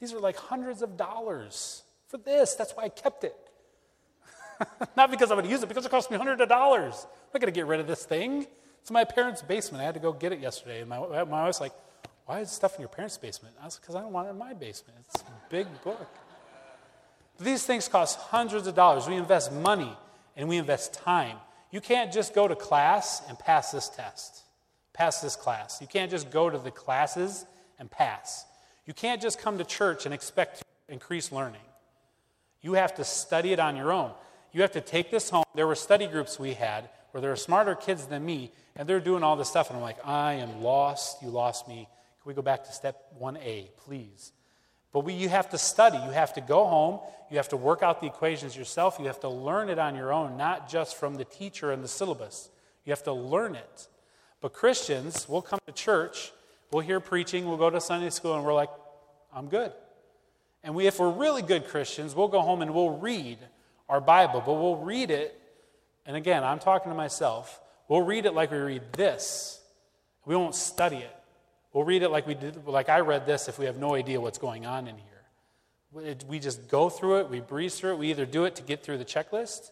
These 0.00 0.12
are 0.12 0.18
like 0.18 0.36
hundreds 0.36 0.82
of 0.82 0.96
dollars 0.96 1.82
for 2.08 2.18
this. 2.18 2.54
That's 2.54 2.72
why 2.72 2.84
I 2.84 2.88
kept 2.88 3.24
it. 3.24 3.36
Not 4.96 5.10
because 5.10 5.30
I'm 5.30 5.36
going 5.36 5.46
to 5.46 5.50
use 5.50 5.62
it, 5.62 5.68
because 5.68 5.84
it 5.84 5.90
cost 5.90 6.10
me 6.10 6.16
hundreds 6.16 6.40
of 6.40 6.48
dollars. 6.48 6.94
I'm 6.94 7.30
not 7.34 7.40
going 7.42 7.52
to 7.52 7.58
get 7.58 7.66
rid 7.66 7.78
of 7.78 7.86
this 7.86 8.04
thing. 8.04 8.46
It's 8.80 8.90
in 8.90 8.94
my 8.94 9.04
parents' 9.04 9.42
basement. 9.42 9.82
I 9.82 9.84
had 9.84 9.94
to 9.94 10.00
go 10.00 10.12
get 10.12 10.32
it 10.32 10.40
yesterday. 10.40 10.80
And 10.80 10.88
my, 10.88 10.98
my 10.98 11.44
wife's 11.44 11.60
like, 11.60 11.72
Why 12.26 12.40
is 12.40 12.50
stuff 12.50 12.74
in 12.74 12.80
your 12.80 12.88
parents' 12.88 13.18
basement? 13.18 13.54
I 13.60 13.66
was 13.66 13.76
because 13.76 13.94
I 13.94 14.00
don't 14.00 14.12
want 14.12 14.26
it 14.26 14.30
in 14.30 14.38
my 14.38 14.54
basement. 14.54 14.98
It's 15.06 15.20
a 15.20 15.50
big 15.50 15.66
book. 15.82 16.08
These 17.38 17.64
things 17.64 17.88
cost 17.88 18.18
hundreds 18.18 18.66
of 18.66 18.74
dollars. 18.74 19.06
We 19.06 19.14
invest 19.14 19.52
money 19.52 19.96
and 20.36 20.48
we 20.48 20.56
invest 20.56 20.94
time. 20.94 21.36
You 21.70 21.80
can't 21.80 22.12
just 22.12 22.34
go 22.34 22.48
to 22.48 22.56
class 22.56 23.22
and 23.28 23.38
pass 23.38 23.70
this 23.72 23.88
test, 23.88 24.42
pass 24.92 25.20
this 25.20 25.36
class. 25.36 25.80
You 25.80 25.86
can't 25.86 26.10
just 26.10 26.30
go 26.30 26.48
to 26.48 26.58
the 26.58 26.70
classes 26.70 27.44
and 27.78 27.90
pass. 27.90 28.44
You 28.86 28.94
can't 28.94 29.20
just 29.20 29.38
come 29.38 29.58
to 29.58 29.64
church 29.64 30.06
and 30.06 30.14
expect 30.14 30.58
to 30.58 30.64
increase 30.88 31.30
learning. 31.30 31.60
You 32.62 32.72
have 32.72 32.94
to 32.96 33.04
study 33.04 33.52
it 33.52 33.60
on 33.60 33.76
your 33.76 33.92
own. 33.92 34.12
You 34.52 34.62
have 34.62 34.72
to 34.72 34.80
take 34.80 35.10
this 35.10 35.30
home. 35.30 35.44
There 35.54 35.66
were 35.66 35.74
study 35.74 36.06
groups 36.06 36.38
we 36.38 36.54
had 36.54 36.88
where 37.12 37.20
there 37.20 37.30
are 37.32 37.36
smarter 37.36 37.74
kids 37.74 38.06
than 38.06 38.24
me, 38.24 38.52
and 38.76 38.88
they're 38.88 39.00
doing 39.00 39.22
all 39.22 39.36
this 39.36 39.48
stuff, 39.48 39.68
and 39.68 39.76
I'm 39.76 39.82
like, 39.82 39.98
I 40.04 40.34
am 40.34 40.62
lost. 40.62 41.22
You 41.22 41.28
lost 41.28 41.68
me. 41.68 41.88
Can 42.22 42.28
we 42.28 42.34
go 42.34 42.42
back 42.42 42.64
to 42.64 42.72
step 42.72 42.96
1A, 43.20 43.68
please? 43.76 44.32
But 44.98 45.04
we, 45.04 45.12
you 45.12 45.28
have 45.28 45.50
to 45.50 45.58
study. 45.58 45.96
You 45.96 46.10
have 46.10 46.32
to 46.32 46.40
go 46.40 46.64
home. 46.64 46.98
You 47.30 47.36
have 47.36 47.50
to 47.50 47.56
work 47.56 47.84
out 47.84 48.00
the 48.00 48.08
equations 48.08 48.56
yourself. 48.56 48.96
You 48.98 49.06
have 49.06 49.20
to 49.20 49.28
learn 49.28 49.68
it 49.68 49.78
on 49.78 49.94
your 49.94 50.12
own, 50.12 50.36
not 50.36 50.68
just 50.68 50.96
from 50.96 51.14
the 51.14 51.24
teacher 51.24 51.70
and 51.70 51.84
the 51.84 51.88
syllabus. 51.88 52.48
You 52.84 52.90
have 52.90 53.04
to 53.04 53.12
learn 53.12 53.54
it. 53.54 53.86
But 54.40 54.54
Christians, 54.54 55.28
we'll 55.28 55.40
come 55.40 55.60
to 55.66 55.72
church, 55.72 56.32
we'll 56.72 56.82
hear 56.82 56.98
preaching, 56.98 57.46
we'll 57.46 57.58
go 57.58 57.70
to 57.70 57.80
Sunday 57.80 58.10
school, 58.10 58.34
and 58.34 58.44
we're 58.44 58.54
like, 58.54 58.70
I'm 59.32 59.46
good. 59.46 59.70
And 60.64 60.74
we, 60.74 60.88
if 60.88 60.98
we're 60.98 61.12
really 61.12 61.42
good 61.42 61.68
Christians, 61.68 62.16
we'll 62.16 62.26
go 62.26 62.40
home 62.40 62.60
and 62.60 62.74
we'll 62.74 62.98
read 62.98 63.38
our 63.88 64.00
Bible, 64.00 64.42
but 64.44 64.54
we'll 64.54 64.78
read 64.78 65.12
it. 65.12 65.40
And 66.06 66.16
again, 66.16 66.42
I'm 66.42 66.58
talking 66.58 66.90
to 66.90 66.96
myself. 66.96 67.60
We'll 67.86 68.02
read 68.02 68.26
it 68.26 68.34
like 68.34 68.50
we 68.50 68.58
read 68.58 68.92
this. 68.94 69.60
We 70.24 70.34
won't 70.34 70.56
study 70.56 70.96
it. 70.96 71.17
We'll 71.72 71.84
read 71.84 72.02
it 72.02 72.08
like 72.08 72.26
we 72.26 72.34
did, 72.34 72.66
like 72.66 72.88
I 72.88 73.00
read 73.00 73.26
this 73.26 73.48
if 73.48 73.58
we 73.58 73.66
have 73.66 73.76
no 73.76 73.94
idea 73.94 74.20
what's 74.20 74.38
going 74.38 74.66
on 74.66 74.86
in 74.86 74.96
here. 74.96 76.16
We 76.26 76.38
just 76.38 76.68
go 76.68 76.88
through 76.88 77.20
it, 77.20 77.30
we 77.30 77.40
breeze 77.40 77.78
through 77.78 77.92
it. 77.92 77.98
We 77.98 78.10
either 78.10 78.26
do 78.26 78.44
it 78.44 78.56
to 78.56 78.62
get 78.62 78.82
through 78.82 78.98
the 78.98 79.04
checklist, 79.04 79.70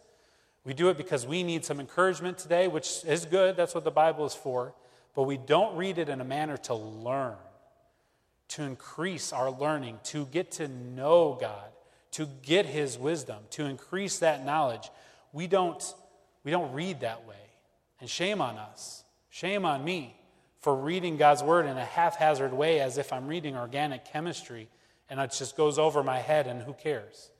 we 0.64 0.74
do 0.74 0.88
it 0.88 0.96
because 0.96 1.26
we 1.26 1.42
need 1.42 1.64
some 1.64 1.78
encouragement 1.78 2.38
today, 2.38 2.66
which 2.66 3.04
is 3.06 3.24
good. 3.24 3.56
That's 3.56 3.74
what 3.74 3.84
the 3.84 3.90
Bible 3.90 4.26
is 4.26 4.34
for. 4.34 4.74
But 5.14 5.22
we 5.22 5.36
don't 5.36 5.76
read 5.76 5.96
it 5.98 6.08
in 6.08 6.20
a 6.20 6.24
manner 6.24 6.56
to 6.58 6.74
learn, 6.74 7.36
to 8.48 8.64
increase 8.64 9.32
our 9.32 9.50
learning, 9.50 10.00
to 10.04 10.26
get 10.26 10.50
to 10.52 10.66
know 10.66 11.38
God, 11.40 11.70
to 12.12 12.26
get 12.42 12.66
His 12.66 12.98
wisdom, 12.98 13.38
to 13.50 13.64
increase 13.64 14.18
that 14.18 14.44
knowledge. 14.44 14.90
We 15.32 15.46
don't, 15.46 15.82
we 16.42 16.50
don't 16.50 16.72
read 16.72 17.00
that 17.00 17.26
way. 17.26 17.36
And 18.00 18.10
shame 18.10 18.40
on 18.40 18.56
us. 18.56 19.04
Shame 19.30 19.64
on 19.64 19.84
me 19.84 20.16
for 20.66 20.74
reading 20.74 21.16
God's 21.16 21.44
word 21.44 21.66
in 21.66 21.78
a 21.78 21.84
haphazard 21.84 22.52
way 22.52 22.80
as 22.80 22.98
if 22.98 23.12
I'm 23.12 23.28
reading 23.28 23.56
organic 23.56 24.04
chemistry 24.04 24.66
and 25.08 25.20
it 25.20 25.30
just 25.30 25.56
goes 25.56 25.78
over 25.78 26.02
my 26.02 26.18
head 26.18 26.48
and 26.48 26.60
who 26.60 26.72
cares? 26.72 27.30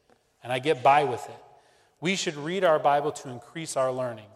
And 0.45 0.53
I 0.53 0.61
get 0.61 0.81
by 0.81 1.03
with 1.03 1.29
it. 1.29 1.43
We 2.01 2.15
should 2.15 2.37
read 2.37 2.63
our 2.63 2.79
Bible 2.79 3.11
to 3.11 3.29
increase 3.29 3.77
our 3.77 3.91
learning. 3.91 4.29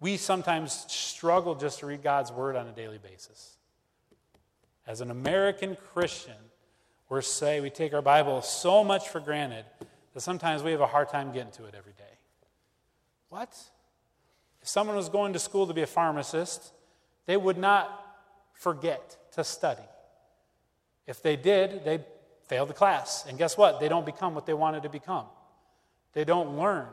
We 0.00 0.16
sometimes 0.16 0.84
struggle 0.88 1.54
just 1.54 1.78
to 1.78 1.86
read 1.86 2.02
God's 2.02 2.32
word 2.32 2.56
on 2.56 2.66
a 2.66 2.72
daily 2.72 2.98
basis. 2.98 3.54
As 4.84 5.00
an 5.00 5.12
American 5.12 5.76
Christian, 5.92 6.34
we're 7.08 7.22
say 7.22 7.60
we 7.60 7.70
take 7.70 7.94
our 7.94 8.02
Bible 8.02 8.42
so 8.42 8.82
much 8.82 9.10
for 9.10 9.20
granted 9.20 9.64
that 10.12 10.22
sometimes 10.22 10.64
we 10.64 10.72
have 10.72 10.80
a 10.80 10.88
hard 10.88 11.08
time 11.08 11.30
getting 11.32 11.52
to 11.52 11.66
it 11.66 11.76
every 11.78 11.92
day. 11.92 12.18
What? 13.28 13.56
If 14.60 14.66
someone 14.66 14.96
was 14.96 15.08
going 15.08 15.34
to 15.34 15.38
school 15.38 15.68
to 15.68 15.72
be 15.72 15.82
a 15.82 15.86
pharmacist, 15.86 16.72
they 17.26 17.36
would 17.36 17.58
not 17.58 18.03
forget 18.64 19.18
to 19.32 19.44
study. 19.44 19.82
If 21.06 21.22
they 21.22 21.36
did, 21.36 21.84
they'd 21.84 22.04
fail 22.48 22.64
the 22.64 22.72
class. 22.72 23.26
And 23.28 23.36
guess 23.36 23.58
what? 23.58 23.78
They 23.78 23.88
don't 23.88 24.06
become 24.06 24.34
what 24.34 24.46
they 24.46 24.54
wanted 24.54 24.84
to 24.84 24.88
become. 24.88 25.26
They 26.14 26.24
don't 26.24 26.56
learn. 26.56 26.86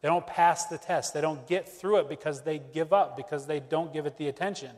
They 0.00 0.08
don't 0.08 0.26
pass 0.26 0.66
the 0.66 0.78
test. 0.78 1.12
They 1.12 1.20
don't 1.20 1.46
get 1.46 1.68
through 1.68 1.98
it 1.98 2.08
because 2.08 2.40
they 2.40 2.58
give 2.58 2.94
up, 2.94 3.18
because 3.18 3.46
they 3.46 3.60
don't 3.60 3.92
give 3.92 4.06
it 4.06 4.16
the 4.16 4.28
attention. 4.28 4.70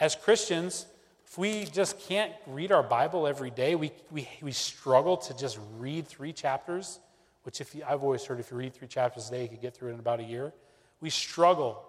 As 0.00 0.16
Christians, 0.16 0.86
if 1.24 1.38
we 1.38 1.66
just 1.66 2.00
can't 2.00 2.32
read 2.48 2.72
our 2.72 2.82
Bible 2.82 3.28
every 3.28 3.50
day, 3.50 3.76
we, 3.76 3.92
we, 4.10 4.28
we 4.42 4.50
struggle 4.50 5.16
to 5.18 5.36
just 5.36 5.56
read 5.78 6.08
three 6.08 6.32
chapters, 6.32 6.98
which 7.44 7.60
if 7.60 7.76
you, 7.76 7.84
I've 7.88 8.02
always 8.02 8.24
heard 8.24 8.40
if 8.40 8.50
you 8.50 8.56
read 8.56 8.74
three 8.74 8.88
chapters 8.88 9.28
a 9.28 9.30
day, 9.30 9.42
you 9.42 9.48
could 9.48 9.62
get 9.62 9.76
through 9.76 9.90
it 9.90 9.94
in 9.94 10.00
about 10.00 10.18
a 10.18 10.24
year. 10.24 10.52
We 11.00 11.10
struggle 11.10 11.84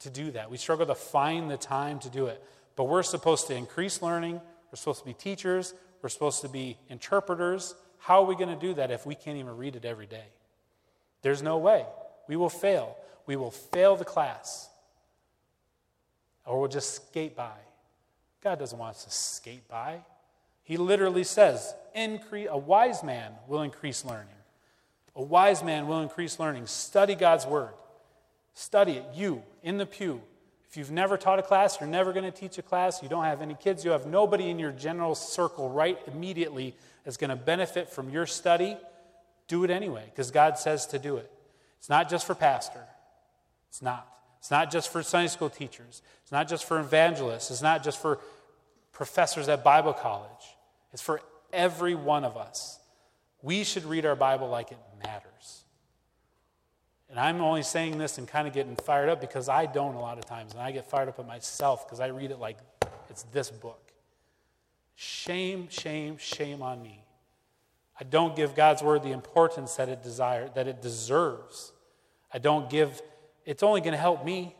to 0.00 0.10
do 0.10 0.30
that. 0.32 0.50
We 0.50 0.58
struggle 0.58 0.84
to 0.84 0.94
find 0.94 1.50
the 1.50 1.56
time 1.56 1.98
to 2.00 2.10
do 2.10 2.26
it. 2.26 2.44
But 2.76 2.84
we're 2.84 3.02
supposed 3.02 3.46
to 3.48 3.54
increase 3.54 4.02
learning. 4.02 4.40
We're 4.70 4.76
supposed 4.76 5.00
to 5.00 5.06
be 5.06 5.14
teachers. 5.14 5.74
We're 6.02 6.10
supposed 6.10 6.42
to 6.42 6.48
be 6.48 6.78
interpreters. 6.88 7.74
How 7.98 8.22
are 8.22 8.26
we 8.26 8.36
going 8.36 8.48
to 8.48 8.60
do 8.60 8.74
that 8.74 8.90
if 8.90 9.06
we 9.06 9.14
can't 9.14 9.38
even 9.38 9.56
read 9.56 9.74
it 9.74 9.84
every 9.84 10.06
day? 10.06 10.26
There's 11.22 11.42
no 11.42 11.58
way. 11.58 11.84
We 12.28 12.36
will 12.36 12.50
fail. 12.50 12.96
We 13.26 13.34
will 13.34 13.50
fail 13.50 13.96
the 13.96 14.04
class, 14.04 14.68
or 16.44 16.60
we'll 16.60 16.68
just 16.68 16.94
skate 16.94 17.34
by. 17.34 17.56
God 18.40 18.60
doesn't 18.60 18.78
want 18.78 18.90
us 18.90 19.04
to 19.04 19.10
skate 19.10 19.66
by. 19.66 19.98
He 20.62 20.76
literally 20.76 21.24
says, 21.24 21.74
increase, 21.94 22.46
a 22.48 22.58
wise 22.58 23.02
man 23.02 23.32
will 23.48 23.62
increase 23.62 24.04
learning. 24.04 24.28
A 25.16 25.22
wise 25.22 25.64
man 25.64 25.88
will 25.88 26.02
increase 26.02 26.38
learning. 26.38 26.66
Study 26.66 27.16
God's 27.16 27.46
word. 27.46 27.74
Study 28.54 28.92
it. 28.92 29.04
You, 29.14 29.42
in 29.62 29.78
the 29.78 29.86
pew. 29.86 30.22
If 30.68 30.76
you've 30.76 30.90
never 30.90 31.16
taught 31.16 31.38
a 31.38 31.42
class, 31.42 31.78
you're 31.80 31.88
never 31.88 32.12
going 32.12 32.24
to 32.24 32.36
teach 32.36 32.58
a 32.58 32.62
class, 32.62 33.02
you 33.02 33.08
don't 33.08 33.24
have 33.24 33.40
any 33.40 33.54
kids, 33.54 33.84
you 33.84 33.92
have 33.92 34.06
nobody 34.06 34.50
in 34.50 34.58
your 34.58 34.72
general 34.72 35.14
circle 35.14 35.70
right 35.70 35.98
immediately 36.06 36.74
that's 37.04 37.16
going 37.16 37.30
to 37.30 37.36
benefit 37.36 37.88
from 37.88 38.10
your 38.10 38.26
study, 38.26 38.76
do 39.48 39.64
it 39.64 39.70
anyway, 39.70 40.04
because 40.06 40.30
God 40.30 40.58
says 40.58 40.86
to 40.88 40.98
do 40.98 41.16
it. 41.16 41.30
It's 41.78 41.88
not 41.88 42.10
just 42.10 42.26
for 42.26 42.34
pastor. 42.34 42.82
It's 43.68 43.80
not. 43.80 44.08
It's 44.38 44.50
not 44.50 44.70
just 44.70 44.90
for 44.90 45.02
Sunday 45.02 45.28
school 45.28 45.50
teachers. 45.50 46.02
It's 46.22 46.32
not 46.32 46.48
just 46.48 46.64
for 46.64 46.80
evangelists. 46.80 47.50
It's 47.50 47.62
not 47.62 47.82
just 47.82 48.00
for 48.00 48.18
professors 48.92 49.48
at 49.48 49.62
Bible 49.62 49.92
college. 49.92 50.30
It's 50.92 51.02
for 51.02 51.20
every 51.52 51.94
one 51.94 52.24
of 52.24 52.36
us. 52.36 52.78
We 53.42 53.64
should 53.64 53.84
read 53.84 54.06
our 54.06 54.16
Bible 54.16 54.48
like 54.48 54.72
it 54.72 54.78
matters. 55.04 55.64
And 57.16 57.24
I'm 57.24 57.40
only 57.40 57.62
saying 57.62 57.96
this 57.96 58.18
and 58.18 58.28
kind 58.28 58.46
of 58.46 58.52
getting 58.52 58.76
fired 58.76 59.08
up 59.08 59.22
because 59.22 59.48
I 59.48 59.64
don't 59.64 59.94
a 59.94 60.00
lot 60.00 60.18
of 60.18 60.26
times. 60.26 60.52
And 60.52 60.60
I 60.60 60.70
get 60.70 60.84
fired 60.84 61.08
up 61.08 61.18
at 61.18 61.26
myself 61.26 61.86
because 61.86 61.98
I 61.98 62.08
read 62.08 62.30
it 62.30 62.38
like 62.38 62.58
it's 63.08 63.22
this 63.32 63.50
book. 63.50 63.80
Shame, 64.96 65.68
shame, 65.70 66.18
shame 66.18 66.60
on 66.60 66.82
me. 66.82 67.02
I 67.98 68.04
don't 68.04 68.36
give 68.36 68.54
God's 68.54 68.82
word 68.82 69.02
the 69.02 69.12
importance 69.12 69.76
that 69.76 69.88
it 69.88 70.02
desire, 70.02 70.50
that 70.56 70.68
it 70.68 70.82
deserves. 70.82 71.72
I 72.34 72.36
don't 72.36 72.68
give 72.68 73.00
it's 73.46 73.62
only 73.62 73.80
going 73.80 73.92
to 73.92 73.98
help 73.98 74.22
me. 74.22 74.54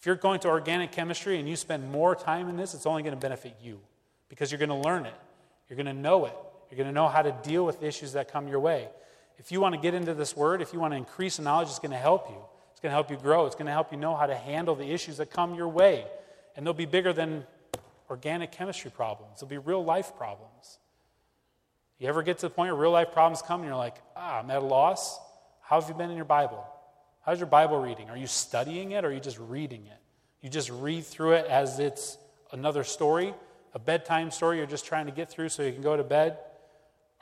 If 0.00 0.06
you're 0.06 0.16
going 0.16 0.40
to 0.40 0.48
organic 0.48 0.90
chemistry 0.90 1.38
and 1.38 1.48
you 1.48 1.54
spend 1.54 1.88
more 1.92 2.16
time 2.16 2.48
in 2.48 2.56
this, 2.56 2.74
it's 2.74 2.86
only 2.86 3.04
going 3.04 3.14
to 3.14 3.20
benefit 3.20 3.54
you 3.62 3.78
because 4.28 4.50
you're 4.50 4.58
going 4.58 4.68
to 4.70 4.74
learn 4.74 5.06
it. 5.06 5.14
You're 5.68 5.76
going 5.76 5.86
to 5.86 5.92
know 5.92 6.24
it. 6.24 6.34
You're 6.72 6.76
going 6.76 6.88
to 6.88 6.92
know 6.92 7.06
how 7.06 7.22
to 7.22 7.30
deal 7.44 7.64
with 7.64 7.84
issues 7.84 8.14
that 8.14 8.32
come 8.32 8.48
your 8.48 8.58
way. 8.58 8.88
If 9.38 9.52
you 9.52 9.60
want 9.60 9.74
to 9.74 9.80
get 9.80 9.94
into 9.94 10.14
this 10.14 10.36
word, 10.36 10.60
if 10.60 10.72
you 10.72 10.80
want 10.80 10.92
to 10.92 10.96
increase 10.96 11.38
in 11.38 11.44
knowledge, 11.44 11.68
it's 11.68 11.78
going 11.78 11.92
to 11.92 11.96
help 11.96 12.28
you. 12.28 12.36
It's 12.72 12.80
going 12.80 12.90
to 12.90 12.94
help 12.94 13.10
you 13.10 13.16
grow. 13.16 13.46
It's 13.46 13.54
going 13.54 13.66
to 13.66 13.72
help 13.72 13.92
you 13.92 13.98
know 13.98 14.14
how 14.14 14.26
to 14.26 14.34
handle 14.34 14.74
the 14.74 14.90
issues 14.90 15.16
that 15.18 15.30
come 15.30 15.54
your 15.54 15.68
way. 15.68 16.04
And 16.56 16.66
they'll 16.66 16.74
be 16.74 16.86
bigger 16.86 17.12
than 17.12 17.44
organic 18.10 18.52
chemistry 18.52 18.90
problems, 18.90 19.40
they'll 19.40 19.48
be 19.48 19.58
real 19.58 19.84
life 19.84 20.16
problems. 20.16 20.78
You 21.98 22.08
ever 22.08 22.22
get 22.22 22.38
to 22.38 22.46
the 22.46 22.50
point 22.50 22.72
where 22.72 22.80
real 22.80 22.92
life 22.92 23.12
problems 23.12 23.42
come 23.42 23.60
and 23.60 23.68
you're 23.68 23.76
like, 23.76 23.96
ah, 24.16 24.38
I'm 24.38 24.50
at 24.50 24.58
a 24.58 24.64
loss? 24.64 25.18
How 25.60 25.80
have 25.80 25.88
you 25.88 25.94
been 25.94 26.10
in 26.10 26.16
your 26.16 26.24
Bible? 26.24 26.64
How's 27.22 27.40
your 27.40 27.48
Bible 27.48 27.80
reading? 27.80 28.08
Are 28.08 28.16
you 28.16 28.28
studying 28.28 28.92
it 28.92 29.04
or 29.04 29.08
are 29.08 29.12
you 29.12 29.20
just 29.20 29.38
reading 29.38 29.84
it? 29.86 29.98
You 30.40 30.48
just 30.48 30.70
read 30.70 31.04
through 31.04 31.32
it 31.32 31.46
as 31.46 31.80
it's 31.80 32.16
another 32.52 32.84
story, 32.84 33.34
a 33.74 33.78
bedtime 33.78 34.30
story 34.30 34.58
you're 34.58 34.66
just 34.66 34.86
trying 34.86 35.06
to 35.06 35.12
get 35.12 35.28
through 35.28 35.48
so 35.48 35.64
you 35.64 35.72
can 35.72 35.82
go 35.82 35.96
to 35.96 36.04
bed? 36.04 36.38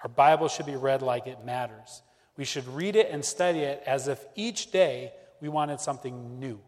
Our 0.05 0.11
Bible 0.11 0.49
should 0.49 0.67
be 0.67 0.77
read 0.77 1.01
like 1.01 1.27
it 1.27 1.45
matters. 1.45 2.03
We 2.37 2.45
should 2.45 2.67
read 2.69 2.97
it 2.97 3.11
and 3.11 3.25
study 3.25 3.61
it 3.61 3.83
as 3.87 4.09
if 4.09 4.25
each 4.35 4.71
day 4.71 5.13
we 5.41 5.49
wanted 5.49 5.81
something 5.81 6.39
new. 6.39 6.61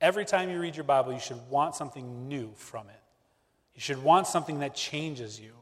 Every 0.00 0.24
time 0.24 0.50
you 0.50 0.60
read 0.60 0.76
your 0.76 0.84
Bible, 0.84 1.12
you 1.12 1.20
should 1.20 1.48
want 1.48 1.74
something 1.74 2.28
new 2.28 2.52
from 2.56 2.88
it. 2.88 3.00
You 3.74 3.80
should 3.80 4.02
want 4.02 4.26
something 4.26 4.58
that 4.58 4.74
changes 4.74 5.40
you. 5.40 5.52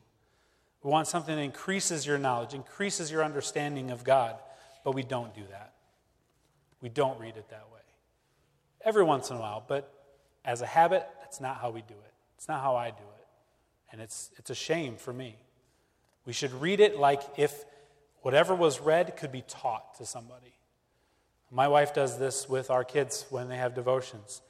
We 0.83 0.91
want 0.91 1.07
something 1.07 1.37
that 1.37 1.43
increases 1.43 2.07
your 2.07 2.19
knowledge, 2.19 2.55
increases 2.55 3.11
your 3.11 3.23
understanding 3.23 3.91
of 3.91 4.03
God. 4.03 4.37
But 4.83 4.95
we 4.95 5.03
don't 5.03 5.35
do 5.35 5.43
that. 5.51 5.75
We 6.81 6.89
don't 6.89 7.21
read 7.21 7.37
it 7.37 7.49
that 7.51 7.67
way. 7.73 7.81
Every 8.83 9.05
once 9.05 9.31
in 9.31 9.37
a 9.37 9.41
while, 9.41 9.63
but 9.67 9.93
as 10.45 10.63
a 10.63 10.67
habit, 10.67 11.07
that's 11.21 11.41
not 11.41 11.59
how 11.59 11.71
we 11.71 11.83
do 11.83 11.95
it. 11.95 12.13
It's 12.37 12.49
not 12.49 12.63
how 12.63 12.77
I 12.77 12.89
do 12.89 12.97
it. 12.97 13.27
And 13.93 14.01
it's, 14.01 14.31
it's 14.39 14.49
a 14.49 14.55
shame 14.55 14.97
for 14.97 15.13
me. 15.13 15.37
We 16.27 16.33
should 16.33 16.53
read 16.53 16.81
it 16.81 16.99
like 16.99 17.23
if 17.37 17.65
whatever 18.23 18.55
was 18.55 18.81
read 18.81 19.17
could 19.17 19.33
be 19.33 19.43
taught 19.47 19.97
to 19.97 20.07
somebody. 20.07 20.55
My 21.51 21.69
wife 21.69 21.95
does 21.95 22.19
this 22.19 22.49
with 22.49 22.71
our 22.71 22.85
kids 22.85 23.27
when 23.31 23.49
they 23.49 23.57
have 23.57 23.75
devotions. 23.75 24.43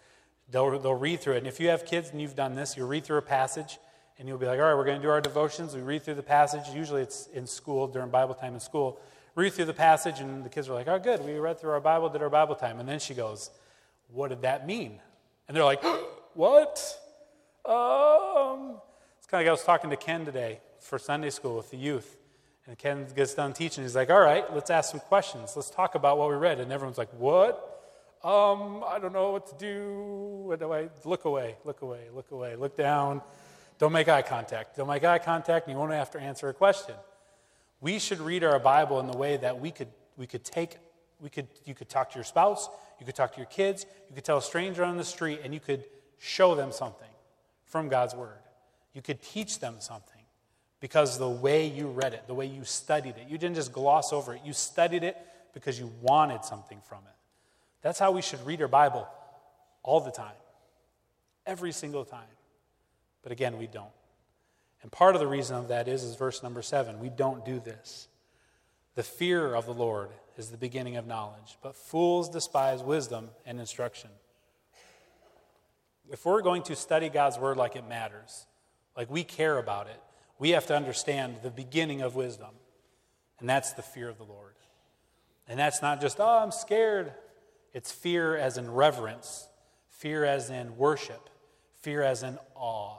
They'll, 0.50 0.78
they'll 0.78 0.94
read 0.94 1.20
through 1.20 1.34
it. 1.34 1.38
And 1.38 1.46
if 1.46 1.60
you 1.60 1.68
have 1.68 1.86
kids 1.86 2.10
and 2.10 2.20
you've 2.20 2.36
done 2.36 2.54
this, 2.54 2.76
you'll 2.76 2.88
read 2.88 3.04
through 3.04 3.18
a 3.18 3.22
passage 3.22 3.78
and 4.18 4.28
you'll 4.28 4.36
be 4.36 4.46
like, 4.46 4.58
all 4.58 4.66
right, 4.66 4.74
we're 4.74 4.84
going 4.84 4.98
to 4.98 5.02
do 5.02 5.10
our 5.10 5.20
devotions. 5.20 5.74
We 5.74 5.80
read 5.80 6.02
through 6.02 6.16
the 6.16 6.22
passage. 6.22 6.74
Usually 6.74 7.00
it's 7.00 7.28
in 7.28 7.46
school, 7.46 7.86
during 7.86 8.10
Bible 8.10 8.34
time 8.34 8.52
in 8.52 8.60
school 8.60 9.00
read 9.34 9.52
through 9.52 9.66
the 9.66 9.74
passage, 9.74 10.20
and 10.20 10.44
the 10.44 10.48
kids 10.48 10.68
are 10.68 10.74
like, 10.74 10.88
oh, 10.88 10.98
good, 10.98 11.24
we 11.24 11.38
read 11.38 11.58
through 11.58 11.70
our 11.70 11.80
Bible, 11.80 12.08
did 12.08 12.22
our 12.22 12.30
Bible 12.30 12.54
time. 12.54 12.80
And 12.80 12.88
then 12.88 12.98
she 12.98 13.14
goes, 13.14 13.50
what 14.08 14.28
did 14.28 14.42
that 14.42 14.66
mean? 14.66 15.00
And 15.48 15.56
they're 15.56 15.64
like, 15.64 15.82
what? 16.34 16.98
Um, 17.64 18.76
it's 19.18 19.26
kind 19.26 19.40
of 19.40 19.44
like 19.44 19.46
I 19.46 19.50
was 19.50 19.64
talking 19.64 19.90
to 19.90 19.96
Ken 19.96 20.24
today 20.24 20.60
for 20.80 20.98
Sunday 20.98 21.30
school 21.30 21.56
with 21.56 21.70
the 21.70 21.76
youth. 21.76 22.16
And 22.66 22.78
Ken 22.78 23.06
gets 23.14 23.34
done 23.34 23.52
teaching. 23.52 23.84
He's 23.84 23.96
like, 23.96 24.10
all 24.10 24.20
right, 24.20 24.44
let's 24.54 24.70
ask 24.70 24.90
some 24.90 25.00
questions. 25.00 25.52
Let's 25.56 25.70
talk 25.70 25.94
about 25.94 26.18
what 26.18 26.28
we 26.28 26.36
read. 26.36 26.60
And 26.60 26.70
everyone's 26.72 26.98
like, 26.98 27.12
what? 27.14 27.66
Um, 28.22 28.84
I 28.86 28.98
don't 28.98 29.12
know 29.12 29.32
what 29.32 29.46
to 29.48 29.56
do. 29.56 30.42
What 30.44 30.60
do 30.60 30.72
I 30.72 30.88
look 31.04 31.24
away, 31.24 31.56
look 31.64 31.80
away, 31.80 32.08
look 32.14 32.30
away, 32.30 32.54
look 32.54 32.76
down. 32.76 33.22
Don't 33.78 33.92
make 33.92 34.08
eye 34.08 34.20
contact. 34.22 34.76
Don't 34.76 34.88
make 34.88 35.04
eye 35.04 35.18
contact, 35.18 35.66
and 35.66 35.74
you 35.74 35.78
won't 35.78 35.92
have 35.92 36.10
to 36.10 36.20
answer 36.20 36.50
a 36.50 36.54
question. 36.54 36.94
We 37.80 37.98
should 37.98 38.20
read 38.20 38.44
our 38.44 38.58
Bible 38.58 39.00
in 39.00 39.06
the 39.06 39.16
way 39.16 39.38
that 39.38 39.58
we 39.58 39.70
could, 39.70 39.88
we 40.18 40.26
could 40.26 40.44
take, 40.44 40.76
we 41.18 41.30
could, 41.30 41.46
you 41.64 41.74
could 41.74 41.88
talk 41.88 42.10
to 42.10 42.16
your 42.16 42.24
spouse, 42.24 42.68
you 42.98 43.06
could 43.06 43.14
talk 43.14 43.32
to 43.32 43.38
your 43.38 43.46
kids, 43.46 43.86
you 44.10 44.14
could 44.14 44.24
tell 44.24 44.36
a 44.36 44.42
stranger 44.42 44.84
on 44.84 44.98
the 44.98 45.04
street, 45.04 45.40
and 45.42 45.54
you 45.54 45.60
could 45.60 45.84
show 46.18 46.54
them 46.54 46.72
something 46.72 47.08
from 47.64 47.88
God's 47.88 48.14
Word. 48.14 48.36
You 48.92 49.00
could 49.00 49.22
teach 49.22 49.60
them 49.60 49.76
something 49.78 50.19
because 50.80 51.18
the 51.18 51.28
way 51.28 51.66
you 51.66 51.88
read 51.88 52.14
it, 52.14 52.24
the 52.26 52.34
way 52.34 52.46
you 52.46 52.64
studied 52.64 53.16
it, 53.16 53.26
you 53.28 53.38
didn't 53.38 53.56
just 53.56 53.72
gloss 53.72 54.12
over 54.12 54.34
it. 54.34 54.40
You 54.44 54.52
studied 54.52 55.04
it 55.04 55.16
because 55.52 55.78
you 55.78 55.92
wanted 56.00 56.44
something 56.44 56.80
from 56.88 57.00
it. 57.06 57.16
That's 57.82 57.98
how 57.98 58.12
we 58.12 58.22
should 58.22 58.44
read 58.46 58.60
our 58.62 58.68
Bible 58.68 59.06
all 59.82 60.00
the 60.00 60.10
time, 60.10 60.34
every 61.46 61.72
single 61.72 62.04
time. 62.04 62.20
But 63.22 63.32
again, 63.32 63.58
we 63.58 63.66
don't. 63.66 63.90
And 64.82 64.90
part 64.90 65.14
of 65.14 65.20
the 65.20 65.26
reason 65.26 65.56
of 65.56 65.68
that 65.68 65.88
is, 65.88 66.02
is 66.02 66.16
verse 66.16 66.42
number 66.42 66.62
seven. 66.62 67.00
We 67.00 67.10
don't 67.10 67.44
do 67.44 67.60
this. 67.60 68.08
The 68.94 69.02
fear 69.02 69.54
of 69.54 69.66
the 69.66 69.74
Lord 69.74 70.08
is 70.36 70.50
the 70.50 70.56
beginning 70.56 70.96
of 70.96 71.06
knowledge, 71.06 71.58
but 71.62 71.76
fools 71.76 72.28
despise 72.28 72.82
wisdom 72.82 73.28
and 73.44 73.60
instruction. 73.60 74.10
If 76.10 76.24
we're 76.24 76.42
going 76.42 76.62
to 76.64 76.76
study 76.76 77.08
God's 77.08 77.38
word 77.38 77.56
like 77.56 77.76
it 77.76 77.86
matters, 77.88 78.46
like 78.96 79.10
we 79.10 79.22
care 79.22 79.58
about 79.58 79.86
it, 79.86 80.00
we 80.40 80.50
have 80.50 80.66
to 80.66 80.74
understand 80.74 81.36
the 81.42 81.50
beginning 81.50 82.00
of 82.00 82.16
wisdom, 82.16 82.50
and 83.38 83.48
that's 83.48 83.74
the 83.74 83.82
fear 83.82 84.08
of 84.08 84.16
the 84.16 84.24
Lord. 84.24 84.54
And 85.46 85.60
that's 85.60 85.82
not 85.82 86.00
just, 86.00 86.18
oh, 86.18 86.40
I'm 86.42 86.50
scared. 86.50 87.12
It's 87.74 87.92
fear 87.92 88.36
as 88.36 88.56
in 88.56 88.70
reverence, 88.70 89.46
fear 89.90 90.24
as 90.24 90.48
in 90.48 90.76
worship, 90.78 91.28
fear 91.82 92.02
as 92.02 92.22
in 92.22 92.38
awe. 92.54 92.96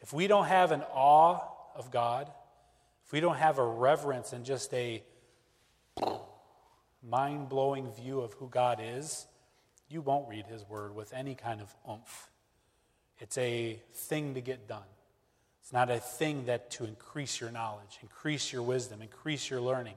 If 0.00 0.12
we 0.12 0.26
don't 0.26 0.46
have 0.46 0.72
an 0.72 0.82
awe 0.92 1.40
of 1.76 1.92
God, 1.92 2.28
if 3.06 3.12
we 3.12 3.20
don't 3.20 3.36
have 3.36 3.58
a 3.58 3.64
reverence 3.64 4.32
and 4.32 4.44
just 4.44 4.74
a 4.74 5.02
mind 7.08 7.48
blowing 7.48 7.92
view 7.92 8.20
of 8.20 8.32
who 8.34 8.48
God 8.48 8.80
is, 8.82 9.26
you 9.88 10.00
won't 10.00 10.28
read 10.28 10.46
His 10.46 10.68
Word 10.68 10.94
with 10.94 11.12
any 11.12 11.36
kind 11.36 11.60
of 11.60 11.72
oomph. 11.88 12.30
It's 13.20 13.38
a 13.38 13.80
thing 13.92 14.34
to 14.34 14.40
get 14.40 14.66
done. 14.66 14.82
It's 15.64 15.72
not 15.72 15.90
a 15.90 15.98
thing 15.98 16.46
that 16.46 16.70
to 16.72 16.84
increase 16.84 17.40
your 17.40 17.50
knowledge, 17.50 17.98
increase 18.02 18.52
your 18.52 18.62
wisdom, 18.62 19.02
increase 19.02 19.50
your 19.50 19.60
learning. 19.60 19.94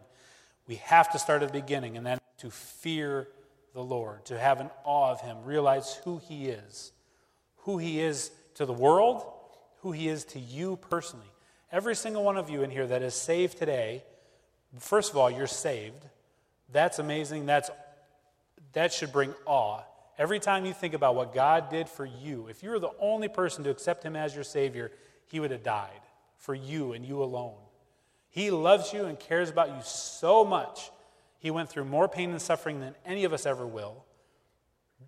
We 0.68 0.76
have 0.76 1.12
to 1.12 1.20
start 1.20 1.44
at 1.44 1.54
the 1.54 1.62
beginning, 1.62 1.96
and 1.96 2.06
then 2.06 2.18
to 2.40 2.50
fear 2.50 3.28
the 3.74 3.84
Lord, 3.84 4.26
to 4.26 4.40
have 4.40 4.60
an 4.60 4.72
awe 4.84 5.12
of 5.12 5.22
Him, 5.22 5.38
realize 5.46 6.00
who 6.04 6.18
He 6.18 6.48
is, 6.48 6.92
who 7.58 7.78
He 7.78 8.00
is 8.00 8.32
to 8.56 8.66
the 8.66 8.74
world 8.74 9.24
who 9.82 9.92
He 9.92 10.08
is 10.08 10.26
to 10.26 10.40
you 10.40 10.78
personally. 10.78 11.32
Every 11.72 11.96
single 11.96 12.24
one 12.24 12.38
of 12.38 12.50
you 12.50 12.64
in 12.64 12.70
here 12.70 12.88
that 12.88 13.02
is 13.02 13.14
saved 13.14 13.58
today, 13.58 14.04
first 14.80 15.12
of 15.12 15.18
all, 15.18 15.30
you're 15.30 15.48
saved. 15.48 16.06
That's 16.72 17.00
amazing. 17.00 17.46
That's, 17.46 17.70
that 18.74 18.92
should 18.92 19.12
bring 19.12 19.34
awe. 19.46 19.82
Every 20.18 20.40
time 20.40 20.66
you 20.66 20.74
think 20.74 20.94
about 20.94 21.16
what 21.16 21.34
God 21.34 21.70
did 21.70 21.88
for 21.88 22.06
you, 22.06 22.48
if 22.48 22.64
you 22.64 22.72
were 22.72 22.80
the 22.80 22.92
only 23.00 23.28
person 23.28 23.64
to 23.66 23.70
accept 23.70 24.04
Him 24.04 24.16
as 24.16 24.34
your 24.34 24.44
Savior, 24.44 24.92
He 25.28 25.40
would 25.40 25.52
have 25.52 25.64
died 25.64 26.02
for 26.38 26.56
you 26.56 26.94
and 26.94 27.06
you 27.06 27.22
alone. 27.22 27.58
He 28.30 28.52
loves 28.52 28.94
you 28.94 29.06
and 29.06 29.20
cares 29.20 29.50
about 29.50 29.70
you 29.70 29.82
so 29.84 30.44
much. 30.46 30.92
He 31.40 31.52
went 31.52 31.70
through 31.70 31.86
more 31.86 32.08
pain 32.08 32.32
and 32.32 32.42
suffering 32.42 32.80
than 32.80 32.96
any 33.06 33.24
of 33.24 33.34
us 33.34 33.46
ever 33.46 33.66
will, 33.66 34.06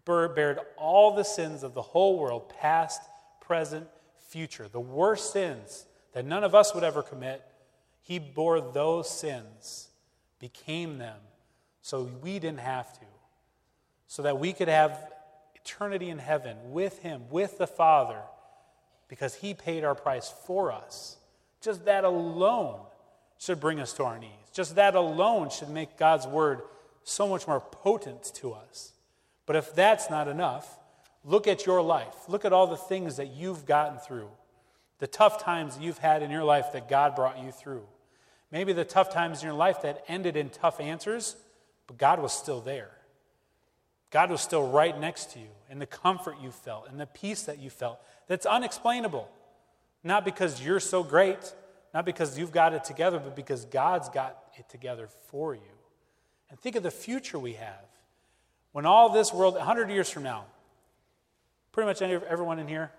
bared 0.06 0.60
all 0.78 1.16
the 1.16 1.24
sins 1.24 1.64
of 1.64 1.74
the 1.74 1.82
whole 1.82 2.20
world, 2.20 2.50
past, 2.50 3.02
present, 3.42 3.88
future, 4.30 4.68
the 4.68 4.80
worst 4.80 5.34
sins 5.34 5.86
that 6.14 6.26
none 6.26 6.44
of 6.44 6.56
us 6.56 6.74
would 6.74 6.84
ever 6.84 7.02
commit, 7.02 7.44
he 8.02 8.20
bore 8.20 8.60
those 8.60 9.10
sins, 9.10 9.90
became 10.40 10.98
them, 10.98 11.18
so 11.82 12.10
we 12.22 12.40
didn't 12.40 12.60
have 12.60 12.92
to, 12.94 13.06
so 14.08 14.24
that 14.24 14.40
we 14.40 14.54
could 14.54 14.68
have 14.68 15.12
eternity 15.56 16.10
in 16.10 16.20
heaven 16.20 16.58
with 16.72 17.00
Him, 17.00 17.24
with 17.30 17.58
the 17.58 17.68
Father, 17.68 18.22
because 19.10 19.36
He 19.36 19.54
paid 19.54 19.84
our 19.84 19.96
price 19.96 20.34
for 20.46 20.72
us. 20.72 21.18
Just 21.60 21.84
that 21.86 22.06
alone 22.06 22.80
should 23.38 23.60
bring 23.60 23.82
us 23.82 23.92
to 23.94 24.06
our 24.06 24.18
knees. 24.18 24.30
Just 24.54 24.76
that 24.76 24.96
alone 24.96 25.50
should 25.50 25.70
make 25.70 25.98
God's 25.98 26.26
word 26.26 26.62
so 27.04 27.28
much 27.28 27.48
more 27.48 27.60
potent 27.60 28.24
to 28.36 28.54
us. 28.54 28.94
But 29.46 29.56
if 29.56 29.74
that's 29.74 30.10
not 30.10 30.28
enough, 30.28 30.78
look 31.26 31.48
at 31.48 31.66
your 31.66 31.82
life. 31.82 32.16
Look 32.28 32.46
at 32.46 32.54
all 32.54 32.68
the 32.68 32.78
things 32.78 33.18
that 33.18 33.34
you've 33.34 33.66
gotten 33.66 33.98
through, 33.98 34.30
the 35.00 35.08
tough 35.08 35.44
times 35.44 35.78
you've 35.80 35.98
had 35.98 36.22
in 36.22 36.32
your 36.32 36.44
life 36.44 36.68
that 36.74 36.88
God 36.88 37.16
brought 37.16 37.40
you 37.40 37.52
through. 37.52 37.84
Maybe 38.52 38.74
the 38.74 38.86
tough 38.86 39.12
times 39.12 39.42
in 39.42 39.48
your 39.48 39.58
life 39.58 39.82
that 39.84 40.04
ended 40.08 40.36
in 40.36 40.50
tough 40.50 40.80
answers, 40.80 41.36
but 41.88 41.98
God 41.98 42.20
was 42.20 42.34
still 42.34 42.62
there. 42.62 42.92
God 44.12 44.32
was 44.32 44.42
still 44.42 44.70
right 44.70 45.00
next 45.00 45.32
to 45.34 45.40
you, 45.40 45.50
and 45.70 45.80
the 45.80 45.86
comfort 45.86 46.38
you 46.42 46.52
felt, 46.52 46.88
and 46.90 47.00
the 47.00 47.06
peace 47.06 47.44
that 47.44 47.60
you 47.60 47.70
felt. 47.70 48.00
That's 48.30 48.46
unexplainable. 48.46 49.30
Not 50.04 50.24
because 50.24 50.64
you're 50.64 50.80
so 50.80 51.04
great, 51.04 51.54
not 51.94 52.06
because 52.06 52.40
you've 52.40 52.54
got 52.54 52.74
it 52.74 52.86
together, 52.86 53.20
but 53.20 53.36
because 53.36 53.66
God's 53.66 54.08
got 54.08 54.38
it 54.58 54.70
together 54.70 55.10
for 55.28 55.54
you. 55.56 55.62
And 56.50 56.58
think 56.58 56.78
of 56.78 56.84
the 56.84 56.92
future 56.92 57.38
we 57.38 57.54
have. 57.54 57.86
When 58.72 58.86
all 58.86 59.10
this 59.10 59.34
world, 59.34 59.56
100 59.56 59.90
years 59.90 60.10
from 60.10 60.24
now, 60.24 60.46
pretty 61.72 61.88
much 61.88 62.02
everyone 62.02 62.60
in 62.60 62.68
here, 62.68 62.92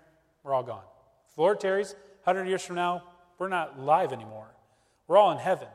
we're 0.43 0.53
all 0.53 0.63
gone. 0.63 0.83
If 1.31 1.37
Lord 1.37 1.59
tarries, 1.59 1.95
100 2.23 2.47
years 2.47 2.63
from 2.63 2.75
now, 2.75 3.03
we're 3.39 3.47
not 3.47 3.79
live 3.79 4.11
anymore. 4.11 4.47
We're 5.07 5.17
all 5.17 5.31
in 5.31 5.37
heaven 5.37 5.67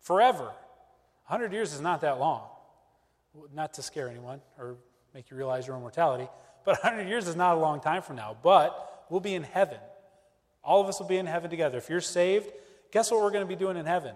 forever. 0.00 0.52
100 1.26 1.52
years 1.52 1.72
is 1.72 1.80
not 1.80 2.02
that 2.02 2.20
long. 2.20 2.42
Not 3.54 3.72
to 3.74 3.82
scare 3.82 4.08
anyone 4.10 4.42
or 4.58 4.76
make 5.14 5.30
you 5.30 5.38
realize 5.38 5.66
your 5.66 5.76
own 5.76 5.82
mortality, 5.82 6.28
but 6.64 6.78
100 6.82 7.08
years 7.08 7.28
is 7.28 7.36
not 7.36 7.56
a 7.56 7.60
long 7.60 7.80
time 7.80 8.02
from 8.02 8.16
now. 8.16 8.36
But 8.42 9.06
we'll 9.08 9.20
be 9.20 9.34
in 9.34 9.42
heaven. 9.42 9.78
All 10.64 10.80
of 10.80 10.88
us 10.88 11.00
will 11.00 11.08
be 11.08 11.16
in 11.16 11.26
heaven 11.26 11.50
together. 11.50 11.78
If 11.78 11.90
you're 11.90 12.00
saved, 12.00 12.50
guess 12.90 13.10
what 13.10 13.20
we're 13.20 13.30
going 13.30 13.44
to 13.44 13.48
be 13.48 13.56
doing 13.56 13.76
in 13.76 13.86
heaven? 13.86 14.14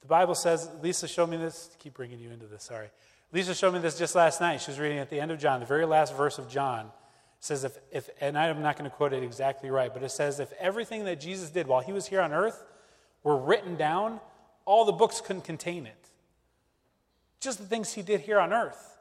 The 0.00 0.08
Bible 0.08 0.34
says, 0.34 0.68
Lisa 0.82 1.08
showed 1.08 1.30
me 1.30 1.36
this. 1.36 1.70
Keep 1.78 1.94
bringing 1.94 2.18
you 2.18 2.30
into 2.30 2.46
this, 2.46 2.64
sorry. 2.64 2.88
Lisa 3.32 3.54
showed 3.54 3.72
me 3.72 3.80
this 3.80 3.98
just 3.98 4.14
last 4.14 4.40
night. 4.40 4.60
She 4.60 4.70
was 4.70 4.78
reading 4.78 4.98
at 4.98 5.10
the 5.10 5.18
end 5.18 5.30
of 5.30 5.38
John, 5.38 5.60
the 5.60 5.66
very 5.66 5.86
last 5.86 6.16
verse 6.16 6.38
of 6.38 6.48
John. 6.48 6.90
Says, 7.40 7.64
if, 7.64 7.78
if, 7.90 8.10
and 8.20 8.38
I'm 8.38 8.62
not 8.62 8.78
going 8.78 8.88
to 8.90 8.94
quote 8.94 9.12
it 9.12 9.22
exactly 9.22 9.70
right, 9.70 9.92
but 9.92 10.02
it 10.02 10.10
says, 10.10 10.40
if 10.40 10.52
everything 10.54 11.04
that 11.04 11.20
Jesus 11.20 11.50
did 11.50 11.66
while 11.66 11.80
he 11.80 11.92
was 11.92 12.06
here 12.06 12.20
on 12.20 12.32
earth 12.32 12.64
were 13.22 13.36
written 13.36 13.76
down, 13.76 14.20
all 14.64 14.84
the 14.84 14.92
books 14.92 15.20
couldn't 15.20 15.44
contain 15.44 15.86
it. 15.86 16.08
Just 17.40 17.58
the 17.58 17.66
things 17.66 17.92
he 17.92 18.02
did 18.02 18.20
here 18.20 18.38
on 18.38 18.52
earth. 18.52 18.93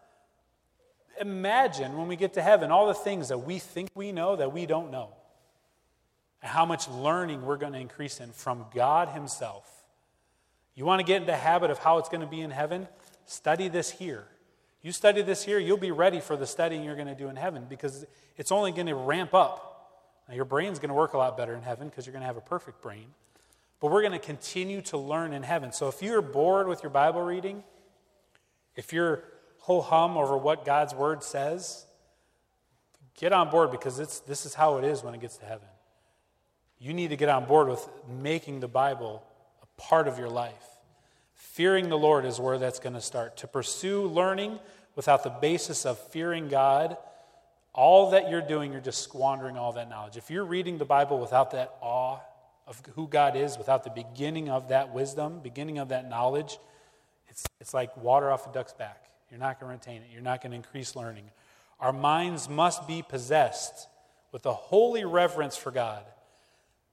Imagine 1.20 1.97
when 1.97 2.07
we 2.07 2.16
get 2.16 2.34
to 2.34 2.41
heaven 2.41 2.72
all 2.72 2.88
the 2.88 2.93
things 2.93 3.30
that 3.30 3.39
we 3.39 3.59
think 3.59 3.89
we 3.95 4.11
know 4.11 4.36
that 4.36 4.51
we 4.51 4.66
don't 4.66 4.91
know, 4.91 5.09
and 6.41 6.51
how 6.51 6.66
much 6.66 6.88
learning 6.89 7.45
we're 7.45 7.57
going 7.57 7.74
to 7.74 7.80
increase 7.80 8.20
in 8.20 8.32
from 8.32 8.66
God 8.74 9.09
Himself. 9.09 9.70
You 10.76 10.86
want 10.86 10.99
to 10.99 11.05
get 11.05 11.18
into 11.18 11.28
the 11.28 11.38
habit 11.38 11.70
of 11.70 11.78
how 11.78 11.99
it's 11.99 12.09
going 12.09 12.22
to 12.22 12.28
be 12.28 12.41
in 12.41 12.51
heaven? 12.51 12.88
Study 13.26 13.68
this 13.68 13.91
here. 13.91 14.26
You 14.82 14.91
study 14.91 15.22
this 15.22 15.43
here, 15.45 15.59
you'll 15.59 15.78
be 15.78 15.91
ready 15.91 16.20
for 16.20 16.36
the 16.36 16.45
studying 16.45 16.84
you're 16.84 16.95
going 16.95 17.07
to 17.07 17.16
do 17.16 17.30
in 17.30 17.38
heaven 17.38 17.66
because 17.70 18.05
it's 18.36 18.51
only 18.51 18.74
going 18.74 18.88
to 18.88 18.95
ramp 18.95 19.34
up. 19.34 19.70
Now, 20.28 20.36
your 20.36 20.45
brain's 20.45 20.80
going 20.80 20.89
to 20.89 20.95
work 20.95 21.14
a 21.14 21.18
lot 21.18 21.38
better 21.38 21.53
in 21.53 21.61
heaven 21.61 21.88
because 21.88 22.05
you're 22.05 22.11
going 22.11 22.22
to 22.22 22.28
have 22.28 22.38
a 22.38 22.41
perfect 22.41 22.82
brain. 22.82 23.05
But 23.80 23.91
we're 23.91 24.01
going 24.01 24.14
to 24.14 24.20
continue 24.20 24.82
to 24.84 24.97
learn 24.97 25.32
in 25.32 25.43
heaven. 25.43 25.72
So 25.72 25.88
if 25.88 26.01
you're 26.01 26.22
bored 26.22 26.68
with 26.68 26.84
your 26.84 26.89
Bible 26.89 27.22
reading, 27.22 27.64
if 28.76 28.91
you're 28.91 29.24
ho 29.64 29.80
hum 29.80 30.18
over 30.18 30.36
what 30.36 30.66
God's 30.66 30.93
word 30.93 31.24
says, 31.24 31.86
get 33.18 33.32
on 33.32 33.49
board 33.49 33.72
because 33.72 33.97
it's, 33.97 34.20
this 34.20 34.45
is 34.45 34.53
how 34.53 34.78
it 34.78 34.84
is 34.84 35.01
when 35.01 35.14
it 35.14 35.22
gets 35.22 35.38
to 35.38 35.45
heaven. 35.45 35.68
You 36.80 36.93
need 36.93 37.11
to 37.11 37.16
get 37.16 37.30
on 37.30 37.45
board 37.45 37.70
with 37.70 37.88
making 38.22 38.59
the 38.59 38.68
Bible 38.68 39.24
a 39.61 39.82
part 39.82 40.09
of 40.09 40.20
your 40.20 40.28
life. 40.28 40.66
Fearing 41.34 41.88
the 41.88 41.97
Lord 41.97 42.26
is 42.26 42.41
where 42.41 42.57
that's 42.57 42.80
going 42.80 42.95
to 42.95 43.01
start. 43.01 43.38
To 43.38 43.47
pursue 43.47 44.03
learning 44.07 44.59
without 44.97 45.24
the 45.24 45.30
basis 45.30 45.86
of 45.86 45.97
fearing 46.09 46.49
God, 46.49 46.97
all 47.72 48.11
that 48.11 48.30
you're 48.30 48.41
doing, 48.41 48.74
you're 48.74 48.82
just 48.82 49.01
squandering 49.01 49.57
all 49.57 49.72
that 49.74 49.89
knowledge. 49.89 50.18
If 50.18 50.30
you're 50.30 50.43
reading 50.43 50.78
the 50.78 50.84
Bible 50.84 51.20
without 51.20 51.51
that 51.51 51.74
awe 51.80 52.20
of 52.68 52.82
who 52.95 53.07
God 53.07 53.38
is, 53.38 53.57
without 53.57 53.86
the 53.86 53.91
beginning 53.91 54.49
of 54.49 54.68
that 54.68 54.93
wisdom, 54.93 55.39
beginning 55.41 55.78
of 55.78 55.88
that 55.88 56.09
knowledge, 56.09 56.57
it's, 57.30 57.45
it's 57.61 57.74
like 57.74 57.95
water 57.95 58.30
off 58.30 58.45
a 58.45 58.51
duck's 58.51 58.74
back. 58.74 59.07
You're 59.34 59.39
not 59.39 59.59
going 59.59 59.75
to 59.75 59.79
retain 59.79 60.03
it, 60.03 60.09
you're 60.13 60.21
not 60.21 60.43
going 60.43 60.51
to 60.51 60.57
increase 60.57 60.95
learning. 60.95 61.23
Our 61.79 61.91
minds 61.91 62.47
must 62.47 62.88
be 62.88 63.01
possessed 63.01 63.88
with 64.31 64.45
a 64.45 64.53
holy 64.53 65.05
reverence 65.05 65.57
for 65.57 65.71
God, 65.71 66.03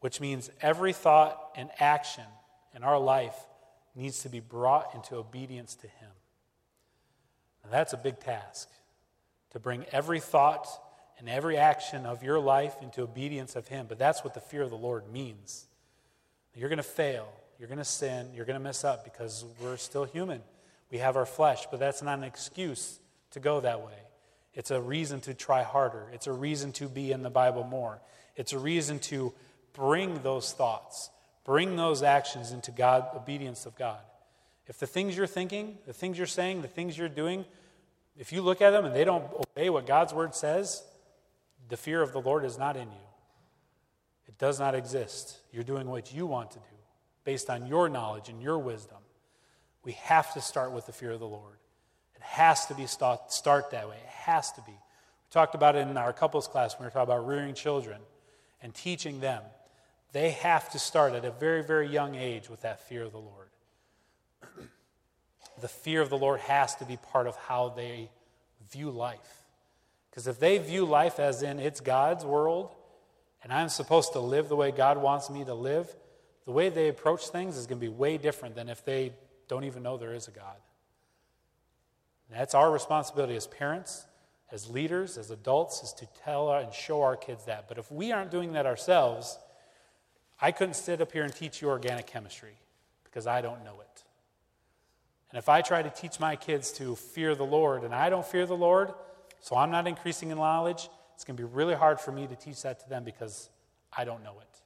which 0.01 0.23
means 0.23 0.49
every 0.63 0.95
thought 0.95 1.39
and 1.55 1.69
action 1.79 2.25
in 2.75 2.83
our 2.83 2.99
life 2.99 3.37
needs 3.95 4.23
to 4.23 4.31
be 4.31 4.41
brought 4.41 4.95
into 4.95 5.17
obedience 5.17 5.75
to 5.75 5.87
Him. 5.87 6.09
That's 7.71 7.93
a 7.93 7.99
big 7.99 8.21
task 8.21 8.71
to 9.51 9.61
bring 9.61 9.85
every 9.93 10.19
thought 10.19 10.67
and 11.19 11.29
every 11.29 11.59
action 11.59 12.07
of 12.07 12.23
your 12.23 12.41
life 12.41 12.75
into 12.81 13.03
obedience 13.03 13.55
of 13.55 13.69
Him. 13.69 13.85
But 13.87 13.99
that's 13.99 14.25
what 14.25 14.33
the 14.33 14.41
fear 14.41 14.63
of 14.63 14.71
the 14.71 14.79
Lord 14.79 15.13
means. 15.13 15.67
You're 16.55 16.71
going 16.71 16.79
to 16.79 16.83
fail, 16.83 17.29
you're 17.59 17.69
going 17.69 17.77
to 17.77 17.85
sin, 17.85 18.31
you're 18.35 18.47
going 18.47 18.59
to 18.59 18.65
mess 18.65 18.83
up 18.83 19.05
because 19.05 19.45
we're 19.61 19.77
still 19.77 20.05
human. 20.05 20.41
We 20.91 20.99
have 20.99 21.17
our 21.17 21.27
flesh, 21.27 21.67
but 21.71 21.81
that's 21.81 22.03
not 22.03 22.19
an 22.19 22.25
excuse 22.25 22.99
to 23.33 23.41
go 23.41 23.61
that 23.61 23.81
way. 23.81 23.99
It's 24.55 24.71
a 24.71 24.81
reason 24.81 25.21
to 25.23 25.35
try 25.35 25.63
harder. 25.63 26.09
It's 26.13 26.27
a 26.27 26.33
reason 26.33 26.73
to 26.73 26.89
be 26.89 27.13
in 27.13 27.23
the 27.23 27.31
Bible 27.31 27.65
more. 27.65 28.01
It's 28.37 28.53
a 28.53 28.59
reason 28.59 28.99
to 29.01 29.33
bring 29.73 30.23
those 30.23 30.53
thoughts 30.53 31.11
Bring 31.51 31.75
those 31.75 32.05
actions 32.05 32.53
into 32.53 32.71
God, 32.71 33.09
obedience 33.17 33.67
of 33.67 33.77
God. 33.77 33.99
If 34.69 34.79
the 34.79 34.87
things 34.87 35.17
you're 35.17 35.27
thinking, 35.27 35.79
the 35.85 35.93
things 35.93 36.17
you're 36.17 36.29
saying, 36.29 36.63
the 36.63 36.69
things 36.69 36.97
you're 36.97 37.09
doing, 37.09 37.45
if 38.17 38.33
you 38.33 38.41
look 38.41 38.63
at 38.63 38.71
them 38.71 38.85
and 38.85 38.95
they 38.95 39.03
don't 39.03 39.25
obey 39.33 39.69
what 39.69 39.85
God's 39.85 40.15
word 40.15 40.35
says, 40.35 40.85
the 41.69 41.77
fear 41.77 42.03
of 42.03 42.13
the 42.13 42.21
Lord 42.21 42.45
is 42.45 42.57
not 42.57 42.77
in 42.77 42.89
you. 42.89 43.07
It 44.29 44.39
does 44.39 44.61
not 44.61 44.77
exist. 44.77 45.39
You're 45.51 45.65
doing 45.65 45.89
what 45.89 46.15
you 46.15 46.25
want 46.25 46.53
to 46.53 46.59
do 46.59 46.77
based 47.25 47.51
on 47.51 47.67
your 47.67 47.89
knowledge 47.89 48.29
and 48.29 48.41
your 48.41 48.59
wisdom. 48.59 48.99
We 49.91 49.97
have 50.05 50.33
to 50.35 50.41
start 50.41 50.71
with 50.71 50.87
the 50.87 50.93
fear 50.93 51.11
of 51.11 51.19
the 51.19 51.27
Lord. 51.27 51.57
It 52.15 52.23
has 52.23 52.65
to 52.67 52.75
be 52.75 52.87
start, 52.87 53.33
start 53.33 53.73
that 53.73 53.89
way. 53.89 53.97
It 53.97 54.09
has 54.09 54.53
to 54.53 54.61
be. 54.61 54.71
We 54.71 55.33
talked 55.33 55.57
about 55.57 55.75
it 55.75 55.81
in 55.81 55.97
our 55.97 56.13
couples 56.13 56.47
class 56.47 56.75
when 56.75 56.83
we 56.83 56.87
were 56.87 56.91
talking 56.93 57.13
about 57.13 57.27
rearing 57.27 57.55
children 57.55 58.01
and 58.63 58.73
teaching 58.73 59.19
them. 59.19 59.43
They 60.13 60.31
have 60.31 60.71
to 60.71 60.79
start 60.79 61.15
at 61.15 61.25
a 61.25 61.33
very, 61.33 61.65
very 61.65 61.89
young 61.89 62.15
age 62.15 62.49
with 62.49 62.63
that 62.63 62.87
fear 62.89 63.03
of 63.03 63.11
the 63.11 63.19
Lord. 63.19 63.49
the 65.61 65.67
fear 65.67 66.03
of 66.03 66.09
the 66.09 66.17
Lord 66.17 66.39
has 66.39 66.77
to 66.77 66.85
be 66.85 66.97
part 66.97 67.27
of 67.27 67.35
how 67.35 67.71
they 67.71 68.11
view 68.71 68.93
life. 68.93 69.43
Because 70.09 70.29
if 70.29 70.39
they 70.39 70.59
view 70.59 70.85
life 70.85 71.19
as 71.19 71.43
in 71.43 71.59
it's 71.59 71.81
God's 71.81 72.25
world 72.25 72.71
and 73.43 73.53
I'm 73.53 73.69
supposed 73.69 74.13
to 74.13 74.21
live 74.21 74.49
the 74.49 74.55
way 74.55 74.71
God 74.71 74.99
wants 74.99 75.29
me 75.31 75.45
to 75.47 75.55
live, 75.55 75.93
the 76.45 76.53
way 76.53 76.69
they 76.69 76.87
approach 76.87 77.27
things 77.31 77.57
is 77.57 77.67
going 77.67 77.81
to 77.81 77.85
be 77.85 77.93
way 77.93 78.19
different 78.19 78.55
than 78.55 78.69
if 78.69 78.85
they 78.85 79.15
don't 79.51 79.65
even 79.65 79.83
know 79.83 79.99
there 79.99 80.15
is 80.15 80.29
a 80.29 80.31
God. 80.31 80.57
And 82.31 82.39
that's 82.39 82.55
our 82.55 82.71
responsibility 82.71 83.35
as 83.35 83.49
parents, 83.49 84.07
as 84.53 84.71
leaders, 84.71 85.19
as 85.19 85.33
adults, 85.33 85.83
is 85.83 85.93
to 85.95 86.07
tell 86.25 86.53
and 86.53 86.73
show 86.73 87.03
our 87.03 87.17
kids 87.17 87.47
that. 87.47 87.67
But 87.69 87.77
if 87.77 87.91
we 87.91 88.13
aren't 88.13 88.31
doing 88.31 88.53
that 88.53 88.65
ourselves, 88.65 89.37
I 90.41 90.53
couldn't 90.53 90.75
sit 90.75 91.01
up 91.01 91.11
here 91.11 91.25
and 91.25 91.35
teach 91.35 91.61
you 91.61 91.69
organic 91.69 92.07
chemistry 92.07 92.55
because 93.03 93.27
I 93.27 93.41
don't 93.41 93.65
know 93.65 93.81
it. 93.81 94.05
And 95.31 95.39
if 95.39 95.49
I 95.49 95.63
try 95.63 95.83
to 95.83 95.91
teach 95.91 96.21
my 96.21 96.37
kids 96.37 96.71
to 96.75 96.95
fear 96.95 97.35
the 97.35 97.45
Lord 97.45 97.83
and 97.83 97.93
I 97.93 98.09
don't 98.09 98.25
fear 98.25 98.47
the 98.47 98.57
Lord, 98.57 98.93
so 99.41 99.57
I'm 99.57 99.73
not 99.73 99.89
increasing 99.89 100.31
in 100.31 100.39
knowledge, 100.39 100.89
it's 101.17 101.25
going 101.25 101.37
to 101.37 101.43
be 101.43 101.49
really 101.53 101.75
hard 101.75 102.01
for 102.01 102.13
me 102.13 102.29
to 102.29 102.37
teach 102.37 102.63
that 102.63 102.79
to 102.81 102.89
them 102.89 103.03
because 103.03 103.51
I 103.97 104.05
don't 104.05 104.23
know 104.23 104.35
it. 104.41 104.60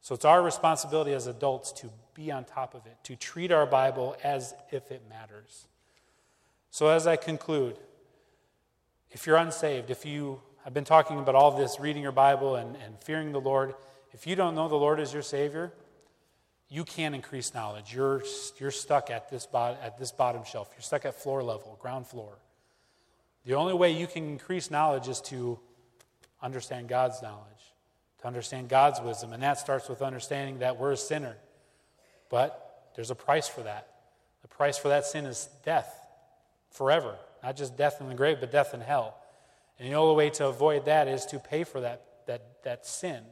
So 0.00 0.14
it's 0.14 0.24
our 0.24 0.42
responsibility 0.42 1.12
as 1.12 1.26
adults 1.26 1.72
to 1.72 1.90
be 2.14 2.30
on 2.30 2.44
top 2.44 2.74
of 2.74 2.86
it, 2.86 2.96
to 3.04 3.16
treat 3.16 3.52
our 3.52 3.66
Bible 3.66 4.16
as 4.24 4.54
if 4.70 4.90
it 4.90 5.02
matters. 5.08 5.66
So 6.70 6.88
as 6.88 7.06
I 7.06 7.16
conclude, 7.16 7.76
if 9.10 9.26
you're 9.26 9.36
unsaved, 9.36 9.90
if 9.90 10.06
you 10.06 10.40
have 10.64 10.72
been 10.72 10.84
talking 10.84 11.18
about 11.18 11.34
all 11.34 11.56
this, 11.56 11.80
reading 11.80 12.02
your 12.02 12.12
Bible 12.12 12.56
and, 12.56 12.76
and 12.84 12.98
fearing 13.02 13.32
the 13.32 13.40
Lord, 13.40 13.74
if 14.12 14.26
you 14.26 14.36
don't 14.36 14.54
know 14.54 14.68
the 14.68 14.76
Lord 14.76 15.00
as 15.00 15.12
your 15.12 15.22
Savior, 15.22 15.72
you 16.68 16.84
can't 16.84 17.14
increase 17.14 17.52
knowledge. 17.52 17.92
You're, 17.92 18.22
you're 18.58 18.70
stuck 18.70 19.10
at 19.10 19.28
this, 19.30 19.48
at 19.52 19.98
this 19.98 20.12
bottom 20.12 20.44
shelf. 20.44 20.70
You're 20.74 20.82
stuck 20.82 21.04
at 21.04 21.14
floor 21.14 21.42
level, 21.42 21.76
ground 21.80 22.06
floor. 22.06 22.38
The 23.44 23.54
only 23.54 23.74
way 23.74 23.90
you 23.90 24.06
can 24.06 24.28
increase 24.28 24.70
knowledge 24.70 25.08
is 25.08 25.20
to 25.22 25.58
understand 26.40 26.88
God's 26.88 27.20
knowledge, 27.22 27.69
to 28.20 28.26
understand 28.26 28.68
God's 28.68 29.00
wisdom. 29.00 29.32
And 29.32 29.42
that 29.42 29.58
starts 29.58 29.88
with 29.88 30.02
understanding 30.02 30.58
that 30.58 30.78
we're 30.78 30.92
a 30.92 30.96
sinner. 30.96 31.36
But 32.28 32.90
there's 32.94 33.10
a 33.10 33.14
price 33.14 33.48
for 33.48 33.62
that. 33.62 33.88
The 34.42 34.48
price 34.48 34.78
for 34.78 34.88
that 34.88 35.04
sin 35.06 35.26
is 35.26 35.48
death 35.64 35.94
forever. 36.70 37.16
not 37.42 37.56
just 37.56 37.76
death 37.76 38.00
in 38.00 38.08
the 38.08 38.14
grave, 38.14 38.38
but 38.40 38.52
death 38.52 38.74
in 38.74 38.80
hell. 38.80 39.16
And 39.78 39.88
the 39.88 39.94
only 39.96 40.14
way 40.14 40.30
to 40.30 40.46
avoid 40.46 40.84
that 40.84 41.08
is 41.08 41.24
to 41.26 41.38
pay 41.38 41.64
for 41.64 41.80
that, 41.80 42.04
that, 42.26 42.62
that 42.64 42.86
sin. 42.86 43.22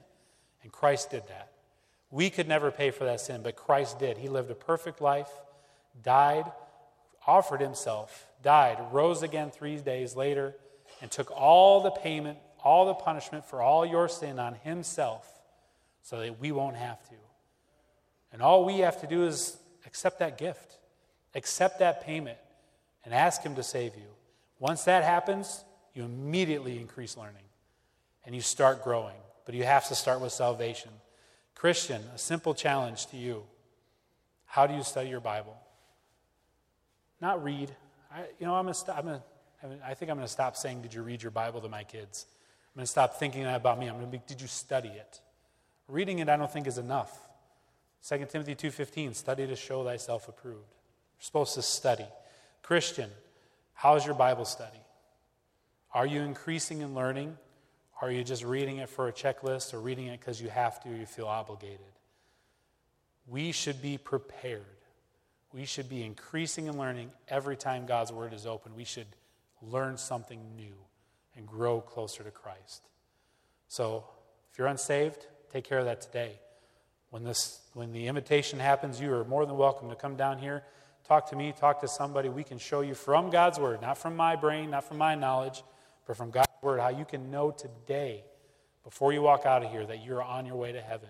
And 0.62 0.72
Christ 0.72 1.11
did 1.11 1.22
that. 1.28 1.53
We 2.11 2.30
could 2.30 2.49
never 2.49 2.70
pay 2.70 2.91
for 2.91 3.05
that 3.05 3.20
sin, 3.20 3.43
but 3.43 3.55
Christ 3.55 3.99
did. 3.99 4.16
He 4.16 4.28
lived 4.28 4.51
a 4.51 4.55
perfect 4.55 5.03
life, 5.03 5.30
died, 6.03 6.51
offered 7.26 7.61
himself, 7.61 8.26
died, 8.43 8.78
rose 8.93 9.22
again 9.22 9.51
three 9.51 9.76
days 9.76 10.16
later, 10.16 10.55
and 11.03 11.11
took 11.11 11.30
all 11.30 11.82
the 11.82 11.91
payment, 11.91 12.39
all 12.64 12.86
the 12.86 12.94
punishment 12.94 13.44
for 13.44 13.62
all 13.62 13.86
your 13.86 14.09
sin 14.09 14.38
on 14.38 14.54
himself 14.54 15.26
so 16.02 16.20
that 16.20 16.40
we 16.40 16.52
won't 16.52 16.76
have 16.76 17.02
to. 17.09 17.14
And 18.32 18.42
all 18.42 18.64
we 18.64 18.78
have 18.78 19.00
to 19.00 19.06
do 19.06 19.26
is 19.26 19.56
accept 19.86 20.18
that 20.18 20.38
gift, 20.38 20.78
accept 21.34 21.78
that 21.78 22.04
payment, 22.04 22.38
and 23.04 23.14
ask 23.14 23.42
him 23.42 23.54
to 23.54 23.62
save 23.62 23.94
you. 23.94 24.09
Once 24.59 24.84
that 24.84 25.04
happens, 25.04 25.64
you 25.94 26.04
immediately 26.04 26.78
increase 26.78 27.16
learning 27.16 27.44
and 28.24 28.34
you 28.34 28.40
start 28.40 28.84
growing. 28.84 29.16
But 29.46 29.54
you 29.54 29.64
have 29.64 29.88
to 29.88 29.94
start 29.94 30.20
with 30.20 30.32
salvation. 30.32 30.90
Christian, 31.54 32.02
a 32.14 32.18
simple 32.18 32.54
challenge 32.54 33.06
to 33.06 33.16
you. 33.16 33.44
How 34.44 34.66
do 34.66 34.74
you 34.74 34.82
study 34.82 35.09
your 35.09 35.20
Bible? 35.20 35.56
Not 37.20 37.42
read. 37.42 37.74
I, 38.12 38.24
you 38.38 38.46
know, 38.46 38.54
I'm 38.54 38.68
I'm 38.68 38.74
gonna, 39.04 39.22
I 39.84 39.94
think 39.94 40.11
I'm 40.11 40.16
going 40.16 40.26
to 40.26 40.32
stop 40.32 40.56
saying, 40.56 40.82
Did 40.82 40.94
you 40.94 41.02
read 41.02 41.22
your 41.22 41.30
Bible 41.30 41.61
to 41.62 41.68
my 41.68 41.84
kids? 41.84 42.26
I'm 42.75 42.81
going 42.81 42.85
to 42.85 42.91
stop 42.91 43.19
thinking 43.19 43.45
that 43.45 43.57
about 43.57 43.79
me. 43.79 43.87
I'm 43.87 43.95
going 43.95 44.07
to 44.07 44.12
be, 44.12 44.23
Did 44.27 44.41
you 44.41 44.47
study 44.47 44.89
it? 44.89 45.21
Reading 45.89 46.19
it, 46.19 46.29
I 46.29 46.37
don't 46.37 46.53
think, 46.53 46.66
is 46.66 46.79
enough. 46.79 47.19
2 48.07 48.27
Timothy 48.31 48.55
2.15, 48.55 49.14
study 49.14 49.47
to 49.47 49.57
show 49.57 49.83
thyself 49.85 50.29
approved. 50.29 50.59
You're 51.19 51.25
supposed 51.25 51.55
to 51.55 51.62
study. 51.62 52.07
Christian, 52.62 53.11
how's 53.75 54.07
your 54.07 54.14
Bible 54.14 54.45
study? 54.45 54.79
Are 55.93 56.07
you 56.07 56.21
increasing 56.21 56.83
in 56.83 56.95
learning? 56.95 57.37
Are 58.01 58.11
you 58.11 58.23
just 58.23 58.45
reading 58.45 58.77
it 58.77 58.89
for 58.89 59.09
a 59.09 59.12
checklist 59.12 59.75
or 59.75 59.81
reading 59.81 60.07
it 60.07 60.21
because 60.21 60.41
you 60.41 60.49
have 60.49 60.81
to 60.85 60.91
you 60.91 61.07
feel 61.07 61.27
obligated? 61.27 61.81
We 63.27 63.53
should 63.53 63.83
be 63.83 63.99
prepared. 63.99 64.62
We 65.53 65.64
should 65.64 65.89
be 65.89 66.05
increasing 66.05 66.66
in 66.66 66.79
learning 66.79 67.11
every 67.29 67.57
time 67.57 67.87
God's 67.87 68.12
Word 68.12 68.33
is 68.33 68.47
open. 68.47 68.77
We 68.77 68.85
should 68.85 69.07
learn 69.62 69.97
something 69.97 70.41
new 70.57 70.75
and 71.39 71.47
grow 71.47 71.80
closer 71.80 72.22
to 72.22 72.30
Christ. 72.30 72.82
So, 73.68 74.05
if 74.53 74.59
you're 74.59 74.66
unsaved, 74.66 75.26
take 75.53 75.64
care 75.64 75.78
of 75.78 75.84
that 75.86 76.01
today. 76.01 76.32
When, 77.11 77.24
this, 77.24 77.61
when 77.72 77.93
the 77.93 78.09
invitation 78.09 78.59
happens, 78.59 79.01
you 79.01 79.12
are 79.14 79.24
more 79.24 79.47
than 79.47 79.57
welcome 79.57 79.89
to 79.89 79.95
come 79.95 80.16
down 80.16 80.39
here, 80.39 80.64
talk 81.07 81.30
to 81.30 81.36
me, 81.36 81.55
talk 81.57 81.80
to 81.80 81.89
somebody. 81.89 82.28
We 82.28 82.45
can 82.45 82.59
show 82.59 82.80
you 82.80 82.95
from 82.95 83.30
God's 83.30 83.59
Word, 83.59 83.80
not 83.80 83.97
from 83.97 84.16
my 84.16 84.36
brain, 84.36 84.70
not 84.70 84.84
from 84.84 84.99
my 84.99 85.14
knowledge, 85.14 85.62
but 86.07 86.16
from 86.16 86.30
God's 86.30 86.49
Word, 86.61 86.80
how 86.80 86.89
you 86.89 87.05
can 87.05 87.30
know 87.30 87.51
today, 87.51 88.24
before 88.82 89.12
you 89.12 89.22
walk 89.22 89.47
out 89.47 89.62
of 89.62 89.70
here, 89.70 89.86
that 89.86 90.05
you're 90.05 90.22
on 90.22 90.45
your 90.45 90.57
way 90.57 90.72
to 90.72 90.80
heaven. 90.80 91.09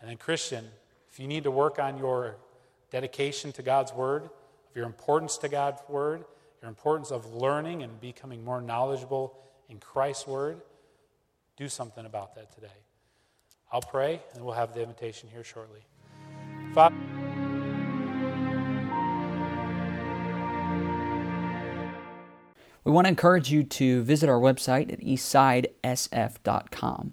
And 0.00 0.10
then, 0.10 0.16
Christian, 0.16 0.64
if 1.10 1.20
you 1.20 1.28
need 1.28 1.44
to 1.44 1.50
work 1.50 1.78
on 1.78 1.98
your 1.98 2.36
dedication 2.90 3.52
to 3.52 3.62
God's 3.62 3.92
Word, 3.92 4.24
of 4.24 4.74
your 4.74 4.86
importance 4.86 5.38
to 5.38 5.48
God's 5.48 5.80
Word, 5.88 6.24
your 6.66 6.70
importance 6.70 7.12
of 7.12 7.32
learning 7.32 7.84
and 7.84 8.00
becoming 8.00 8.44
more 8.44 8.60
knowledgeable 8.60 9.38
in 9.68 9.78
Christ's 9.78 10.26
Word, 10.26 10.60
do 11.56 11.68
something 11.68 12.04
about 12.04 12.34
that 12.34 12.52
today. 12.52 12.66
I'll 13.70 13.80
pray, 13.80 14.20
and 14.34 14.44
we'll 14.44 14.54
have 14.54 14.74
the 14.74 14.82
invitation 14.82 15.28
here 15.32 15.44
shortly. 15.44 15.82
Father, 16.74 16.96
we 22.82 22.90
want 22.90 23.04
to 23.04 23.10
encourage 23.10 23.52
you 23.52 23.62
to 23.62 24.02
visit 24.02 24.28
our 24.28 24.40
website 24.40 24.92
at 24.92 24.98
eastsidesf.com. 25.00 27.12